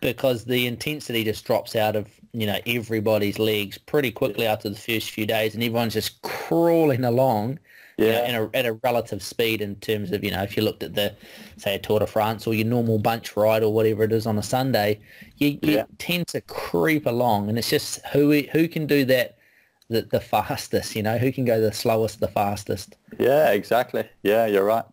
because 0.00 0.44
the 0.44 0.66
intensity 0.66 1.24
just 1.24 1.44
drops 1.44 1.76
out 1.76 1.96
of 1.96 2.08
you 2.32 2.46
know 2.46 2.58
everybody's 2.66 3.38
legs 3.38 3.78
pretty 3.78 4.10
quickly 4.10 4.46
after 4.46 4.68
the 4.68 4.76
first 4.76 5.10
few 5.10 5.26
days, 5.26 5.54
and 5.54 5.62
everyone's 5.62 5.94
just 5.94 6.20
crawling 6.22 7.04
along. 7.04 7.58
Yeah. 7.98 8.26
You 8.26 8.32
know, 8.32 8.50
at 8.54 8.54
a, 8.54 8.58
at 8.58 8.66
a 8.66 8.72
relative 8.82 9.22
speed 9.22 9.60
in 9.60 9.74
terms 9.76 10.10
of, 10.10 10.24
you 10.24 10.30
know, 10.30 10.42
if 10.42 10.56
you 10.56 10.62
looked 10.62 10.82
at 10.82 10.94
the, 10.94 11.14
say, 11.58 11.74
a 11.74 11.78
Tour 11.78 11.98
de 11.98 12.06
France 12.06 12.46
or 12.46 12.54
your 12.54 12.66
normal 12.66 12.98
bunch 12.98 13.36
ride 13.36 13.62
or 13.62 13.74
whatever 13.74 14.04
it 14.04 14.12
is 14.12 14.26
on 14.26 14.38
a 14.38 14.42
Sunday, 14.42 14.98
you, 15.36 15.58
you 15.60 15.74
yeah. 15.74 15.84
tend 15.98 16.26
to 16.28 16.40
creep 16.40 17.04
along 17.04 17.50
and 17.50 17.58
it's 17.58 17.68
just 17.68 18.02
who 18.06 18.40
who 18.52 18.68
can 18.68 18.86
do 18.86 19.04
that 19.04 19.36
the, 19.90 20.02
the 20.02 20.20
fastest, 20.20 20.96
you 20.96 21.02
know, 21.02 21.18
who 21.18 21.30
can 21.30 21.44
go 21.44 21.60
the 21.60 21.72
slowest, 21.72 22.20
the 22.20 22.28
fastest. 22.28 22.96
Yeah, 23.18 23.50
exactly. 23.50 24.08
Yeah, 24.22 24.46
you're 24.46 24.64
right. 24.64 24.84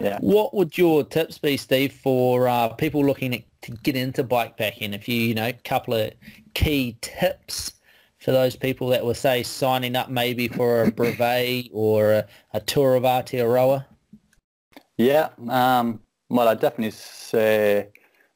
Yeah. 0.00 0.18
What 0.20 0.54
would 0.54 0.78
your 0.78 1.04
tips 1.04 1.38
be, 1.38 1.56
Steve, 1.56 1.92
for 1.92 2.48
uh, 2.48 2.68
people 2.68 3.04
looking 3.04 3.34
at, 3.34 3.42
to 3.62 3.72
get 3.72 3.96
into 3.96 4.24
bikepacking? 4.24 4.94
If 4.94 5.08
you, 5.08 5.16
you 5.16 5.34
know, 5.34 5.48
a 5.48 5.52
couple 5.52 5.94
of 5.94 6.12
key 6.54 6.96
tips 7.00 7.74
for 8.18 8.32
those 8.32 8.56
people 8.56 8.88
that 8.88 9.04
were, 9.04 9.14
say, 9.14 9.42
signing 9.42 9.96
up 9.96 10.08
maybe 10.08 10.48
for 10.48 10.84
a 10.84 10.90
brevet 10.90 11.68
or 11.72 12.12
a, 12.12 12.26
a 12.54 12.60
tour 12.60 12.94
of 12.94 13.02
Aotearoa? 13.02 13.84
Yeah. 14.96 15.28
Um, 15.48 16.00
well, 16.28 16.48
I'd 16.48 16.60
definitely 16.60 16.92
say 16.92 17.88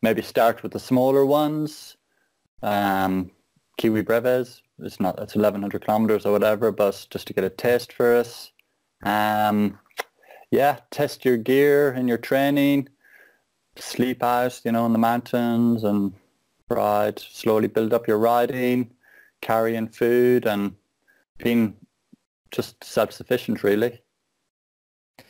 maybe 0.03 0.23
start 0.23 0.63
with 0.63 0.73
the 0.73 0.81
smaller 0.81 1.25
ones. 1.25 1.97
Um, 2.63 3.31
Kiwi 3.79 4.03
Brevets. 4.03 4.63
It's 4.79 5.01
not, 5.01 5.19
it's 5.21 5.35
1100 5.35 5.85
kilometers 5.85 6.27
or 6.27 6.33
whatever, 6.33 6.73
but 6.73 7.07
just 7.11 7.27
to 7.29 7.33
get 7.33 7.45
a 7.45 7.51
taste 7.51 7.93
for 7.93 8.15
us. 8.17 8.51
Um, 9.03 9.79
yeah, 10.51 10.79
test 10.91 11.25
your 11.25 11.37
gear 11.37 11.91
and 11.91 12.09
your 12.09 12.19
training, 12.19 12.89
sleep 13.77 14.23
out, 14.23 14.61
you 14.65 14.73
know, 14.73 14.87
in 14.87 14.93
the 14.93 14.99
mountains 14.99 15.85
and 15.85 16.13
ride, 16.69 17.19
slowly 17.19 17.69
build 17.69 17.93
up 17.93 18.07
your 18.07 18.19
riding, 18.19 18.91
carrying 19.41 19.89
food 19.89 20.47
and 20.47 20.75
being 21.39 21.75
just 22.51 22.83
self-sufficient 22.83 23.63
really. 23.63 24.01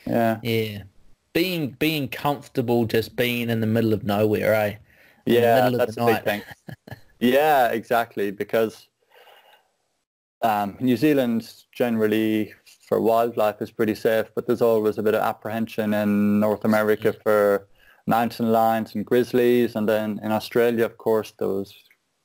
Yeah. 0.06 0.40
Yeah. 0.42 0.82
being 1.32 1.70
being 1.78 2.08
comfortable 2.08 2.86
just 2.86 3.16
being 3.16 3.50
in 3.50 3.60
the 3.60 3.66
middle 3.66 3.92
of 3.92 4.04
nowhere, 4.04 4.54
eh? 4.54 4.76
In 5.26 5.34
yeah, 5.34 5.70
that's 5.70 5.96
a 5.96 6.04
big 6.04 6.22
thing. 6.22 6.42
yeah, 7.18 7.68
exactly. 7.68 8.30
Because 8.30 8.88
um, 10.42 10.76
New 10.80 10.96
Zealand 10.96 11.50
generally 11.72 12.54
for 12.86 13.00
wildlife 13.00 13.60
is 13.60 13.70
pretty 13.70 13.94
safe, 13.94 14.26
but 14.34 14.46
there's 14.46 14.62
always 14.62 14.98
a 14.98 15.02
bit 15.02 15.14
of 15.14 15.22
apprehension 15.22 15.94
in 15.94 16.40
North 16.40 16.64
America 16.64 17.14
for 17.22 17.66
mountain 18.06 18.52
lions 18.52 18.94
and 18.94 19.06
grizzlies, 19.06 19.74
and 19.76 19.88
then 19.88 20.20
in 20.22 20.30
Australia, 20.32 20.84
of 20.84 20.98
course, 20.98 21.32
those 21.38 21.74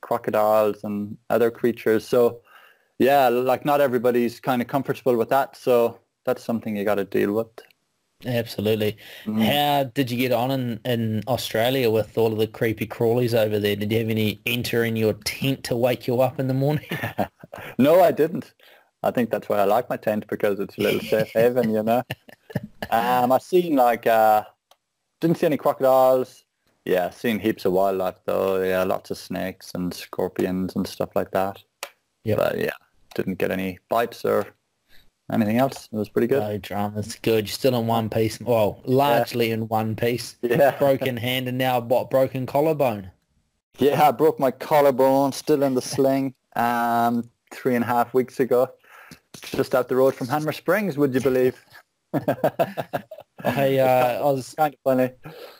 crocodiles 0.02 0.84
and 0.84 1.16
other 1.30 1.50
creatures. 1.50 2.06
So, 2.06 2.40
yeah, 2.98 3.28
like 3.28 3.64
not 3.64 3.80
everybody's 3.80 4.40
kind 4.40 4.60
of 4.60 4.68
comfortable 4.68 5.16
with 5.16 5.30
that. 5.30 5.56
So 5.56 5.98
that's 6.24 6.44
something 6.44 6.76
you 6.76 6.84
got 6.84 6.96
to 6.96 7.04
deal 7.04 7.32
with. 7.32 7.48
Absolutely. 8.26 8.98
Mm. 9.24 9.42
How 9.42 9.84
did 9.84 10.10
you 10.10 10.18
get 10.18 10.32
on 10.32 10.50
in, 10.50 10.80
in 10.84 11.22
Australia 11.26 11.90
with 11.90 12.18
all 12.18 12.32
of 12.32 12.38
the 12.38 12.46
creepy 12.46 12.86
crawlies 12.86 13.32
over 13.32 13.58
there? 13.58 13.76
Did 13.76 13.90
you 13.90 13.98
have 13.98 14.10
any 14.10 14.42
enter 14.44 14.84
in 14.84 14.96
your 14.96 15.14
tent 15.24 15.64
to 15.64 15.76
wake 15.76 16.06
you 16.06 16.20
up 16.20 16.38
in 16.38 16.46
the 16.46 16.54
morning? 16.54 16.84
no, 17.78 18.02
I 18.02 18.10
didn't. 18.10 18.52
I 19.02 19.10
think 19.10 19.30
that's 19.30 19.48
why 19.48 19.58
I 19.58 19.64
like 19.64 19.88
my 19.88 19.96
tent 19.96 20.26
because 20.28 20.60
it's 20.60 20.76
a 20.76 20.80
little 20.80 21.00
safe 21.00 21.30
haven, 21.34 21.72
you 21.72 21.82
know. 21.82 22.02
Um, 22.90 23.32
I've 23.32 23.42
seen 23.42 23.76
like, 23.76 24.06
uh, 24.06 24.44
didn't 25.20 25.38
see 25.38 25.46
any 25.46 25.56
crocodiles. 25.56 26.44
Yeah, 26.84 27.10
seen 27.10 27.38
heaps 27.38 27.64
of 27.64 27.72
wildlife 27.72 28.20
though. 28.24 28.62
Yeah, 28.62 28.84
lots 28.84 29.10
of 29.10 29.18
snakes 29.18 29.72
and 29.74 29.92
scorpions 29.92 30.74
and 30.76 30.86
stuff 30.86 31.10
like 31.14 31.30
that. 31.32 31.62
Yeah, 32.24 32.36
but 32.36 32.58
yeah, 32.58 32.72
didn't 33.14 33.38
get 33.38 33.50
any 33.50 33.78
bites 33.88 34.24
or 34.24 34.46
anything 35.30 35.58
else. 35.58 35.88
It 35.92 35.96
was 35.96 36.08
pretty 36.08 36.26
good. 36.26 36.40
No 36.40 36.58
dramas. 36.58 37.16
Good. 37.22 37.46
You're 37.48 37.52
still 37.52 37.78
in 37.78 37.86
one 37.86 38.08
piece. 38.08 38.40
Well, 38.40 38.80
largely 38.84 39.48
yeah. 39.48 39.54
in 39.54 39.68
one 39.68 39.94
piece. 39.94 40.36
Yeah. 40.42 40.76
Broken 40.78 41.16
hand 41.16 41.48
and 41.48 41.58
now 41.58 41.80
what? 41.80 42.10
Broken 42.10 42.46
collarbone. 42.46 43.10
Yeah, 43.78 44.08
I 44.08 44.10
broke 44.10 44.40
my 44.40 44.50
collarbone. 44.50 45.32
Still 45.32 45.62
in 45.62 45.74
the 45.74 45.82
sling. 45.82 46.34
Um, 46.56 47.30
three 47.50 47.74
and 47.74 47.84
a 47.84 47.86
half 47.86 48.14
weeks 48.14 48.40
ago, 48.40 48.70
just 49.40 49.74
up 49.74 49.88
the 49.88 49.96
road 49.96 50.14
from 50.14 50.26
Hanmer 50.26 50.54
Springs. 50.54 50.96
Would 50.96 51.14
you 51.14 51.20
believe? 51.20 51.64
I, 52.12 53.78
uh, 53.78 54.20
I 54.20 54.32
was 54.32 54.54
kind 54.56 54.74
of 54.74 54.80
funny. 54.84 55.10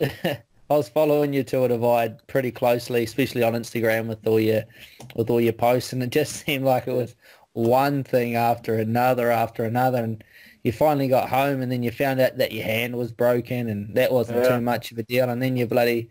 I 0.71 0.77
was 0.77 0.89
following 0.89 1.33
you 1.33 1.43
Tour 1.43 1.69
Divide 1.69 2.27
pretty 2.29 2.53
closely, 2.53 3.05
especially 3.05 3.43
on 3.43 3.55
Instagram 3.55 4.07
with 4.07 4.25
all 4.27 4.41
your 4.41 4.65
with 5.17 5.31
all 5.31 5.41
your 5.41 5.53
posts, 5.53 5.93
and 5.93 6.03
it 6.03 6.11
just 6.11 6.37
seemed 6.47 6.65
like 6.65 6.87
it 6.87 6.95
was 6.95 7.17
one 7.53 8.05
thing 8.05 8.37
after 8.37 8.77
another 8.77 9.31
after 9.31 9.65
another 9.65 9.99
and 9.99 10.23
you 10.63 10.71
finally 10.71 11.09
got 11.09 11.29
home 11.29 11.63
and 11.63 11.73
then 11.73 11.83
you 11.83 11.91
found 11.91 12.21
out 12.21 12.37
that 12.37 12.53
your 12.53 12.65
hand 12.65 12.97
was 12.97 13.11
broken 13.11 13.69
and 13.69 13.95
that 13.97 14.13
wasn't 14.13 14.39
yeah. 14.39 14.57
too 14.57 14.61
much 14.61 14.93
of 14.93 14.99
a 14.99 15.03
deal 15.03 15.29
and 15.29 15.43
then 15.43 15.57
you 15.57 15.67
bloody 15.67 16.09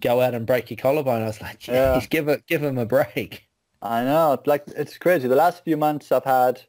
go 0.00 0.20
out 0.20 0.34
and 0.34 0.46
break 0.46 0.70
your 0.70 0.76
collarbone. 0.76 1.22
I 1.22 1.26
was 1.26 1.40
like, 1.40 1.66
yeah. 1.66 2.00
give 2.10 2.28
it 2.28 2.46
give 2.46 2.62
him 2.62 2.78
a 2.78 2.86
break. 2.86 3.48
I 3.80 4.04
know. 4.04 4.40
Like 4.44 4.64
it's 4.68 4.98
crazy. 4.98 5.28
The 5.28 5.36
last 5.36 5.64
few 5.64 5.76
months 5.76 6.12
I've 6.12 6.24
had 6.24 6.62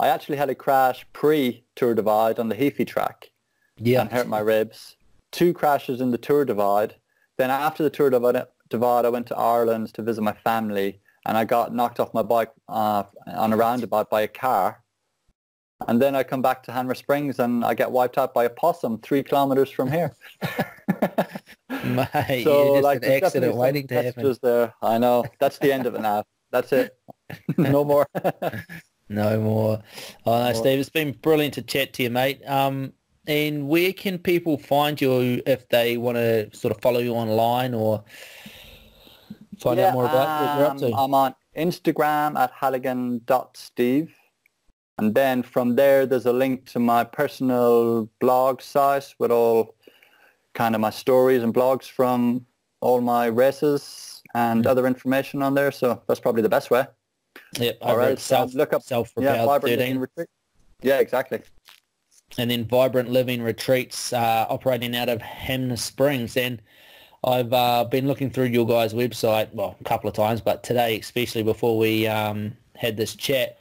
I 0.00 0.08
actually 0.08 0.38
had 0.38 0.48
a 0.48 0.54
crash 0.54 1.06
pre 1.12 1.62
Tour 1.76 1.94
Divide 1.94 2.38
on 2.38 2.48
the 2.48 2.54
Heaphy 2.54 2.86
track. 2.86 3.30
Yeah. 3.76 4.00
And 4.00 4.10
hurt 4.10 4.28
my 4.28 4.40
ribs. 4.40 4.96
Two 5.30 5.52
crashes 5.52 6.00
in 6.00 6.10
the 6.10 6.18
Tour 6.18 6.46
Divide. 6.46 6.94
Then 7.36 7.50
after 7.50 7.82
the 7.82 7.90
Tour 7.90 8.08
Divide, 8.08 8.46
divide 8.70 9.04
I 9.04 9.10
went 9.10 9.26
to 9.26 9.36
Ireland 9.36 9.92
to 9.94 10.02
visit 10.02 10.22
my 10.22 10.32
family 10.32 11.00
and 11.26 11.36
I 11.36 11.44
got 11.44 11.74
knocked 11.74 12.00
off 12.00 12.14
my 12.14 12.22
bike 12.22 12.50
uh, 12.68 13.02
on 13.26 13.52
a 13.52 13.56
roundabout 13.56 14.08
by 14.08 14.22
a 14.22 14.28
car. 14.28 14.82
And 15.86 16.00
then 16.00 16.14
I 16.14 16.22
come 16.22 16.40
back 16.40 16.62
to 16.64 16.72
Hanmer 16.72 16.96
Springs 16.96 17.38
and 17.38 17.62
I 17.62 17.74
get 17.74 17.90
wiped 17.90 18.16
out 18.16 18.32
by 18.32 18.44
a 18.44 18.50
possum 18.50 18.98
three 18.98 19.22
kilometers 19.22 19.70
from 19.70 19.92
here. 19.92 20.14
Mate, 21.84 22.44
so, 22.44 22.74
like, 22.74 23.04
an 23.04 23.12
accident 23.12 23.54
waiting 23.54 23.86
to 23.88 24.02
happen. 24.02 24.36
There. 24.42 24.72
I 24.82 24.98
know. 24.98 25.24
That's 25.38 25.58
the 25.58 25.72
end 25.72 25.86
of 25.86 25.94
it 25.94 26.00
now. 26.00 26.24
That's 26.50 26.72
it. 26.72 26.98
no 27.58 27.84
more. 27.84 28.06
no 29.10 29.40
more. 29.40 29.82
Oh, 30.24 30.44
no, 30.44 30.52
Steve, 30.52 30.78
it's 30.78 30.88
been 30.88 31.12
brilliant 31.12 31.54
to 31.54 31.62
chat 31.62 31.92
to 31.94 32.04
you, 32.04 32.10
mate. 32.10 32.40
Um, 32.46 32.92
and 33.26 33.68
where 33.68 33.92
can 33.92 34.18
people 34.18 34.56
find 34.56 35.00
you 35.00 35.42
if 35.46 35.68
they 35.68 35.96
want 35.96 36.16
to 36.16 36.54
sort 36.56 36.74
of 36.74 36.80
follow 36.80 37.00
you 37.00 37.12
online 37.12 37.74
or 37.74 38.02
find 39.58 39.78
yeah, 39.78 39.88
out 39.88 39.94
more 39.94 40.04
about 40.04 40.40
what 40.40 40.58
you're 40.58 40.66
up 40.68 40.76
to? 40.78 40.86
Um, 40.86 40.94
I'm 40.94 41.14
on 41.14 41.34
Instagram 41.56 42.38
at 42.38 42.52
halligan.steve. 42.52 44.14
And 44.98 45.14
then 45.14 45.42
from 45.42 45.76
there, 45.76 46.06
there's 46.06 46.26
a 46.26 46.32
link 46.32 46.66
to 46.72 46.78
my 46.78 47.04
personal 47.04 48.08
blog 48.20 48.60
site 48.60 49.14
with 49.18 49.30
all 49.30 49.74
kind 50.54 50.74
of 50.74 50.80
my 50.80 50.90
stories 50.90 51.42
and 51.42 51.52
blogs 51.52 51.88
from 51.88 52.46
all 52.80 53.00
my 53.00 53.26
races 53.26 54.22
and 54.34 54.64
mm. 54.64 54.68
other 54.68 54.86
information 54.86 55.42
on 55.42 55.54
there. 55.54 55.72
So 55.72 56.00
that's 56.06 56.20
probably 56.20 56.42
the 56.42 56.48
best 56.48 56.70
way. 56.70 56.86
Yep. 57.58 57.78
All 57.82 57.96
right. 57.96 58.18
Self, 58.18 58.54
look 58.54 58.72
up 58.72 58.82
self 58.82 59.12
yeah, 59.18 59.44
Vibrant 59.44 59.78
13. 59.78 59.98
Retreat. 59.98 60.28
Yeah, 60.82 60.98
exactly. 60.98 61.42
And 62.38 62.50
then 62.50 62.64
Vibrant 62.64 63.10
Living 63.10 63.42
Retreats 63.42 64.12
uh, 64.12 64.46
operating 64.48 64.94
out 64.94 65.08
of 65.08 65.20
Hanmer 65.20 65.76
Springs. 65.76 66.36
And 66.36 66.62
I've 67.24 67.52
uh, 67.52 67.84
been 67.84 68.06
looking 68.06 68.30
through 68.30 68.46
your 68.46 68.66
guys' 68.66 68.94
website, 68.94 69.52
well, 69.52 69.76
a 69.80 69.84
couple 69.84 70.08
of 70.08 70.14
times, 70.14 70.40
but 70.40 70.62
today, 70.62 70.98
especially 70.98 71.42
before 71.42 71.76
we 71.76 72.06
um, 72.06 72.56
had 72.76 72.96
this 72.96 73.16
chat, 73.16 73.58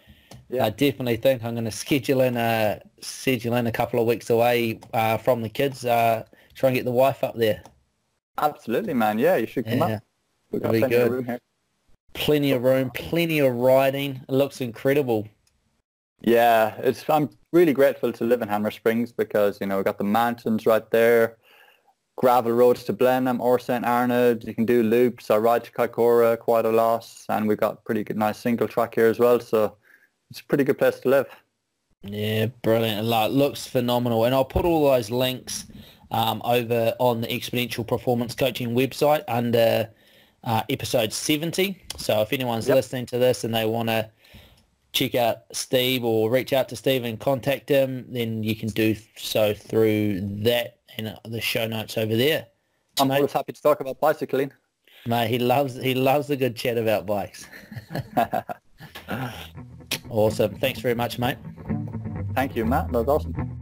yeah. 0.50 0.66
I 0.66 0.70
definitely 0.70 1.18
think 1.18 1.44
I'm 1.44 1.54
going 1.54 1.66
to 1.66 1.72
schedule 1.72 2.22
in 2.22 2.38
a 2.38 2.82
schedule 3.02 3.56
in 3.56 3.68
a 3.68 3.72
couple 3.72 4.00
of 4.00 4.08
weeks 4.08 4.30
away 4.30 4.80
uh, 4.94 5.18
from 5.18 5.42
the 5.42 5.50
kids. 5.50 5.86
Uh, 5.86 6.24
try 6.56 6.70
and 6.70 6.76
get 6.76 6.86
the 6.86 6.92
wife 6.92 7.24
up 7.24 7.36
there. 7.36 7.64
Absolutely, 8.38 8.94
man. 8.94 9.20
Yeah, 9.20 9.36
you 9.36 9.46
should 9.46 9.66
come 9.66 9.80
yeah. 9.80 9.86
up. 9.96 10.04
We've 10.52 10.62
got 10.62 10.70
plenty 10.70 10.88
good. 10.88 11.08
of 11.08 11.12
room 11.12 11.26
here. 11.26 11.40
Plenty 12.14 12.52
of 12.52 12.64
room, 12.64 12.92
plenty 12.94 13.40
of 13.40 13.54
riding. 13.54 14.22
It 14.28 14.32
looks 14.32 14.62
incredible. 14.62 15.28
Yeah, 16.22 16.76
it's. 16.80 17.10
I'm 17.10 17.30
really 17.54 17.74
grateful 17.74 18.12
to 18.12 18.24
live 18.24 18.42
in 18.42 18.50
Hanmer 18.50 18.74
Springs 18.74 19.12
because 19.12 19.60
you 19.62 19.68
know 19.68 19.78
we 19.78 19.84
got 19.84 19.98
the 19.98 20.04
mountains 20.04 20.66
right 20.66 20.90
there 20.92 21.38
gravel 22.20 22.52
roads 22.52 22.84
to 22.84 22.92
Blenheim 22.92 23.40
or 23.40 23.58
St 23.58 23.86
Arnaud. 23.86 24.40
You 24.44 24.54
can 24.54 24.66
do 24.66 24.84
loops. 24.84 25.32
I 25.32 25.38
ride 25.38 25.64
to 25.64 25.72
Kaikoura 25.72 26.38
quite 26.38 26.66
a 26.66 26.70
lot, 26.70 27.10
and 27.30 27.48
we've 27.48 27.58
got 27.58 27.86
pretty 27.86 28.04
good, 28.04 28.18
nice 28.18 28.38
single 28.38 28.68
track 28.68 28.96
here 28.96 29.08
as 29.08 29.20
well. 29.20 29.40
So 29.40 29.78
it's 30.30 30.42
a 30.42 30.44
pretty 30.44 30.66
good 30.66 30.78
place 30.78 31.00
to 31.00 31.10
live. 31.10 31.28
Yeah, 32.04 32.48
brilliant. 32.62 33.08
It 33.08 33.32
looks 33.32 33.68
phenomenal. 33.68 34.26
And 34.26 34.36
I'll 34.36 34.44
put 34.44 34.66
all 34.66 34.92
those 34.92 35.10
links 35.10 35.68
um, 36.12 36.42
over 36.44 36.94
on 37.00 37.22
the 37.22 37.28
Exponential 37.28 37.88
Performance 37.88 38.36
Coaching 38.36 38.76
website 38.76 39.24
under 39.30 39.90
uh, 40.44 40.64
episode 40.70 41.14
70. 41.14 41.82
So 41.98 42.22
if 42.22 42.34
anyone's 42.34 42.68
yep. 42.68 42.76
listening 42.76 43.06
to 43.08 43.18
this 43.18 43.44
and 43.44 43.54
they 43.54 43.66
want 43.66 43.90
to 43.90 44.10
check 44.92 45.16
out 45.16 45.38
Steve 45.52 46.04
or 46.04 46.30
reach 46.30 46.54
out 46.54 46.70
to 46.70 46.76
Steve 46.76 47.04
and 47.04 47.20
contact 47.20 47.70
him, 47.70 48.06
then 48.10 48.44
you 48.44 48.56
can 48.56 48.70
do 48.70 48.96
so 49.18 49.54
through 49.54 50.22
that 50.44 50.80
and 50.98 51.18
the 51.26 51.42
show 51.42 51.68
notes 51.68 51.98
over 51.98 52.16
there. 52.16 52.48
I'm 53.00 53.08
mate, 53.08 53.18
always 53.18 53.34
happy 53.34 53.54
to 53.54 53.62
talk 53.62 53.80
about 53.80 54.00
bicycling. 54.00 54.52
Mate, 55.06 55.30
he 55.30 55.40
loves 55.40 55.76
he 55.76 55.96
loves 55.96 56.30
a 56.30 56.36
good 56.36 56.56
chat 56.56 56.78
about 56.78 57.06
bikes. 57.06 57.48
awesome. 60.10 60.56
Thanks 60.56 60.80
very 60.80 60.96
much, 60.96 61.18
mate. 61.20 61.38
Thank 62.36 62.56
you, 62.56 62.66
Matt. 62.66 62.92
That 62.92 63.06
was 63.06 63.08
awesome. 63.08 63.60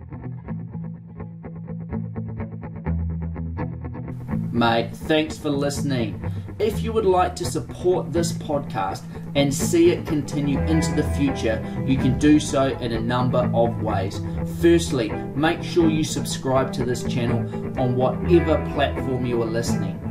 Mate, 4.51 4.95
thanks 4.95 5.37
for 5.37 5.51
listening. 5.51 6.19
If 6.59 6.81
you 6.81 6.91
would 6.91 7.05
like 7.05 7.35
to 7.35 7.45
support 7.45 8.11
this 8.11 8.31
podcast 8.31 9.03
and 9.35 9.53
see 9.53 9.91
it 9.91 10.07
continue 10.07 10.59
into 10.61 10.91
the 10.95 11.03
future, 11.15 11.63
you 11.85 11.97
can 11.97 12.17
do 12.17 12.39
so 12.39 12.69
in 12.79 12.93
a 12.93 12.99
number 12.99 13.47
of 13.53 13.83
ways. 13.83 14.19
Firstly, 14.59 15.09
make 15.35 15.61
sure 15.61 15.87
you 15.87 16.03
subscribe 16.03 16.73
to 16.73 16.83
this 16.83 17.03
channel 17.03 17.41
on 17.79 17.95
whatever 17.95 18.55
platform 18.73 19.23
you 19.23 19.39
are 19.43 19.45
listening. 19.45 20.01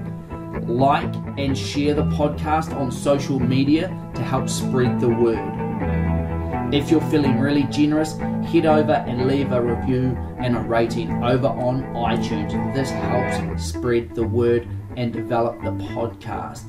Like 0.68 1.12
and 1.36 1.58
share 1.58 1.94
the 1.94 2.04
podcast 2.04 2.72
on 2.76 2.92
social 2.92 3.40
media 3.40 3.88
to 4.14 4.22
help 4.22 4.48
spread 4.48 5.00
the 5.00 5.08
word. 5.08 5.42
If 6.72 6.92
you're 6.92 7.00
feeling 7.10 7.40
really 7.40 7.64
generous, 7.64 8.16
head 8.46 8.66
over 8.66 8.92
and 8.92 9.26
leave 9.26 9.50
a 9.50 9.60
review 9.60 10.16
and 10.38 10.56
a 10.56 10.60
rating 10.60 11.24
over 11.24 11.48
on 11.48 11.82
iTunes. 11.94 12.52
This 12.72 12.90
helps 12.90 13.64
spread 13.64 14.14
the 14.14 14.26
word 14.26 14.68
and 14.96 15.12
develop 15.12 15.62
the 15.62 15.70
podcast. 15.70 16.64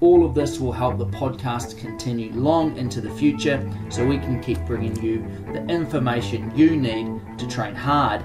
All 0.00 0.24
of 0.24 0.34
this 0.34 0.58
will 0.58 0.72
help 0.72 0.98
the 0.98 1.06
podcast 1.06 1.78
continue 1.78 2.32
long 2.32 2.76
into 2.76 3.00
the 3.00 3.10
future 3.10 3.68
so 3.88 4.04
we 4.04 4.18
can 4.18 4.40
keep 4.40 4.58
bringing 4.64 5.00
you 5.02 5.24
the 5.52 5.64
information 5.66 6.50
you 6.56 6.76
need 6.76 7.20
to 7.38 7.46
train 7.48 7.74
hard, 7.74 8.24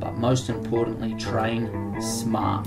but 0.00 0.16
most 0.18 0.48
importantly, 0.48 1.14
train 1.14 2.00
smart. 2.00 2.66